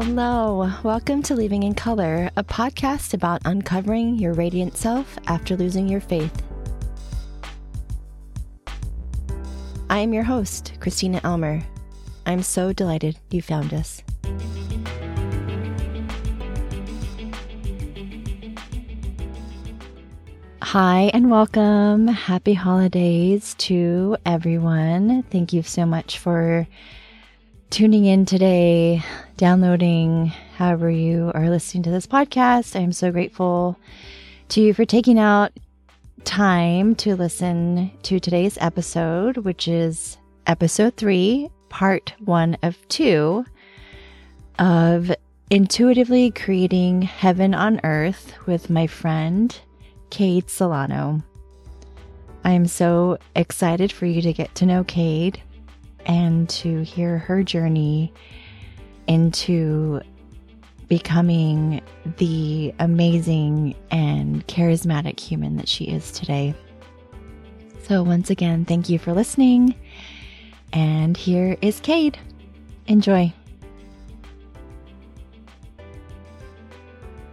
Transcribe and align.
Hello, 0.00 0.72
welcome 0.84 1.24
to 1.24 1.34
Leaving 1.34 1.64
in 1.64 1.74
Color, 1.74 2.30
a 2.36 2.44
podcast 2.44 3.14
about 3.14 3.42
uncovering 3.44 4.14
your 4.14 4.32
radiant 4.32 4.76
self 4.76 5.18
after 5.26 5.56
losing 5.56 5.88
your 5.88 6.00
faith. 6.00 6.40
I 9.90 9.98
am 9.98 10.14
your 10.14 10.22
host, 10.22 10.74
Christina 10.78 11.20
Elmer. 11.24 11.64
I'm 12.26 12.44
so 12.44 12.72
delighted 12.72 13.18
you 13.32 13.42
found 13.42 13.74
us. 13.74 14.04
Hi, 20.62 21.10
and 21.12 21.28
welcome. 21.28 22.06
Happy 22.06 22.54
holidays 22.54 23.56
to 23.58 24.16
everyone. 24.24 25.24
Thank 25.24 25.52
you 25.52 25.64
so 25.64 25.84
much 25.84 26.18
for 26.18 26.68
tuning 27.70 28.06
in 28.06 28.24
today, 28.24 29.02
downloading, 29.36 30.26
however 30.56 30.90
you 30.90 31.30
are 31.34 31.50
listening 31.50 31.82
to 31.82 31.90
this 31.90 32.06
podcast. 32.06 32.74
I 32.74 32.80
am 32.80 32.92
so 32.92 33.12
grateful 33.12 33.78
to 34.50 34.60
you 34.62 34.72
for 34.72 34.86
taking 34.86 35.18
out 35.18 35.52
time 36.24 36.94
to 36.96 37.14
listen 37.14 37.90
to 38.04 38.18
today's 38.18 38.56
episode, 38.60 39.38
which 39.38 39.68
is 39.68 40.16
episode 40.46 40.96
three, 40.96 41.50
part 41.68 42.14
one 42.24 42.56
of 42.62 42.76
two 42.88 43.44
of 44.58 45.14
Intuitively 45.50 46.30
Creating 46.30 47.02
Heaven 47.02 47.54
on 47.54 47.80
Earth 47.84 48.32
with 48.46 48.70
my 48.70 48.86
friend, 48.86 49.58
Kaide 50.10 50.48
Solano. 50.48 51.22
I 52.44 52.52
am 52.52 52.66
so 52.66 53.18
excited 53.36 53.92
for 53.92 54.06
you 54.06 54.22
to 54.22 54.32
get 54.32 54.54
to 54.54 54.66
know 54.66 54.84
Kaide 54.84 55.42
and 56.08 56.48
to 56.48 56.82
hear 56.82 57.18
her 57.18 57.42
journey 57.44 58.12
into 59.06 60.00
becoming 60.88 61.82
the 62.16 62.74
amazing 62.78 63.74
and 63.90 64.46
charismatic 64.48 65.20
human 65.20 65.56
that 65.56 65.68
she 65.68 65.84
is 65.84 66.10
today. 66.10 66.54
So, 67.82 68.02
once 68.02 68.30
again, 68.30 68.64
thank 68.64 68.88
you 68.88 68.98
for 68.98 69.12
listening. 69.12 69.74
And 70.72 71.16
here 71.16 71.56
is 71.62 71.80
Kaide. 71.80 72.18
Enjoy. 72.86 73.32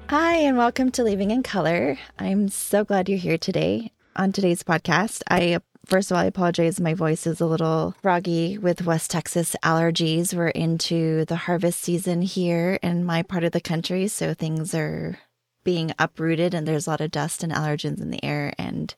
Hi, 0.09 0.35
and 0.35 0.57
welcome 0.57 0.91
to 0.91 1.03
Leaving 1.03 1.31
in 1.31 1.43
Color. 1.43 1.97
I'm 2.19 2.47
so 2.47 2.83
glad 2.83 3.09
you're 3.09 3.17
here 3.17 3.37
today 3.37 3.91
on 4.15 4.31
today's 4.31 4.63
podcast. 4.63 5.23
I 5.29 5.59
First 5.85 6.09
of 6.09 6.17
all, 6.17 6.23
I 6.23 6.25
apologize. 6.25 6.79
My 6.79 6.95
voice 6.95 7.27
is 7.27 7.39
a 7.39 7.45
little 7.45 7.95
froggy 8.01 8.57
with 8.57 8.85
West 8.85 9.11
Texas 9.11 9.55
allergies. 9.63 10.33
We're 10.33 10.47
into 10.47 11.25
the 11.25 11.35
harvest 11.35 11.79
season 11.79 12.23
here 12.23 12.79
in 12.81 13.03
my 13.03 13.21
part 13.21 13.43
of 13.43 13.51
the 13.51 13.61
country. 13.61 14.07
So 14.07 14.33
things 14.33 14.73
are 14.73 15.19
being 15.63 15.91
uprooted 15.99 16.53
and 16.53 16.67
there's 16.67 16.87
a 16.87 16.89
lot 16.89 17.01
of 17.01 17.11
dust 17.11 17.43
and 17.43 17.51
allergens 17.51 18.01
in 18.01 18.09
the 18.09 18.23
air. 18.23 18.53
And 18.57 18.95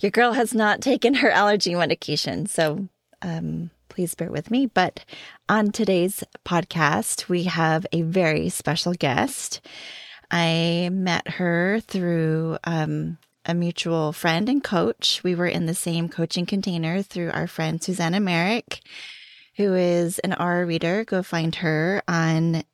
your 0.00 0.10
girl 0.10 0.32
has 0.32 0.52
not 0.52 0.80
taken 0.82 1.14
her 1.14 1.30
allergy 1.30 1.74
medication. 1.74 2.46
So 2.46 2.88
um, 3.22 3.70
please 3.88 4.14
bear 4.14 4.30
with 4.30 4.50
me. 4.50 4.66
But 4.66 5.04
on 5.48 5.72
today's 5.72 6.22
podcast, 6.44 7.28
we 7.28 7.44
have 7.44 7.86
a 7.92 8.02
very 8.02 8.50
special 8.50 8.92
guest. 8.92 9.60
I 10.30 10.90
met 10.92 11.26
her 11.28 11.80
through 11.80 12.58
um, 12.64 13.18
a 13.44 13.54
mutual 13.54 14.12
friend 14.12 14.48
and 14.48 14.62
coach. 14.62 15.22
We 15.24 15.34
were 15.34 15.46
in 15.46 15.66
the 15.66 15.74
same 15.74 16.08
coaching 16.08 16.46
container 16.46 17.02
through 17.02 17.30
our 17.30 17.46
friend 17.46 17.82
Susanna 17.82 18.20
Merrick, 18.20 18.80
who 19.56 19.74
is 19.74 20.18
an 20.20 20.34
aura 20.34 20.66
reader. 20.66 21.04
Go 21.04 21.22
find 21.22 21.54
her 21.56 22.02
on 22.06 22.64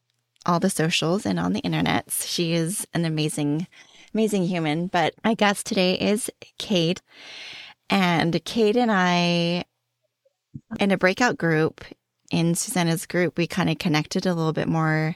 all 0.44 0.60
the 0.60 0.71
socials 0.71 1.26
and 1.26 1.38
on 1.38 1.53
the 1.53 1.62
internets. 1.62 2.26
She 2.26 2.53
is 2.53 2.87
an 2.94 3.05
amazing, 3.05 3.66
amazing 4.15 4.44
human. 4.44 4.87
But 4.87 5.15
my 5.25 5.34
guest 5.34 5.66
today 5.66 5.94
is 5.94 6.31
Kaide. 6.59 7.00
And 7.88 8.44
Kaide 8.44 8.76
and 8.76 8.91
I, 8.91 9.65
in 10.81 10.91
a 10.91 10.99
breakout 10.99 11.38
group 11.38 11.84
in 12.31 12.55
Susanna's 12.55 13.06
group, 13.06 13.38
we 13.38 13.47
kind 13.47 13.71
of 13.71 13.78
connected 13.78 14.26
a 14.26 14.34
little 14.34 14.53
bit 14.53 14.69
more. 14.69 15.15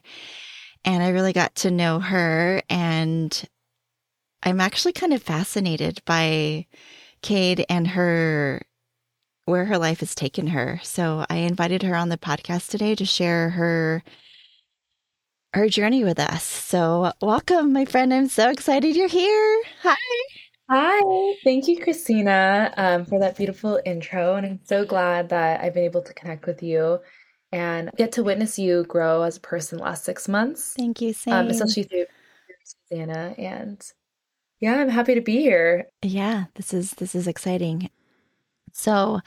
And 0.85 1.03
I 1.03 1.11
really 1.11 1.33
got 1.33 1.55
to 1.57 1.71
know 1.71 1.99
her 1.99 2.63
and 2.71 3.49
I'm 4.43 4.61
actually 4.61 4.93
kind 4.93 5.13
of 5.13 5.23
fascinated 5.23 6.01
by 6.05 6.67
Kaide 7.23 7.65
and 7.69 7.89
her 7.89 8.63
where 9.45 9.65
her 9.67 9.79
life 9.79 10.01
has 10.01 10.15
taken 10.15 10.49
her. 10.49 10.81
So 10.83 11.27
I 11.29 11.39
invited 11.39 11.83
her 11.83 11.95
on 11.95 12.09
the 12.09 12.17
podcast 12.17 12.71
today 12.71 12.95
to 12.95 13.05
share 13.05 13.51
her 13.51 14.03
her 15.53 15.69
journey 15.69 16.05
with 16.05 16.21
us. 16.21 16.45
So 16.45 17.13
welcome, 17.21 17.73
my 17.73 17.85
friend. 17.85 18.15
I'm 18.15 18.29
so 18.29 18.51
excited 18.51 18.95
you're 18.95 19.09
here. 19.09 19.63
Hi. 19.83 19.97
Hi. 20.71 21.35
Thank 21.43 21.67
you, 21.67 21.83
Christina, 21.83 22.73
um, 22.77 23.05
for 23.05 23.19
that 23.19 23.37
beautiful 23.37 23.81
intro. 23.85 24.37
And 24.37 24.47
I'm 24.47 24.61
so 24.63 24.85
glad 24.85 25.31
that 25.31 25.61
I've 25.61 25.75
been 25.75 25.85
able 25.85 26.03
to 26.03 26.15
connect 26.15 26.47
with 26.47 26.63
you 26.63 27.01
and 27.51 27.91
get 27.97 28.13
to 28.13 28.23
witness 28.23 28.61
you 28.61 28.85
grow 28.85 29.23
as 29.23 29.39
a 29.39 29.41
person 29.41 29.79
the 29.79 29.85
last 29.85 30.05
six 30.05 30.29
months. 30.29 30.75
Thank 30.75 31.01
you, 31.01 31.13
Sam. 31.13 31.33
Um, 31.33 31.47
especially 31.49 31.83
through 31.83 32.07
Susanna 32.89 33.35
and 33.37 33.85
yeah, 34.61 34.75
I'm 34.75 34.91
happy 34.91 35.15
to 35.15 35.23
be 35.23 35.39
here. 35.39 35.87
Yeah, 36.03 36.45
this 36.55 36.75
is 36.75 36.93
this 36.93 37.15
is 37.15 37.27
exciting. 37.27 37.91
So, 38.73 39.21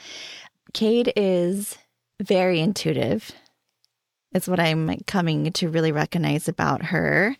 Kaide 0.73 1.11
is 1.15 1.77
very 2.21 2.59
intuitive. 2.59 3.31
It's 4.33 4.47
what 4.47 4.59
I'm 4.59 4.99
coming 5.05 5.51
to 5.51 5.69
really 5.69 5.91
recognize 5.91 6.47
about 6.47 6.85
her. 6.85 7.35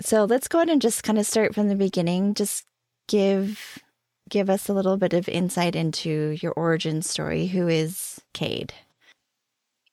So, 0.00 0.24
let's 0.24 0.48
go 0.48 0.58
ahead 0.58 0.70
and 0.70 0.80
just 0.80 1.02
kind 1.02 1.18
of 1.18 1.26
start 1.26 1.54
from 1.54 1.68
the 1.68 1.74
beginning. 1.74 2.34
Just 2.34 2.64
give 3.08 3.80
give 4.28 4.48
us 4.48 4.68
a 4.68 4.72
little 4.72 4.96
bit 4.96 5.12
of 5.12 5.28
insight 5.28 5.74
into 5.74 6.36
your 6.40 6.52
origin 6.52 7.02
story. 7.02 7.48
Who 7.48 7.66
is 7.66 8.20
Kaide? 8.32 8.72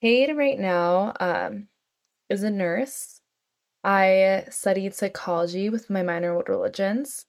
Kaide 0.01 0.37
right 0.37 0.59
now 0.59 1.13
um, 1.19 1.67
is 2.29 2.43
a 2.43 2.51
nurse 2.51 3.16
I 3.87 4.43
studied 4.49 4.93
psychology 4.93 5.69
with 5.69 5.89
my 5.89 6.03
minor 6.03 6.37
in 6.37 6.43
religions. 6.49 7.25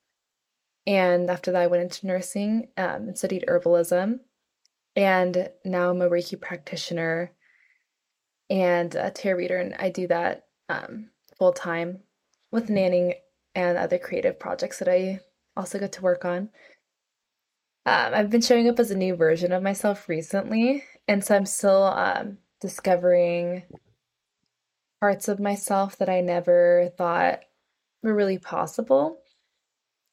And 0.89 1.31
after 1.31 1.53
that, 1.53 1.63
I 1.63 1.67
went 1.69 1.85
into 1.85 2.09
nursing 2.09 2.67
um, 2.77 3.09
and 3.09 3.17
studied 3.17 3.45
herbalism. 3.47 4.19
And 4.97 5.51
now 5.65 5.91
I'm 5.91 6.03
a 6.03 6.11
Reiki 6.11 6.41
practitioner 6.41 7.31
and 8.51 8.93
a 8.97 9.13
tarot 9.13 9.39
reader. 9.39 9.59
And 9.59 9.77
I 9.79 9.91
do 9.91 10.09
that 10.09 10.47
um, 10.69 11.11
full 11.39 11.53
time 11.53 12.01
with 12.51 12.67
nanning 12.67 13.15
and 13.55 13.79
other 13.79 13.99
creative 13.99 14.41
projects 14.41 14.81
that 14.81 14.89
I 14.89 15.21
also 15.57 15.79
get 15.79 15.93
to 15.93 16.03
work 16.03 16.25
on. 16.25 16.51
Um, 17.87 18.15
I've 18.15 18.31
been 18.31 18.41
showing 18.41 18.69
up 18.69 18.81
as 18.81 18.91
a 18.91 18.97
new 18.97 19.15
version 19.15 19.53
of 19.53 19.63
myself 19.63 20.09
recently. 20.09 20.83
And 21.07 21.25
so 21.25 21.37
I'm 21.37 21.47
still 21.47 21.85
um, 21.85 22.39
discovering 22.61 23.63
parts 25.01 25.29
of 25.29 25.41
myself 25.41 25.97
that 25.99 26.09
I 26.09 26.21
never 26.21 26.91
thought 26.97 27.41
were 28.03 28.15
really 28.15 28.39
possible. 28.39 29.19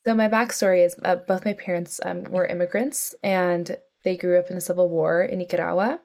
So, 0.05 0.13
my 0.13 0.29
backstory 0.29 0.85
is 0.85 0.95
uh, 1.03 1.15
both 1.15 1.45
my 1.45 1.53
parents 1.53 1.99
um, 2.03 2.23
were 2.25 2.45
immigrants 2.45 3.15
and 3.23 3.77
they 4.03 4.17
grew 4.17 4.37
up 4.37 4.49
in 4.49 4.55
the 4.55 4.61
Civil 4.61 4.89
War 4.89 5.23
in 5.23 5.39
Nicaragua. 5.39 5.99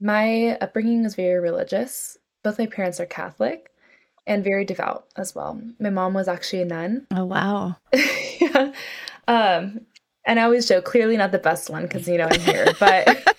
My 0.00 0.58
upbringing 0.60 1.02
was 1.02 1.14
very 1.14 1.40
religious. 1.40 2.16
Both 2.42 2.58
my 2.58 2.66
parents 2.66 3.00
are 3.00 3.06
Catholic 3.06 3.70
and 4.26 4.44
very 4.44 4.64
devout 4.64 5.06
as 5.16 5.34
well. 5.34 5.60
My 5.80 5.90
mom 5.90 6.14
was 6.14 6.28
actually 6.28 6.62
a 6.62 6.66
nun. 6.66 7.06
Oh, 7.12 7.24
wow. 7.24 7.76
yeah. 8.40 8.72
Um, 9.26 9.86
and 10.24 10.38
I 10.38 10.42
always 10.42 10.68
joke, 10.68 10.84
clearly 10.84 11.16
not 11.16 11.32
the 11.32 11.38
best 11.38 11.70
one 11.70 11.82
because, 11.82 12.06
you 12.06 12.18
know, 12.18 12.28
I'm 12.30 12.40
here, 12.40 12.66
but 12.78 13.36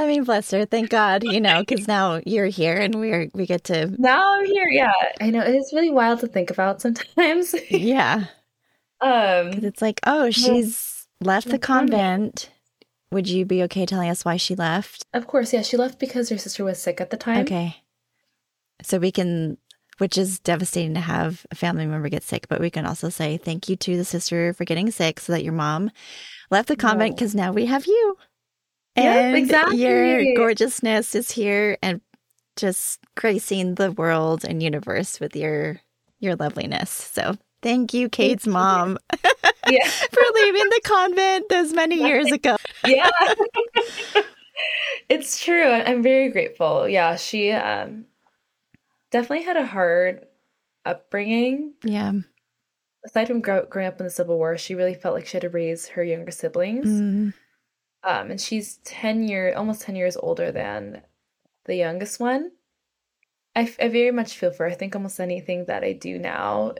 I 0.00 0.06
mean, 0.06 0.24
bless 0.24 0.50
her. 0.52 0.64
Thank 0.64 0.88
God, 0.88 1.22
you 1.24 1.42
know, 1.42 1.60
because 1.60 1.86
now 1.86 2.22
you're 2.24 2.46
here 2.46 2.74
and 2.74 2.94
we're 2.94 3.28
we 3.34 3.44
get 3.44 3.64
to. 3.64 3.94
Now 3.98 4.32
I'm 4.32 4.46
here. 4.46 4.66
Yeah, 4.66 4.94
I 5.20 5.28
know 5.28 5.42
it's 5.42 5.74
really 5.74 5.90
wild 5.90 6.20
to 6.20 6.26
think 6.26 6.50
about 6.50 6.80
sometimes. 6.80 7.54
yeah. 7.70 8.24
Um, 9.02 9.64
it's 9.64 9.80
like, 9.80 9.98
oh, 10.06 10.30
she's 10.30 11.08
left 11.22 11.48
the 11.48 11.58
convent. 11.58 12.50
Would 13.10 13.30
you 13.30 13.46
be 13.46 13.62
okay 13.62 13.86
telling 13.86 14.10
us 14.10 14.26
why 14.26 14.36
she 14.36 14.54
left? 14.54 15.06
Of 15.14 15.26
course, 15.26 15.54
yeah. 15.54 15.62
She 15.62 15.78
left 15.78 15.98
because 15.98 16.28
her 16.28 16.36
sister 16.36 16.64
was 16.64 16.82
sick 16.82 17.00
at 17.00 17.08
the 17.08 17.16
time. 17.16 17.38
Okay. 17.46 17.76
So 18.82 18.98
we 18.98 19.10
can, 19.10 19.56
which 19.96 20.18
is 20.18 20.38
devastating 20.38 20.92
to 20.92 21.00
have 21.00 21.46
a 21.50 21.54
family 21.54 21.86
member 21.86 22.10
get 22.10 22.22
sick, 22.22 22.46
but 22.50 22.60
we 22.60 22.68
can 22.68 22.84
also 22.84 23.08
say 23.08 23.38
thank 23.38 23.70
you 23.70 23.76
to 23.76 23.96
the 23.96 24.04
sister 24.04 24.52
for 24.52 24.66
getting 24.66 24.90
sick 24.90 25.18
so 25.18 25.32
that 25.32 25.44
your 25.44 25.54
mom 25.54 25.90
left 26.50 26.68
the 26.68 26.76
convent 26.76 27.16
because 27.16 27.34
no. 27.34 27.44
now 27.44 27.52
we 27.52 27.64
have 27.64 27.86
you 27.86 28.18
and 28.96 29.36
exactly. 29.36 29.78
your 29.78 30.36
gorgeousness 30.36 31.14
is 31.14 31.30
here 31.30 31.78
and 31.82 32.00
just 32.56 33.00
gracing 33.16 33.76
the 33.76 33.92
world 33.92 34.44
and 34.44 34.62
universe 34.62 35.20
with 35.20 35.34
your 35.34 35.80
your 36.18 36.36
loveliness. 36.36 36.90
So 36.90 37.36
thank 37.62 37.94
you, 37.94 38.08
Kaide's 38.08 38.46
mom, 38.46 38.98
yeah. 39.68 39.88
for 40.12 40.22
leaving 40.34 40.68
the 40.68 40.80
convent 40.84 41.48
those 41.48 41.72
many 41.72 41.96
years 41.96 42.30
ago. 42.30 42.56
yeah. 42.86 43.10
it's 45.08 45.42
true. 45.42 45.64
I'm 45.64 46.02
very 46.02 46.30
grateful. 46.30 46.88
Yeah, 46.88 47.16
she 47.16 47.52
um 47.52 48.06
definitely 49.10 49.44
had 49.44 49.56
a 49.56 49.66
hard 49.66 50.26
upbringing. 50.84 51.74
Yeah. 51.84 52.12
Aside 53.04 53.28
from 53.28 53.40
grow- 53.40 53.64
growing 53.64 53.88
up 53.88 53.98
in 53.98 54.04
the 54.04 54.10
Civil 54.10 54.36
War, 54.36 54.58
she 54.58 54.74
really 54.74 54.94
felt 54.94 55.14
like 55.14 55.26
she 55.26 55.36
had 55.38 55.42
to 55.42 55.48
raise 55.48 55.88
her 55.88 56.04
younger 56.04 56.30
siblings. 56.30 56.86
Mm, 56.86 57.32
Um, 58.02 58.30
and 58.30 58.40
she's 58.40 58.78
10 58.78 59.28
year, 59.28 59.54
almost 59.54 59.82
10 59.82 59.96
years 59.96 60.16
older 60.16 60.50
than 60.52 61.02
the 61.66 61.76
youngest 61.76 62.18
one. 62.20 62.52
I, 63.54 63.62
f- 63.62 63.76
I 63.80 63.88
very 63.88 64.10
much 64.12 64.36
feel 64.36 64.52
for 64.52 64.64
her. 64.64 64.70
I 64.70 64.74
think 64.74 64.94
almost 64.94 65.20
anything 65.20 65.66
that 65.66 65.84
I 65.84 65.92
do 65.92 66.18
now 66.18 66.74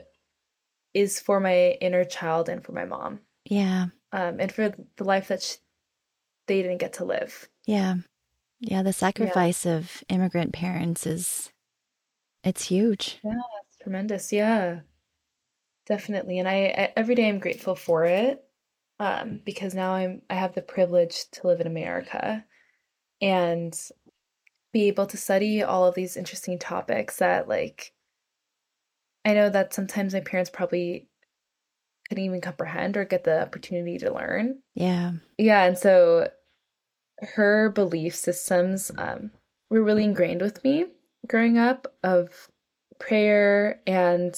is 0.93 1.19
for 1.19 1.39
my 1.39 1.77
inner 1.81 2.03
child 2.03 2.49
and 2.49 2.63
for 2.63 2.71
my 2.71 2.85
mom. 2.85 3.19
yeah. 3.45 3.87
Um, 4.11 4.39
and 4.39 4.51
for 4.51 4.73
the 4.97 5.03
life 5.03 5.29
that 5.29 5.41
sh 5.41 5.55
they 6.47 6.61
didn't 6.61 6.79
get 6.79 6.93
to 6.93 7.05
live. 7.05 7.47
Yeah. 7.65 7.95
Yeah. 8.59 8.83
The 8.83 8.93
sacrifice 8.93 9.65
of 9.65 10.03
immigrant 10.09 10.53
parents 10.53 11.05
is, 11.05 11.51
it's 12.43 12.65
huge. 12.65 13.19
Yeah, 13.23 13.39
it's 13.67 13.77
tremendous. 13.77 14.33
Yeah, 14.33 14.81
definitely. 15.85 16.39
And 16.39 16.47
I, 16.47 16.53
I 16.77 16.93
every 16.95 17.15
day 17.15 17.29
I'm 17.29 17.39
grateful 17.39 17.75
for 17.75 18.05
it 18.05 18.43
um, 19.01 19.41
because 19.43 19.73
now 19.73 19.93
I'm 19.93 20.21
I 20.29 20.35
have 20.35 20.53
the 20.53 20.61
privilege 20.61 21.25
to 21.31 21.47
live 21.47 21.59
in 21.59 21.65
America 21.65 22.45
and 23.19 23.75
be 24.71 24.87
able 24.87 25.07
to 25.07 25.17
study 25.17 25.63
all 25.63 25.87
of 25.87 25.95
these 25.95 26.15
interesting 26.15 26.59
topics 26.59 27.17
that 27.17 27.47
like 27.47 27.93
I 29.25 29.33
know 29.33 29.49
that 29.49 29.73
sometimes 29.73 30.13
my 30.13 30.19
parents 30.19 30.51
probably 30.51 31.09
couldn't 32.09 32.23
even 32.23 32.41
comprehend 32.41 32.95
or 32.95 33.03
get 33.03 33.23
the 33.23 33.41
opportunity 33.41 33.97
to 33.97 34.13
learn. 34.13 34.59
Yeah. 34.75 35.13
Yeah, 35.37 35.63
and 35.63 35.77
so 35.77 36.29
her 37.35 37.71
belief 37.71 38.13
systems 38.15 38.91
um, 38.99 39.31
were 39.71 39.83
really 39.83 40.03
ingrained 40.03 40.41
with 40.41 40.63
me 40.63 40.85
growing 41.27 41.57
up 41.57 41.87
of 42.03 42.49
prayer 42.99 43.81
and 43.87 44.35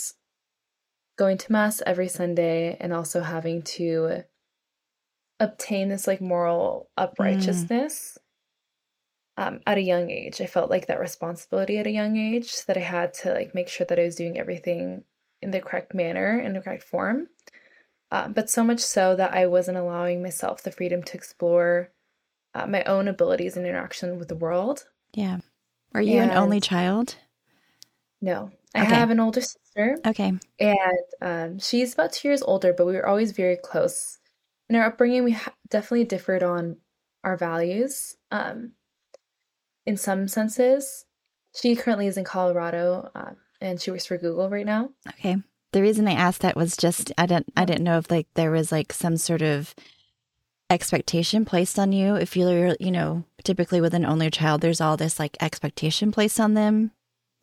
going 1.17 1.37
to 1.37 1.51
mass 1.51 1.81
every 1.85 2.07
Sunday 2.07 2.77
and 2.79 2.93
also 2.93 3.21
having 3.21 3.61
to 3.61 4.23
obtain 5.39 5.89
this 5.89 6.07
like 6.07 6.21
moral 6.21 6.89
uprightness 6.97 8.17
um, 9.37 9.59
at 9.65 9.77
a 9.77 9.81
young 9.81 10.09
age. 10.09 10.41
I 10.41 10.45
felt 10.45 10.69
like 10.69 10.87
that 10.87 10.99
responsibility 10.99 11.77
at 11.77 11.87
a 11.87 11.91
young 11.91 12.17
age 12.17 12.65
that 12.65 12.77
I 12.77 12.81
had 12.81 13.13
to 13.15 13.33
like 13.33 13.55
make 13.55 13.67
sure 13.67 13.85
that 13.87 13.99
I 13.99 14.03
was 14.03 14.15
doing 14.15 14.37
everything 14.37 15.03
in 15.41 15.51
the 15.51 15.59
correct 15.61 15.93
manner, 15.93 16.39
in 16.39 16.53
the 16.53 16.61
correct 16.61 16.83
form. 16.83 17.27
Um, 18.11 18.33
but 18.33 18.49
so 18.49 18.63
much 18.63 18.79
so 18.79 19.15
that 19.15 19.33
I 19.33 19.47
wasn't 19.47 19.77
allowing 19.77 20.21
myself 20.21 20.61
the 20.61 20.71
freedom 20.71 21.01
to 21.03 21.17
explore 21.17 21.91
uh, 22.53 22.67
my 22.67 22.83
own 22.83 23.07
abilities 23.07 23.57
and 23.57 23.65
interaction 23.65 24.19
with 24.19 24.27
the 24.27 24.35
world. 24.35 24.85
Yeah. 25.15 25.39
Are 25.95 26.01
you 26.01 26.19
an 26.21 26.31
only 26.31 26.59
child? 26.59 27.15
No, 28.21 28.51
I 28.73 28.79
Okay. 28.79 28.95
have 28.95 29.09
an 29.09 29.19
older 29.19 29.41
sister, 29.41 29.97
Okay. 30.05 30.33
and 30.59 30.97
um, 31.21 31.59
she's 31.59 31.93
about 31.93 32.13
two 32.13 32.27
years 32.27 32.41
older, 32.41 32.73
but 32.73 32.85
we 32.85 32.93
were 32.93 33.07
always 33.07 33.31
very 33.31 33.57
close. 33.57 34.19
In 34.73 34.79
our 34.79 34.87
upbringing, 34.87 35.23
we 35.23 35.33
ha- 35.33 35.53
definitely 35.69 36.05
differed 36.05 36.41
on 36.41 36.77
our 37.23 37.37
values 37.37 38.15
um, 38.31 38.71
in 39.85 39.97
some 39.97 40.27
senses. 40.27 41.05
She 41.55 41.75
currently 41.75 42.07
is 42.07 42.17
in 42.17 42.23
Colorado, 42.23 43.11
um, 43.13 43.35
and 43.61 43.79
she 43.79 43.91
works 43.91 44.07
for 44.07 44.17
Google 44.17 44.49
right 44.49 44.65
now. 44.65 44.89
Okay. 45.07 45.37
The 45.73 45.81
reason 45.83 46.07
I 46.07 46.13
asked 46.13 46.41
that 46.41 46.55
was 46.55 46.75
just 46.75 47.11
I 47.19 47.27
didn't 47.27 47.53
I 47.55 47.65
didn't 47.65 47.83
know 47.83 47.99
if 47.99 48.09
like 48.09 48.25
there 48.33 48.49
was 48.49 48.71
like 48.71 48.91
some 48.91 49.15
sort 49.15 49.43
of 49.43 49.75
expectation 50.71 51.45
placed 51.45 51.77
on 51.77 51.91
you. 51.91 52.15
If 52.15 52.35
you're 52.35 52.75
you 52.79 52.89
know 52.89 53.25
typically 53.43 53.79
with 53.79 53.93
an 53.93 54.05
only 54.05 54.31
child, 54.31 54.61
there's 54.61 54.81
all 54.81 54.97
this 54.97 55.19
like 55.19 55.37
expectation 55.39 56.11
placed 56.11 56.39
on 56.39 56.55
them 56.55 56.89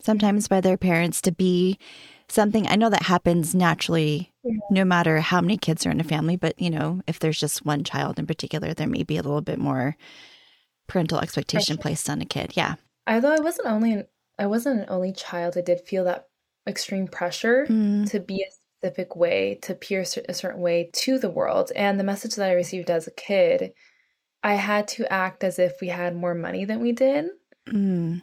sometimes 0.03 0.49
by 0.49 0.61
their 0.61 0.77
parents 0.77 1.21
to 1.23 1.31
be 1.31 1.79
something. 2.33 2.67
I 2.69 2.77
know 2.77 2.91
that 2.91 3.03
happens 3.05 3.55
naturally, 3.55 4.33
Yeah. 4.45 4.59
no 4.71 4.85
matter 4.85 5.21
how 5.21 5.41
many 5.41 5.57
kids 5.59 5.85
are 5.87 5.91
in 5.91 6.01
a 6.01 6.05
family. 6.05 6.37
But 6.37 6.61
you 6.61 6.71
know, 6.71 7.01
if 7.07 7.19
there's 7.19 7.39
just 7.41 7.65
one 7.65 7.85
child 7.85 8.19
in 8.19 8.27
particular, 8.27 8.75
there 8.75 8.87
may 8.87 9.03
be 9.03 9.17
a 9.17 9.23
little 9.23 9.41
bit 9.41 9.59
more 9.59 9.97
parental 10.89 11.21
expectation 11.21 11.77
Pressure. 11.77 11.83
placed 11.83 12.11
on 12.11 12.21
a 12.21 12.25
kid. 12.25 12.53
Yeah. 12.57 12.75
Although 13.07 13.33
I 13.35 13.41
wasn't 13.41 13.69
only 13.69 13.93
an, 13.93 14.07
I 14.39 14.47
wasn't 14.47 14.81
an 14.81 14.87
only 14.89 15.13
child, 15.13 15.57
I 15.57 15.61
did 15.61 15.81
feel 15.81 16.05
that 16.05 16.27
extreme 16.67 17.07
pressure 17.09 17.67
Mm, 17.69 18.11
to 18.11 18.21
be 18.21 18.43
a 18.43 18.51
specific 18.83 19.15
way, 19.17 19.59
to 19.63 19.73
appear 19.73 20.01
a 20.01 20.35
certain 20.35 20.61
way 20.61 20.91
to 20.93 21.19
the 21.19 21.31
world. 21.31 21.71
And 21.77 21.99
the 21.99 22.05
message 22.05 22.35
that 22.37 22.49
I 22.49 22.55
received 22.55 22.91
as 22.91 23.07
a 23.07 23.11
kid, 23.13 23.73
I 24.43 24.55
had 24.55 24.89
to 24.89 25.11
act 25.13 25.45
as 25.45 25.59
if 25.59 25.81
we 25.81 25.89
had 25.89 26.17
more 26.17 26.35
money 26.35 26.65
than 26.65 26.81
we 26.81 26.93
did, 26.93 27.27
mm, 27.69 28.23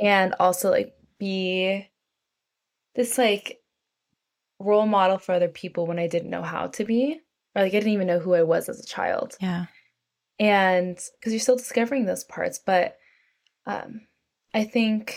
and 0.00 0.34
also 0.38 0.70
like 0.70 0.94
be 1.18 1.88
this 2.98 3.16
like 3.16 3.58
role 4.58 4.86
model 4.86 5.18
for 5.18 5.32
other 5.32 5.48
people 5.48 5.86
when 5.86 5.98
I 6.00 6.08
didn't 6.08 6.30
know 6.30 6.42
how 6.42 6.66
to 6.66 6.84
be, 6.84 7.20
or 7.54 7.62
like 7.62 7.72
I 7.72 7.78
didn't 7.78 7.92
even 7.92 8.08
know 8.08 8.18
who 8.18 8.34
I 8.34 8.42
was 8.42 8.68
as 8.68 8.80
a 8.80 8.86
child. 8.86 9.36
yeah. 9.40 9.66
and 10.40 10.96
because 11.18 11.32
you're 11.32 11.40
still 11.40 11.56
discovering 11.56 12.04
those 12.06 12.22
parts 12.24 12.60
but 12.64 12.96
um 13.66 14.02
i 14.54 14.62
think 14.62 15.16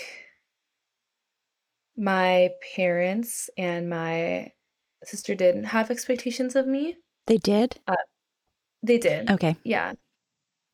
my 1.98 2.50
parents 2.76 3.50
and 3.58 3.90
my 3.90 4.52
sister 5.04 5.36
didn't 5.36 5.66
have 5.66 5.92
expectations 5.92 6.56
of 6.56 6.66
me 6.68 6.98
They 7.28 7.38
did. 7.38 7.80
they 8.84 8.98
did 8.98 9.30
Okay. 9.30 9.56
yeah 9.64 9.94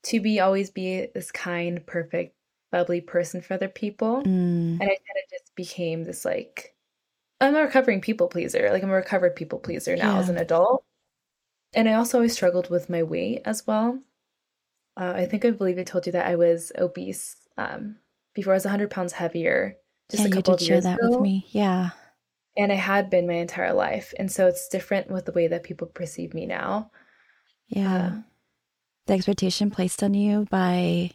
to 0.03 0.19
be 0.21 0.39
always 0.39 0.69
be 0.69 1.07
this 1.13 1.31
kind 1.31 1.85
perfect 1.85 2.35
bubbly 2.71 3.01
person 3.01 3.41
for 3.41 3.53
other 3.55 3.69
people 3.69 4.21
Mm, 4.23 4.79
and 4.79 4.83
i 4.83 4.85
kind 4.85 5.17
of 5.23 5.29
just 5.29 5.53
became 5.55 6.03
this 6.03 6.23
like 6.25 6.73
i'm 7.41 7.55
a 7.55 7.61
recovering 7.61 8.01
people 8.01 8.27
pleaser 8.27 8.69
like 8.71 8.83
i'm 8.83 8.89
a 8.89 8.93
recovered 8.93 9.35
people 9.35 9.59
pleaser 9.59 9.95
now 9.95 10.17
as 10.19 10.29
an 10.29 10.37
adult 10.37 10.83
and 11.73 11.87
i 11.89 11.93
also 11.93 12.17
always 12.17 12.33
struggled 12.33 12.69
with 12.69 12.89
my 12.89 13.03
weight 13.03 13.41
as 13.45 13.65
well 13.67 13.99
uh, 14.99 15.13
i 15.15 15.25
think 15.25 15.45
i 15.45 15.51
believe 15.51 15.77
i 15.77 15.83
told 15.83 16.05
you 16.05 16.11
that 16.11 16.25
i 16.27 16.35
was 16.35 16.71
obese 16.77 17.35
um, 17.57 17.95
before 18.33 18.53
i 18.53 18.55
was 18.55 18.65
100 18.65 18.89
pounds 18.89 19.13
heavier 19.13 19.75
just 20.11 20.21
yeah, 20.21 20.27
a 20.27 20.29
you 20.29 20.35
couple 20.35 20.53
did 20.55 20.61
of 20.61 20.65
share 20.67 20.75
years 20.75 20.83
that 20.85 20.99
ago 20.99 21.09
with 21.11 21.21
me. 21.21 21.45
Yeah. 21.49 21.89
and 22.55 22.71
i 22.71 22.75
had 22.75 23.09
been 23.09 23.27
my 23.27 23.33
entire 23.33 23.73
life 23.73 24.13
and 24.17 24.31
so 24.31 24.47
it's 24.47 24.67
different 24.69 25.09
with 25.11 25.25
the 25.25 25.31
way 25.31 25.47
that 25.47 25.63
people 25.63 25.87
perceive 25.87 26.33
me 26.33 26.45
now 26.45 26.89
Yeah. 27.67 27.97
Uh, 28.07 28.21
the 29.07 29.13
expectation 29.13 29.69
placed 29.71 30.03
on 30.03 30.13
you 30.13 30.45
by 30.49 31.11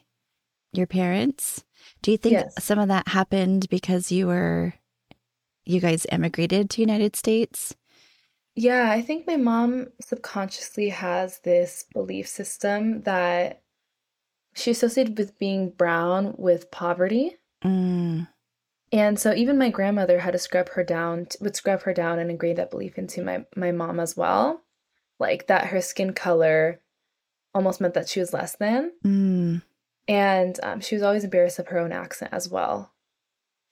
your 0.72 0.86
parents. 0.86 1.62
Do 2.00 2.10
you 2.10 2.16
think 2.16 2.32
Yes. 2.32 2.64
some 2.64 2.78
of 2.78 2.88
that 2.88 3.08
happened 3.08 3.68
because 3.68 4.10
you 4.10 4.26
were 4.28 4.72
you 5.64 5.80
guys 5.80 6.06
emigrated 6.10 6.70
to 6.70 6.80
United 6.80 7.16
States? 7.16 7.74
Yeah, 8.54 8.90
I 8.90 9.00
think 9.00 9.26
my 9.26 9.36
mom 9.36 9.88
subconsciously 10.00 10.90
has 10.90 11.38
this 11.40 11.84
belief 11.94 12.28
system 12.28 13.02
that 13.02 13.62
she 14.54 14.70
associated 14.72 15.16
with 15.16 15.38
being 15.38 15.70
brown 15.70 16.34
with 16.36 16.70
poverty. 16.70 17.38
Mm, 17.64 18.28
And 18.92 19.18
so 19.18 19.32
even 19.32 19.56
my 19.56 19.70
grandmother 19.70 20.18
had 20.18 20.32
to 20.32 20.38
scrub 20.38 20.68
her 20.70 20.84
down, 20.84 21.28
would 21.40 21.56
scrub 21.56 21.82
her 21.82 21.94
down 21.94 22.18
and 22.18 22.30
ingrain 22.30 22.56
that 22.56 22.70
belief 22.70 22.98
into 22.98 23.22
my 23.22 23.46
my 23.56 23.72
mom 23.72 23.98
as 24.00 24.16
well. 24.16 24.60
Like 25.18 25.46
that 25.46 25.68
her 25.68 25.80
skin 25.80 26.12
color 26.12 26.80
almost 27.54 27.80
meant 27.80 27.94
that 27.94 28.08
she 28.08 28.20
was 28.20 28.32
less 28.34 28.56
than. 28.56 28.92
mm, 29.04 29.62
And 30.08 30.60
um, 30.62 30.80
she 30.80 30.94
was 30.96 31.02
always 31.02 31.24
embarrassed 31.24 31.58
of 31.58 31.68
her 31.68 31.78
own 31.78 31.92
accent 31.92 32.32
as 32.34 32.48
well. 32.50 32.92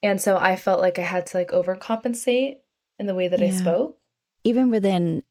And 0.03 0.19
so 0.21 0.37
I 0.37 0.55
felt 0.55 0.81
like 0.81 0.97
I 0.99 1.03
had 1.03 1.25
to 1.27 1.37
like 1.37 1.51
overcompensate 1.51 2.57
in 2.99 3.05
the 3.05 3.15
way 3.15 3.27
that 3.27 3.41
I 3.41 3.49
spoke. 3.51 3.97
even 4.43 4.71
within 4.71 5.23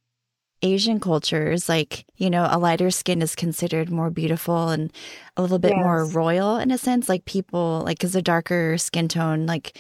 Asian 0.62 1.00
cultures, 1.00 1.69
like, 1.69 2.05
you 2.17 2.29
know, 2.29 2.47
a 2.50 2.59
lighter 2.59 2.91
skin 2.91 3.23
is 3.23 3.35
considered 3.35 3.91
more 3.91 4.11
beautiful 4.11 4.69
and 4.69 4.93
a 5.37 5.43
little 5.43 5.59
bit 5.59 5.75
more 5.75 6.05
royal 6.05 6.59
in 6.59 6.71
a 6.71 6.79
sense. 6.79 7.09
Like 7.09 7.25
people, 7.25 7.83
like, 7.85 7.99
because 7.99 8.15
a 8.15 8.23
darker 8.23 8.77
skin 8.77 9.09
tone, 9.09 9.47
like 9.47 9.79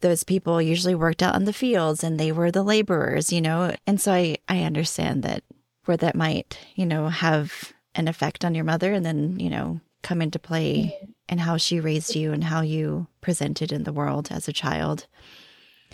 those 0.00 0.24
people 0.24 0.60
usually 0.60 0.94
worked 0.94 1.22
out 1.22 1.36
in 1.36 1.44
the 1.44 1.52
fields 1.52 2.02
and 2.04 2.18
they 2.18 2.32
were 2.32 2.50
the 2.50 2.64
laborers, 2.64 3.32
you 3.32 3.40
know? 3.40 3.74
And 3.86 4.00
so 4.00 4.12
I, 4.12 4.36
I 4.48 4.62
understand 4.64 5.22
that 5.22 5.44
where 5.84 5.96
that 5.96 6.16
might, 6.16 6.58
you 6.74 6.84
know, 6.84 7.08
have 7.08 7.72
an 7.94 8.08
effect 8.08 8.44
on 8.44 8.54
your 8.54 8.64
mother 8.64 8.92
and 8.92 9.06
then, 9.06 9.38
you 9.38 9.48
know, 9.48 9.80
come 10.06 10.22
into 10.22 10.38
play 10.38 10.96
and 11.28 11.40
how 11.40 11.56
she 11.56 11.80
raised 11.80 12.14
you 12.14 12.32
and 12.32 12.44
how 12.44 12.60
you 12.60 13.08
presented 13.20 13.72
in 13.72 13.82
the 13.82 13.92
world 13.92 14.28
as 14.30 14.46
a 14.46 14.52
child. 14.52 15.06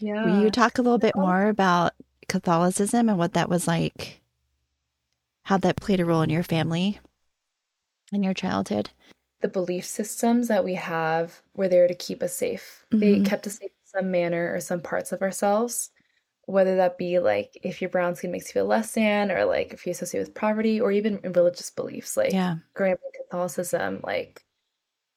Yeah. 0.01 0.23
Will 0.25 0.43
you 0.45 0.51
talk 0.51 0.77
a 0.77 0.83
little 0.83 0.99
bit 0.99 1.17
more 1.17 1.49
about 1.49 1.93
Catholicism 2.29 3.09
and 3.09 3.17
what 3.19 3.33
that 3.33 3.49
was 3.49 3.67
like? 3.67 4.21
How 5.45 5.57
that 5.59 5.77
played 5.77 5.99
a 6.01 6.05
role 6.05 6.21
in 6.23 6.29
your 6.31 6.43
family 6.43 7.01
in 8.13 8.23
your 8.23 8.35
childhood? 8.35 8.91
the 9.41 9.49
belief 9.49 9.85
systems 9.85 10.47
that 10.47 10.65
we 10.65 10.75
have 10.75 11.43
were 11.57 11.67
there 11.67 11.89
to 11.89 11.95
keep 11.97 12.23
us 12.23 12.33
safe. 12.33 12.87
They 12.93 13.17
Mhm. 13.19 13.25
kept 13.27 13.45
us 13.49 13.55
safe 13.59 13.73
in 13.73 13.87
some 14.01 14.09
manner 14.13 14.55
or 14.55 14.61
some 14.61 14.81
parts 14.81 15.11
of 15.11 15.21
ourselves, 15.21 15.91
whether 16.47 16.77
that 16.77 16.99
be 16.99 17.19
like 17.19 17.57
if 17.63 17.81
your 17.81 17.91
brown 17.91 18.15
skin 18.15 18.33
makes 18.33 18.49
you 18.49 18.53
feel 18.53 18.67
less 18.67 18.93
than, 18.93 19.31
or 19.31 19.45
like 19.45 19.73
if 19.73 19.87
you 19.87 19.93
associate 19.93 20.21
with 20.21 20.35
poverty, 20.35 20.81
or 20.81 20.93
even 20.93 21.21
religious 21.23 21.71
beliefs. 21.71 22.17
Like 22.17 22.33
Yeah. 22.33 22.57
growing 22.75 22.95
up 22.95 23.01
in 23.05 23.23
Catholicism, 23.25 24.01
like 24.03 24.45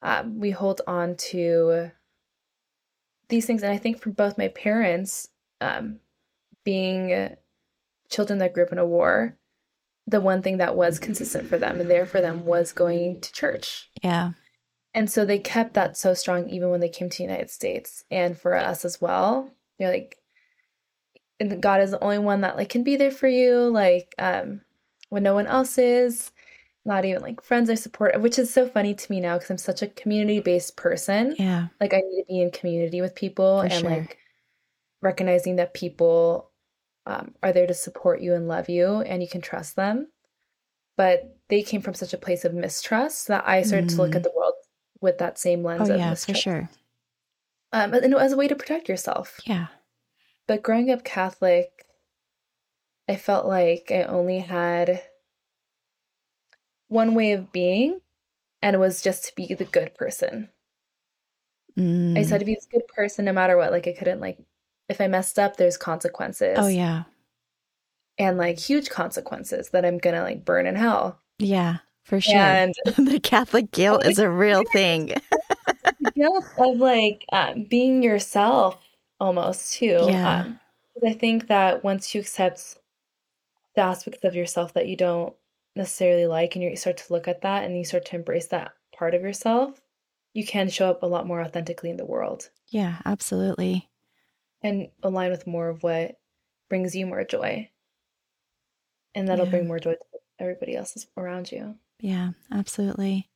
um, 0.02 0.40
we 0.40 0.52
hold 0.52 0.82
on 0.86 1.16
to 1.16 1.92
these 3.30 3.46
things. 3.46 3.64
And 3.64 3.72
I 3.72 3.78
think 3.78 4.00
from 4.00 4.12
both 4.12 4.38
my 4.38 4.50
parents, 4.50 5.30
um, 5.62 6.00
being 6.64 7.36
children 8.10 8.40
that 8.40 8.54
grew 8.54 8.64
up 8.66 8.72
in 8.72 8.78
a 8.78 8.86
war, 8.86 9.38
the 10.08 10.22
one 10.22 10.44
thing 10.44 10.58
that 10.58 10.76
was 10.76 11.00
consistent 11.00 11.48
for 11.48 11.58
them 11.58 11.80
and 11.80 11.90
there 11.90 12.06
for 12.06 12.22
them 12.22 12.46
was 12.46 12.72
going 12.72 13.20
to 13.22 13.32
church. 13.32 13.90
Yeah. 14.04 14.32
And 14.94 15.10
so 15.10 15.26
they 15.26 15.40
kept 15.40 15.74
that 15.74 15.98
so 15.98 16.14
strong 16.14 16.50
even 16.50 16.70
when 16.70 16.80
they 16.80 16.90
came 16.90 17.10
to 17.10 17.18
the 17.18 17.24
United 17.24 17.50
States. 17.50 18.06
And 18.12 18.38
for 18.38 18.56
us 18.56 18.86
as 18.86 19.02
well, 19.02 19.50
you're 19.80 19.90
like, 19.90 20.20
and 21.40 21.62
God 21.62 21.82
is 21.82 21.92
the 21.92 22.04
only 22.04 22.20
one 22.20 22.42
that 22.42 22.56
like 22.58 22.70
can 22.70 22.84
be 22.84 22.96
there 22.96 23.12
for 23.12 23.28
you, 23.28 23.70
like 23.70 24.14
um 24.18 24.62
when 25.10 25.24
no 25.24 25.34
one 25.34 25.48
else 25.48 25.78
is, 25.78 26.32
not 26.86 27.06
even 27.06 27.22
like 27.22 27.42
friends 27.42 27.70
or 27.70 27.76
support, 27.76 28.20
which 28.22 28.40
is 28.40 28.52
so 28.54 28.68
funny 28.68 28.94
to 28.94 29.12
me 29.12 29.20
now 29.20 29.36
because 29.36 29.50
I'm 29.50 29.58
such 29.58 29.82
a 29.82 29.88
community 29.88 30.40
based 30.40 30.76
person. 30.78 31.36
Yeah. 31.38 31.68
Like 31.80 31.94
I 31.94 31.98
need 31.98 32.22
to 32.22 32.26
be 32.28 32.42
in 32.42 32.52
community 32.52 33.02
with 33.02 33.16
people 33.16 33.60
For 33.60 33.66
and 33.66 33.74
sure. 33.74 33.90
like 33.90 34.18
recognizing 35.02 35.58
that 35.58 35.74
people 35.74 36.52
um, 37.06 37.36
are 37.44 37.52
there 37.54 37.68
to 37.68 37.74
support 37.74 38.22
you 38.22 38.34
and 38.34 38.48
love 38.48 38.68
you 38.70 39.02
and 39.02 39.22
you 39.22 39.30
can 39.30 39.42
trust 39.42 39.76
them. 39.76 40.08
But 40.98 41.38
they 41.50 41.62
came 41.62 41.82
from 41.82 41.94
such 41.94 42.14
a 42.14 42.18
place 42.18 42.46
of 42.46 42.54
mistrust 42.54 43.28
that 43.28 43.48
I 43.48 43.62
started 43.62 43.90
to 43.90 43.98
look 43.98 44.12
Mm. 44.12 44.16
at 44.16 44.24
the 44.24 44.32
world 44.36 44.54
with 45.02 45.18
that 45.20 45.38
same 45.38 45.64
lens 45.64 45.90
Oh 45.90 45.94
of 45.94 46.00
yeah, 46.00 46.06
for 46.08 46.12
mistrust. 46.12 46.42
sure. 46.42 46.70
Um, 47.74 47.94
and 47.94 48.16
as 48.16 48.32
a 48.32 48.38
way 48.38 48.48
to 48.48 48.56
protect 48.56 48.88
yourself. 48.90 49.40
Yeah. 49.46 49.68
But 50.48 50.64
growing 50.64 50.92
up 50.92 51.04
Catholic, 51.04 51.86
I 53.10 53.16
felt 53.16 53.46
like 53.46 53.92
I 53.92 54.04
only 54.04 54.40
had 54.40 55.02
one 56.88 57.16
way 57.16 57.32
of 57.32 57.52
being, 57.52 58.02
and 58.62 58.76
it 58.76 58.80
was 58.80 59.02
just 59.02 59.26
to 59.26 59.36
be 59.36 59.54
the 59.54 59.66
good 59.66 59.96
person. 59.96 60.50
I 61.78 62.20
just 62.20 62.30
Mm. 62.30 62.32
had 62.32 62.40
to 62.40 62.46
be 62.46 62.56
this 62.56 62.68
good 62.72 62.88
person 62.88 63.26
no 63.26 63.34
matter 63.34 63.58
what. 63.58 63.72
Like 63.72 63.88
I 63.88 63.94
couldn't 63.94 64.22
like 64.22 64.38
if 64.88 65.02
I 65.02 65.08
messed 65.08 65.40
up, 65.40 65.58
there's 65.58 65.78
consequences. 65.78 66.58
Oh 66.60 66.68
yeah. 66.68 67.04
And 68.18 68.38
like 68.38 68.60
huge 68.60 68.90
consequences 68.90 69.70
that 69.72 69.84
I'm 69.84 69.98
gonna 69.98 70.22
like 70.22 70.46
burn 70.46 70.68
in 70.68 70.76
hell. 70.76 71.20
Yeah, 71.40 71.78
for 72.04 72.22
sure. 72.22 72.36
And 72.36 72.74
the 72.86 73.20
Catholic 73.20 73.72
guilt 73.72 74.06
is 74.06 74.20
a 74.20 74.30
real 74.30 74.64
thing. 74.72 75.14
the 76.00 76.12
guilt 76.16 76.46
of 76.58 76.78
like 76.78 77.26
um, 77.34 77.64
being 77.64 78.04
yourself 78.04 78.80
almost 79.20 79.74
too. 79.74 79.98
Yeah. 80.08 80.42
Um, 80.46 80.60
I 81.06 81.14
think 81.14 81.48
that 81.48 81.84
once 81.84 82.14
you 82.16 82.22
accept 82.22 82.78
the 83.76 83.82
aspects 83.82 84.24
of 84.24 84.36
yourself 84.36 84.74
that 84.74 84.88
you 84.88 84.96
don't 84.98 85.36
necessarily 85.76 86.28
like, 86.28 86.56
and 86.56 86.64
you 86.64 86.76
start 86.76 86.98
to 86.98 87.14
look 87.14 87.28
at 87.28 87.42
that 87.42 87.64
and 87.66 87.78
you 87.78 87.86
start 87.86 88.06
to 88.06 88.16
embrace 88.16 88.48
that 88.48 88.74
part 88.96 89.14
of 89.16 89.22
yourself, 89.22 89.82
you 90.34 90.46
can 90.46 90.70
show 90.70 90.90
up 90.90 91.04
a 91.04 91.08
lot 91.08 91.28
more 91.28 91.42
authentically 91.42 91.90
in 91.90 91.98
the 91.98 92.06
world 92.06 92.50
Yeah, 92.70 93.02
absolutely. 93.06 93.90
and 94.62 94.92
align 95.04 95.32
with 95.32 95.48
more 95.48 95.70
of 95.70 95.84
what 95.84 96.20
brings 96.70 96.96
you 96.96 97.06
more 97.06 97.24
joy. 97.24 97.72
And 99.16 99.28
that'll 99.28 99.46
Yeah. 99.46 99.50
bring 99.50 99.68
more 99.68 99.80
joy 99.80 99.94
to 99.96 100.20
everybody 100.40 100.76
else 100.76 101.08
around 101.18 101.52
you. 101.52 101.80
Yeah, 102.00 102.32
absolutely. 102.52 103.30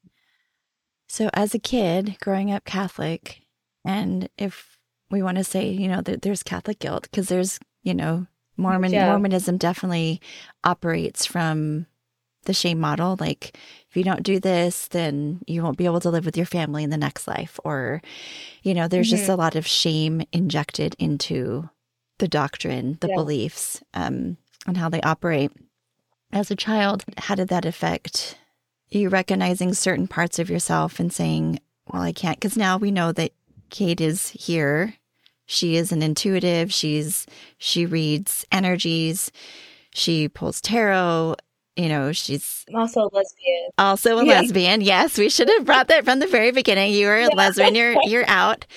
So, 1.08 1.30
as 1.34 1.54
a 1.56 1.60
kid 1.60 2.18
growing 2.22 2.52
up 2.52 2.66
Catholic, 2.66 3.42
and 3.86 4.30
if 4.38 4.79
we 5.12 5.22
want 5.24 5.38
to 5.38 5.44
say, 5.44 5.68
you 5.70 5.88
know, 5.88 6.02
that 6.02 6.22
there's 6.22 6.44
Catholic 6.44 6.80
guilt, 6.80 7.04
because 7.04 7.28
there's, 7.28 7.60
you 7.84 7.94
know, 7.94 8.28
Mormon 8.58 8.92
Yeah. 8.92 9.06
Mormonism 9.08 9.58
definitely 9.58 10.22
operates 10.64 11.26
from 11.26 11.86
the 12.44 12.54
shame 12.54 12.80
model. 12.80 13.18
Like, 13.20 13.58
if 13.90 13.98
you 13.98 14.04
don't 14.04 14.24
do 14.24 14.40
this, 14.40 14.88
then 14.88 15.42
you 15.48 15.64
won't 15.64 15.78
be 15.78 15.86
able 15.86 16.00
to 16.02 16.10
live 16.10 16.26
with 16.26 16.38
your 16.38 16.46
family 16.46 16.84
in 16.84 16.90
the 16.90 16.98
next 16.98 17.28
life. 17.28 17.60
Or, 17.64 18.02
you 18.64 18.74
know, 18.74 18.88
there's 18.88 19.10
just 19.10 19.26
Mhm. 19.26 19.34
a 19.34 19.36
lot 19.36 19.56
of 19.56 19.68
shame 19.68 20.22
injected 20.32 20.96
into 21.00 21.70
the 22.18 22.28
doctrine, 22.28 22.98
the 23.02 23.08
Yeah. 23.08 23.16
beliefs, 23.16 23.82
um, 23.94 24.38
and 24.68 24.78
how 24.78 24.90
they 24.90 25.02
operate. 25.02 25.52
As 26.32 26.52
a 26.52 26.56
child, 26.56 27.04
how 27.18 27.36
did 27.36 27.48
that 27.48 27.66
affect 27.66 28.38
you 28.90 29.10
recognizing 29.10 29.74
certain 29.74 30.08
parts 30.08 30.40
of 30.40 30.50
yourself 30.50 31.00
and 31.00 31.14
saying, 31.14 31.60
well, 31.92 32.02
I 32.02 32.12
can't? 32.12 32.38
Because 32.38 32.58
now 32.58 32.78
we 32.78 32.92
know 32.92 33.12
that 33.12 33.32
Kaide 33.70 34.02
is 34.02 34.30
here. 34.30 34.96
She 35.52 35.78
is 35.78 35.92
an 35.92 36.04
intuitive. 36.04 36.72
She's, 36.72 37.26
she 37.58 37.88
reads 37.88 38.46
energies. 38.52 39.32
She 39.96 40.30
pulls 40.30 40.62
tarot. 40.62 41.38
You 41.76 41.90
know, 41.90 42.12
she's 42.12 42.66
I'm 42.70 42.76
also 42.76 43.02
a 43.02 43.10
lesbian. 43.12 43.70
also 43.80 44.20
a 44.20 44.26
Yeah. 44.28 44.42
lesbian. 44.42 44.82
Yes, 44.82 45.18
we 45.18 45.28
should 45.28 45.50
have 45.50 45.66
brought 45.66 45.88
that 45.88 46.06
from 46.06 46.20
the 46.20 46.28
very 46.28 46.52
beginning. 46.52 46.94
You 46.94 47.08
are 47.08 47.18
a 47.22 47.28
lesbian. 47.30 47.74
You're 47.74 47.96
you're 48.04 48.30
out. 48.30 48.68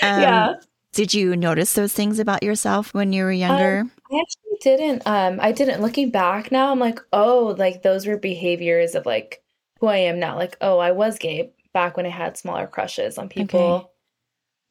Um, 0.00 0.22
yeah. 0.22 0.54
Did 0.94 1.12
you 1.12 1.36
notice 1.36 1.74
those 1.74 1.92
things 1.92 2.18
about 2.18 2.42
yourself 2.42 2.94
when 2.94 3.12
you 3.12 3.24
were 3.24 3.32
younger? 3.32 3.84
I 4.10 4.18
actually 4.20 4.58
didn't. 4.62 5.02
Um, 5.06 5.38
I 5.42 5.52
didn't. 5.52 5.82
Looking 5.82 6.10
back 6.10 6.50
now, 6.50 6.70
I'm 6.72 6.78
like, 6.78 7.00
oh, 7.12 7.54
like 7.58 7.82
those 7.82 8.06
were 8.06 8.16
behaviors 8.16 8.94
of 8.94 9.04
like 9.04 9.42
who 9.80 9.88
I 9.88 9.98
am 9.98 10.18
now. 10.18 10.36
Like, 10.36 10.56
oh, 10.62 10.78
I 10.78 10.92
was 10.92 11.18
gay 11.18 11.50
back 11.74 11.98
when 11.98 12.06
I 12.06 12.10
had 12.10 12.38
smaller 12.38 12.66
crushes 12.66 13.18
on 13.18 13.28
people. 13.28 13.92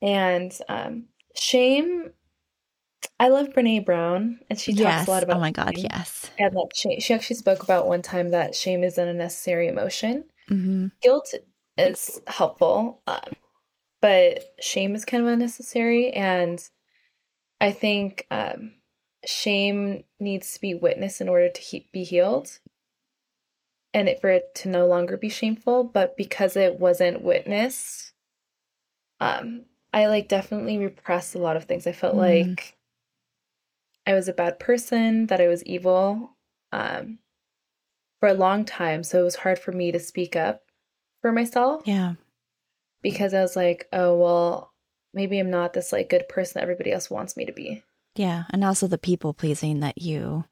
And 0.01 0.57
um, 0.69 1.05
shame. 1.37 2.11
I 3.19 3.29
love 3.29 3.49
Brene 3.49 3.85
Brown, 3.85 4.39
and 4.49 4.59
she 4.59 4.73
talks 4.73 4.81
yes. 4.81 5.07
a 5.07 5.11
lot 5.11 5.23
about 5.23 5.37
oh 5.37 5.39
my 5.39 5.51
God. 5.51 5.75
shame. 5.75 5.87
Yes. 5.89 6.29
And 6.37 6.53
that 6.53 6.69
shame, 6.75 6.99
she 6.99 7.13
actually 7.13 7.37
spoke 7.37 7.63
about 7.63 7.87
one 7.87 8.01
time 8.01 8.31
that 8.31 8.55
shame 8.55 8.83
is 8.83 8.97
an 8.97 9.07
unnecessary 9.07 9.67
emotion. 9.67 10.25
hmm 10.47 10.87
Guilt 11.01 11.33
is 11.77 12.19
helpful, 12.27 13.01
um, 13.07 13.33
but 14.01 14.43
shame 14.59 14.95
is 14.95 15.05
kind 15.05 15.23
of 15.23 15.29
unnecessary. 15.29 16.11
And 16.11 16.61
I 17.61 17.71
think 17.71 18.27
um, 18.31 18.73
shame 19.25 20.03
needs 20.19 20.53
to 20.53 20.61
be 20.61 20.73
witnessed 20.73 21.21
in 21.21 21.29
order 21.29 21.49
to 21.49 21.61
he- 21.61 21.89
be 21.93 22.03
healed 22.03 22.59
and 23.93 24.09
it, 24.09 24.19
for 24.19 24.29
it 24.29 24.53
to 24.55 24.69
no 24.69 24.87
longer 24.87 25.15
be 25.15 25.29
shameful. 25.29 25.85
But 25.85 26.17
because 26.17 26.55
it 26.57 26.79
wasn't 26.79 27.21
witnessed, 27.21 28.13
um, 29.19 29.65
I 29.95 30.07
like 30.07 30.27
definitely 30.27 30.77
repressed 30.77 31.33
a 31.35 31.39
lot 31.39 31.55
of 31.55 31.63
things. 31.63 31.87
I 31.87 31.93
felt 31.93 32.15
Mm. 32.15 32.19
like 32.19 32.77
I 34.05 34.13
was 34.13 34.27
a 34.27 34.33
bad 34.33 34.59
person, 34.59 35.27
that 35.27 35.39
I 35.41 35.47
was 35.47 35.63
evil 35.63 36.37
um, 36.71 37.19
for 38.19 38.27
a 38.29 38.33
long 38.33 38.65
time. 38.65 39.01
So 39.03 39.21
it 39.21 39.23
was 39.23 39.37
hard 39.37 39.57
for 39.57 39.71
me 39.71 39.91
to 39.93 39.99
speak 39.99 40.35
up 40.35 40.61
for 41.21 41.31
myself 41.31 41.81
Yeah. 41.87 42.15
because 43.01 43.33
I 43.33 43.41
was 43.41 43.55
like, 43.55 43.87
oh, 43.93 44.15
well, 44.17 44.73
maybe 45.13 45.39
I'm 45.39 45.49
not 45.49 45.71
this 45.73 45.91
like 45.93 46.09
good 46.09 46.27
person 46.27 46.53
that 46.55 46.63
everybody 46.63 46.91
else 46.91 47.09
wants 47.09 47.37
me 47.37 47.45
to 47.45 47.53
be. 47.53 47.81
Yeah. 48.15 48.43
And 48.51 48.63
also 48.63 48.87
the 48.87 48.97
people 48.97 49.33
pleasing 49.33 49.79
that 49.79 50.01
you 50.01 50.43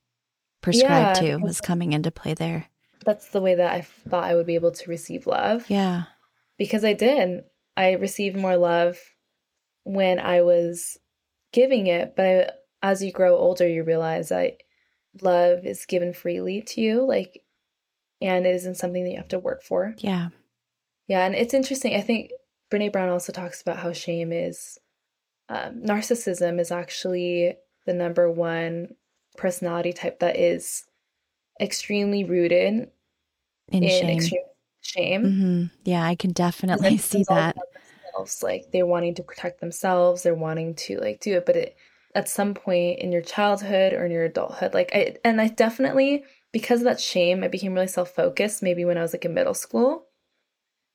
prescribed 0.61 1.21
Yeah, 1.21 1.35
to 1.37 1.43
was 1.43 1.59
coming 1.61 1.91
into 1.91 2.11
play 2.11 2.33
there. 2.33 2.67
That's 3.05 3.27
the 3.29 3.41
way 3.41 3.55
that 3.55 3.73
I 3.73 3.81
thought 3.81 4.23
I 4.23 4.35
would 4.35 4.45
be 4.47 4.55
able 4.55 4.71
to 4.71 4.89
receive 4.89 5.27
love 5.27 5.69
Yeah. 5.69 6.03
because 6.57 6.85
I 6.85 6.93
did. 6.93 7.43
I 7.75 7.91
received 7.93 8.37
more 8.37 8.55
love 8.55 8.97
when 9.83 10.19
I 10.19 10.41
was 10.41 10.97
giving 11.51 11.87
it, 11.87 12.15
but 12.15 12.65
as 12.81 13.03
you 13.03 13.11
grow 13.11 13.37
older, 13.37 13.67
you 13.67 13.83
realize 13.83 14.29
that 14.29 14.57
love 15.21 15.65
is 15.65 15.85
given 15.85 16.13
freely 16.13 16.61
to 16.61 16.81
you, 16.81 17.05
like, 17.05 17.43
and 18.21 18.45
it 18.45 18.55
isn't 18.55 18.75
something 18.75 19.03
that 19.03 19.11
you 19.11 19.17
have 19.17 19.27
to 19.29 19.39
work 19.39 19.63
for. 19.63 19.95
Yeah. 19.99 20.29
Yeah, 21.07 21.25
and 21.25 21.35
it's 21.35 21.53
interesting. 21.53 21.95
I 21.95 22.01
think 22.01 22.31
Brene 22.71 22.91
Brown 22.91 23.09
also 23.09 23.31
talks 23.33 23.61
about 23.61 23.77
how 23.77 23.91
shame 23.93 24.31
is 24.31 24.77
um, 25.49 25.81
narcissism 25.81 26.59
is 26.59 26.71
actually 26.71 27.55
the 27.85 27.93
number 27.93 28.31
one 28.31 28.95
personality 29.37 29.93
type 29.93 30.19
that 30.19 30.37
is 30.37 30.85
extremely 31.59 32.23
rooted 32.23 32.89
In, 33.71 33.83
in 33.83 33.89
shame. 33.89 34.09
extreme 34.09 34.41
shame. 34.81 35.23
hmm 35.23 35.63
Yeah. 35.83 36.03
I 36.03 36.15
can 36.15 36.31
definitely 36.31 36.97
see 36.97 37.23
that. 37.29 37.57
Themselves. 38.13 38.43
Like 38.43 38.71
they're 38.71 38.85
wanting 38.85 39.15
to 39.15 39.23
protect 39.23 39.59
themselves, 39.59 40.23
they're 40.23 40.35
wanting 40.35 40.75
to 40.75 40.99
like 40.99 41.19
do 41.19 41.37
it, 41.37 41.45
but 41.45 41.55
it 41.55 41.75
at 42.15 42.29
some 42.29 42.53
point 42.53 42.99
in 42.99 43.11
your 43.11 43.21
childhood 43.21 43.93
or 43.93 44.05
in 44.05 44.11
your 44.11 44.25
adulthood, 44.25 44.73
like 44.73 44.91
I 44.93 45.17
and 45.23 45.41
I 45.41 45.47
definitely 45.47 46.23
because 46.51 46.81
of 46.81 46.85
that 46.85 46.99
shame, 46.99 47.43
I 47.43 47.47
became 47.47 47.73
really 47.73 47.87
self-focused 47.87 48.61
maybe 48.61 48.85
when 48.85 48.97
I 48.97 49.01
was 49.01 49.13
like 49.13 49.25
in 49.25 49.33
middle 49.33 49.55
school. 49.55 50.05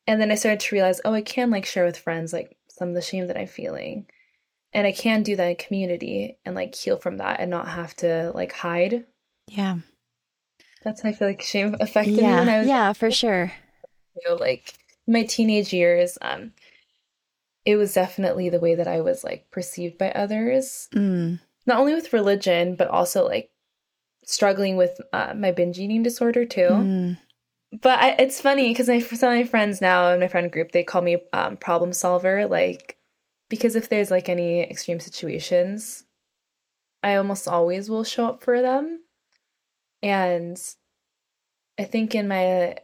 And 0.07 0.21
then 0.21 0.31
I 0.31 0.37
started 0.37 0.61
to 0.61 0.75
realize, 0.75 1.01
oh, 1.05 1.13
I 1.13 1.21
can 1.21 1.51
like 1.51 1.67
share 1.67 1.85
with 1.85 1.99
friends 1.99 2.33
like 2.33 2.57
some 2.69 2.89
of 2.89 2.95
the 2.95 3.03
shame 3.03 3.27
that 3.27 3.37
I'm 3.37 3.49
feeling. 3.49 4.07
And 4.73 4.87
I 4.87 4.93
can 4.93 5.23
do 5.23 5.35
that 5.37 5.49
in 5.49 5.57
community 5.57 6.39
and 6.45 6.55
like 6.55 6.75
heal 6.75 6.97
from 6.97 7.17
that 7.17 7.41
and 7.41 7.51
not 7.51 7.69
have 7.69 7.95
to 7.97 8.31
like 8.35 8.53
hide. 8.53 9.05
Yeah. 9.49 9.79
That's 10.85 11.03
how 11.03 11.09
I 11.09 11.13
feel 11.13 11.29
like 11.29 11.43
shame 11.43 11.75
affected 11.81 12.17
me 12.17 12.23
when 12.23 12.49
I 12.49 12.59
was 12.61 12.69
Yeah, 12.69 12.93
for 12.93 13.11
sure. 13.11 13.53
you 14.15 14.29
know, 14.29 14.37
like 14.37 14.75
my 15.07 15.25
teenage 15.25 15.73
years, 15.73 16.17
um, 16.23 16.53
it 17.69 17.77
was 17.77 17.93
definitely 17.93 18.49
the 18.49 18.61
way 18.61 18.75
that 18.75 18.89
I 18.89 19.03
was 19.03 19.23
like 19.23 19.51
perceived 19.51 19.99
by 19.99 20.11
others, 20.13 20.89
Mm. 20.95 21.39
not 21.67 21.79
only 21.79 21.95
with 21.95 22.15
religion, 22.15 22.77
but 22.77 22.89
also 22.89 23.27
like 23.27 23.51
struggling 24.25 24.79
with 24.79 24.99
uh, 25.13 25.35
my 25.37 25.53
binge 25.53 25.79
eating 25.79 26.03
disorder 26.03 26.47
too. 26.47 26.71
Mm. 26.71 27.19
but 27.83 27.99
I, 27.99 28.09
it's 28.19 28.41
funny 28.41 28.71
because 28.71 28.89
my 28.89 29.01
some 29.01 29.33
of 29.33 29.39
my 29.39 29.45
friends 29.45 29.83
now 29.83 30.11
in 30.15 30.21
my 30.21 30.29
friend 30.29 30.51
group 30.51 30.73
they 30.73 30.83
call 30.83 31.03
me 31.03 31.19
um, 31.35 31.59
problem 31.59 31.93
solver, 31.93 32.47
like 32.47 32.97
because 33.51 33.77
if 33.77 33.91
there's 33.91 34.11
like 34.11 34.31
any 34.31 34.63
extreme 34.63 34.99
situations, 34.99 36.05
I 37.03 37.17
almost 37.17 37.47
always 37.47 37.91
will 37.91 38.05
show 38.05 38.29
up 38.29 38.43
for 38.43 38.63
them, 38.63 39.01
and 40.03 40.59
I 41.79 41.85
think 41.85 42.15
in 42.15 42.29
my 42.29 42.79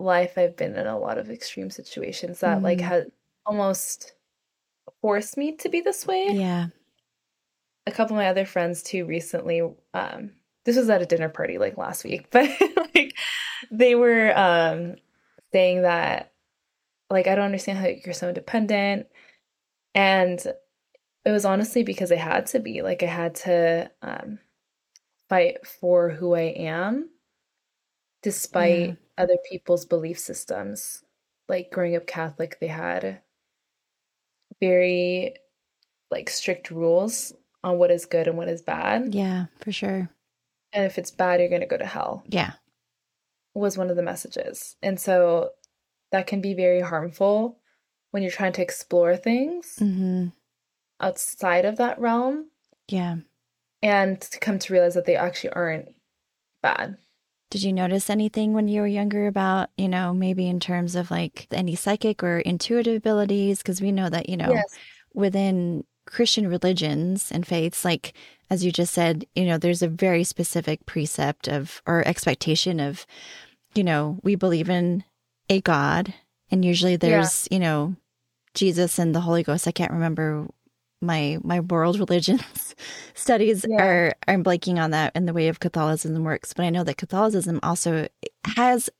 life 0.00 0.36
I've 0.36 0.56
been 0.56 0.74
in 0.74 0.88
a 0.88 0.98
lot 0.98 1.18
of 1.18 1.30
extreme 1.30 1.70
situations 1.70 2.40
that 2.40 2.56
mm-hmm. 2.56 2.64
like 2.64 2.80
had 2.80 3.12
almost 3.46 4.12
forced 5.00 5.36
me 5.36 5.56
to 5.56 5.68
be 5.68 5.80
this 5.80 6.06
way. 6.06 6.28
Yeah. 6.32 6.68
A 7.86 7.92
couple 7.92 8.16
of 8.16 8.20
my 8.20 8.28
other 8.28 8.46
friends 8.46 8.82
too 8.82 9.04
recently 9.04 9.60
um 9.92 10.32
this 10.64 10.76
was 10.76 10.88
at 10.88 11.02
a 11.02 11.06
dinner 11.06 11.28
party 11.28 11.58
like 11.58 11.76
last 11.76 12.04
week, 12.04 12.28
but 12.30 12.48
like 12.94 13.14
they 13.70 13.94
were 13.94 14.36
um 14.36 14.96
saying 15.52 15.82
that 15.82 16.32
like 17.10 17.26
I 17.26 17.34
don't 17.34 17.44
understand 17.44 17.78
how 17.78 17.86
you're 17.86 18.14
so 18.14 18.28
independent 18.28 19.06
and 19.94 20.44
it 21.24 21.30
was 21.30 21.44
honestly 21.44 21.82
because 21.82 22.10
I 22.12 22.16
had 22.16 22.46
to 22.48 22.60
be 22.60 22.82
like 22.82 23.02
I 23.02 23.06
had 23.06 23.34
to 23.36 23.90
um 24.02 24.38
fight 25.28 25.66
for 25.66 26.10
who 26.10 26.34
I 26.34 26.52
am 26.56 27.10
despite 28.22 28.88
yeah. 28.88 28.94
other 29.18 29.36
people's 29.48 29.84
belief 29.84 30.18
systems. 30.18 31.04
Like 31.48 31.70
growing 31.70 31.94
up 31.94 32.06
Catholic, 32.06 32.58
they 32.58 32.68
had 32.68 33.20
very 34.60 35.34
like 36.10 36.30
strict 36.30 36.70
rules 36.70 37.32
on 37.62 37.78
what 37.78 37.90
is 37.90 38.06
good 38.06 38.28
and 38.28 38.36
what 38.36 38.48
is 38.48 38.62
bad. 38.62 39.14
Yeah, 39.14 39.46
for 39.60 39.72
sure. 39.72 40.10
And 40.72 40.84
if 40.84 40.98
it's 40.98 41.10
bad, 41.10 41.40
you're 41.40 41.48
going 41.48 41.60
to 41.60 41.66
go 41.66 41.76
to 41.76 41.86
hell. 41.86 42.24
Yeah. 42.28 42.52
Was 43.54 43.78
one 43.78 43.90
of 43.90 43.96
the 43.96 44.02
messages. 44.02 44.76
And 44.82 44.98
so 44.98 45.50
that 46.12 46.26
can 46.26 46.40
be 46.40 46.54
very 46.54 46.80
harmful 46.80 47.58
when 48.10 48.22
you're 48.22 48.32
trying 48.32 48.52
to 48.52 48.62
explore 48.62 49.16
things 49.16 49.76
mm-hmm. 49.80 50.26
outside 51.00 51.64
of 51.64 51.76
that 51.76 51.98
realm. 51.98 52.50
Yeah. 52.88 53.16
And 53.82 54.20
to 54.20 54.38
come 54.38 54.58
to 54.58 54.72
realize 54.72 54.94
that 54.94 55.06
they 55.06 55.16
actually 55.16 55.50
aren't 55.50 55.94
bad. 56.62 56.96
Did 57.50 57.62
you 57.62 57.72
notice 57.72 58.10
anything 58.10 58.52
when 58.52 58.68
you 58.68 58.80
were 58.80 58.86
younger 58.86 59.26
about, 59.26 59.70
you 59.76 59.88
know, 59.88 60.12
maybe 60.12 60.48
in 60.48 60.58
terms 60.58 60.96
of 60.96 61.10
like 61.10 61.46
any 61.52 61.76
psychic 61.76 62.22
or 62.22 62.38
intuitive 62.38 62.96
abilities? 62.96 63.58
Because 63.58 63.80
we 63.80 63.92
know 63.92 64.08
that, 64.08 64.28
you 64.28 64.36
know, 64.36 64.52
yes. 64.52 64.64
within 65.12 65.84
Christian 66.06 66.48
religions 66.48 67.30
and 67.30 67.46
faiths, 67.46 67.84
like 67.84 68.12
as 68.50 68.64
you 68.64 68.72
just 68.72 68.92
said, 68.92 69.26
you 69.34 69.44
know, 69.44 69.58
there's 69.58 69.82
a 69.82 69.88
very 69.88 70.24
specific 70.24 70.84
precept 70.86 71.48
of 71.48 71.82
or 71.86 72.06
expectation 72.06 72.80
of, 72.80 73.06
you 73.74 73.84
know, 73.84 74.18
we 74.22 74.34
believe 74.34 74.68
in 74.68 75.04
a 75.48 75.60
God, 75.60 76.14
and 76.50 76.64
usually 76.64 76.96
there's, 76.96 77.48
yeah. 77.50 77.54
you 77.54 77.60
know, 77.60 77.96
Jesus 78.54 78.98
and 78.98 79.14
the 79.14 79.20
Holy 79.20 79.42
Ghost. 79.42 79.66
I 79.66 79.72
can't 79.72 79.92
remember 79.92 80.48
my 81.04 81.38
my 81.42 81.60
world 81.60 81.98
religions 82.04 82.74
studies 83.14 83.64
yeah. 83.68 83.82
are 83.82 84.12
I'm 84.26 84.44
blanking 84.44 84.82
on 84.82 84.90
that 84.90 85.14
in 85.14 85.26
the 85.26 85.32
way 85.32 85.48
of 85.48 85.60
Catholicism 85.60 86.24
works, 86.24 86.52
but 86.52 86.64
I 86.64 86.70
know 86.70 86.84
that 86.84 86.96
Catholicism 86.96 87.60
also 87.62 88.08
has 88.56 88.90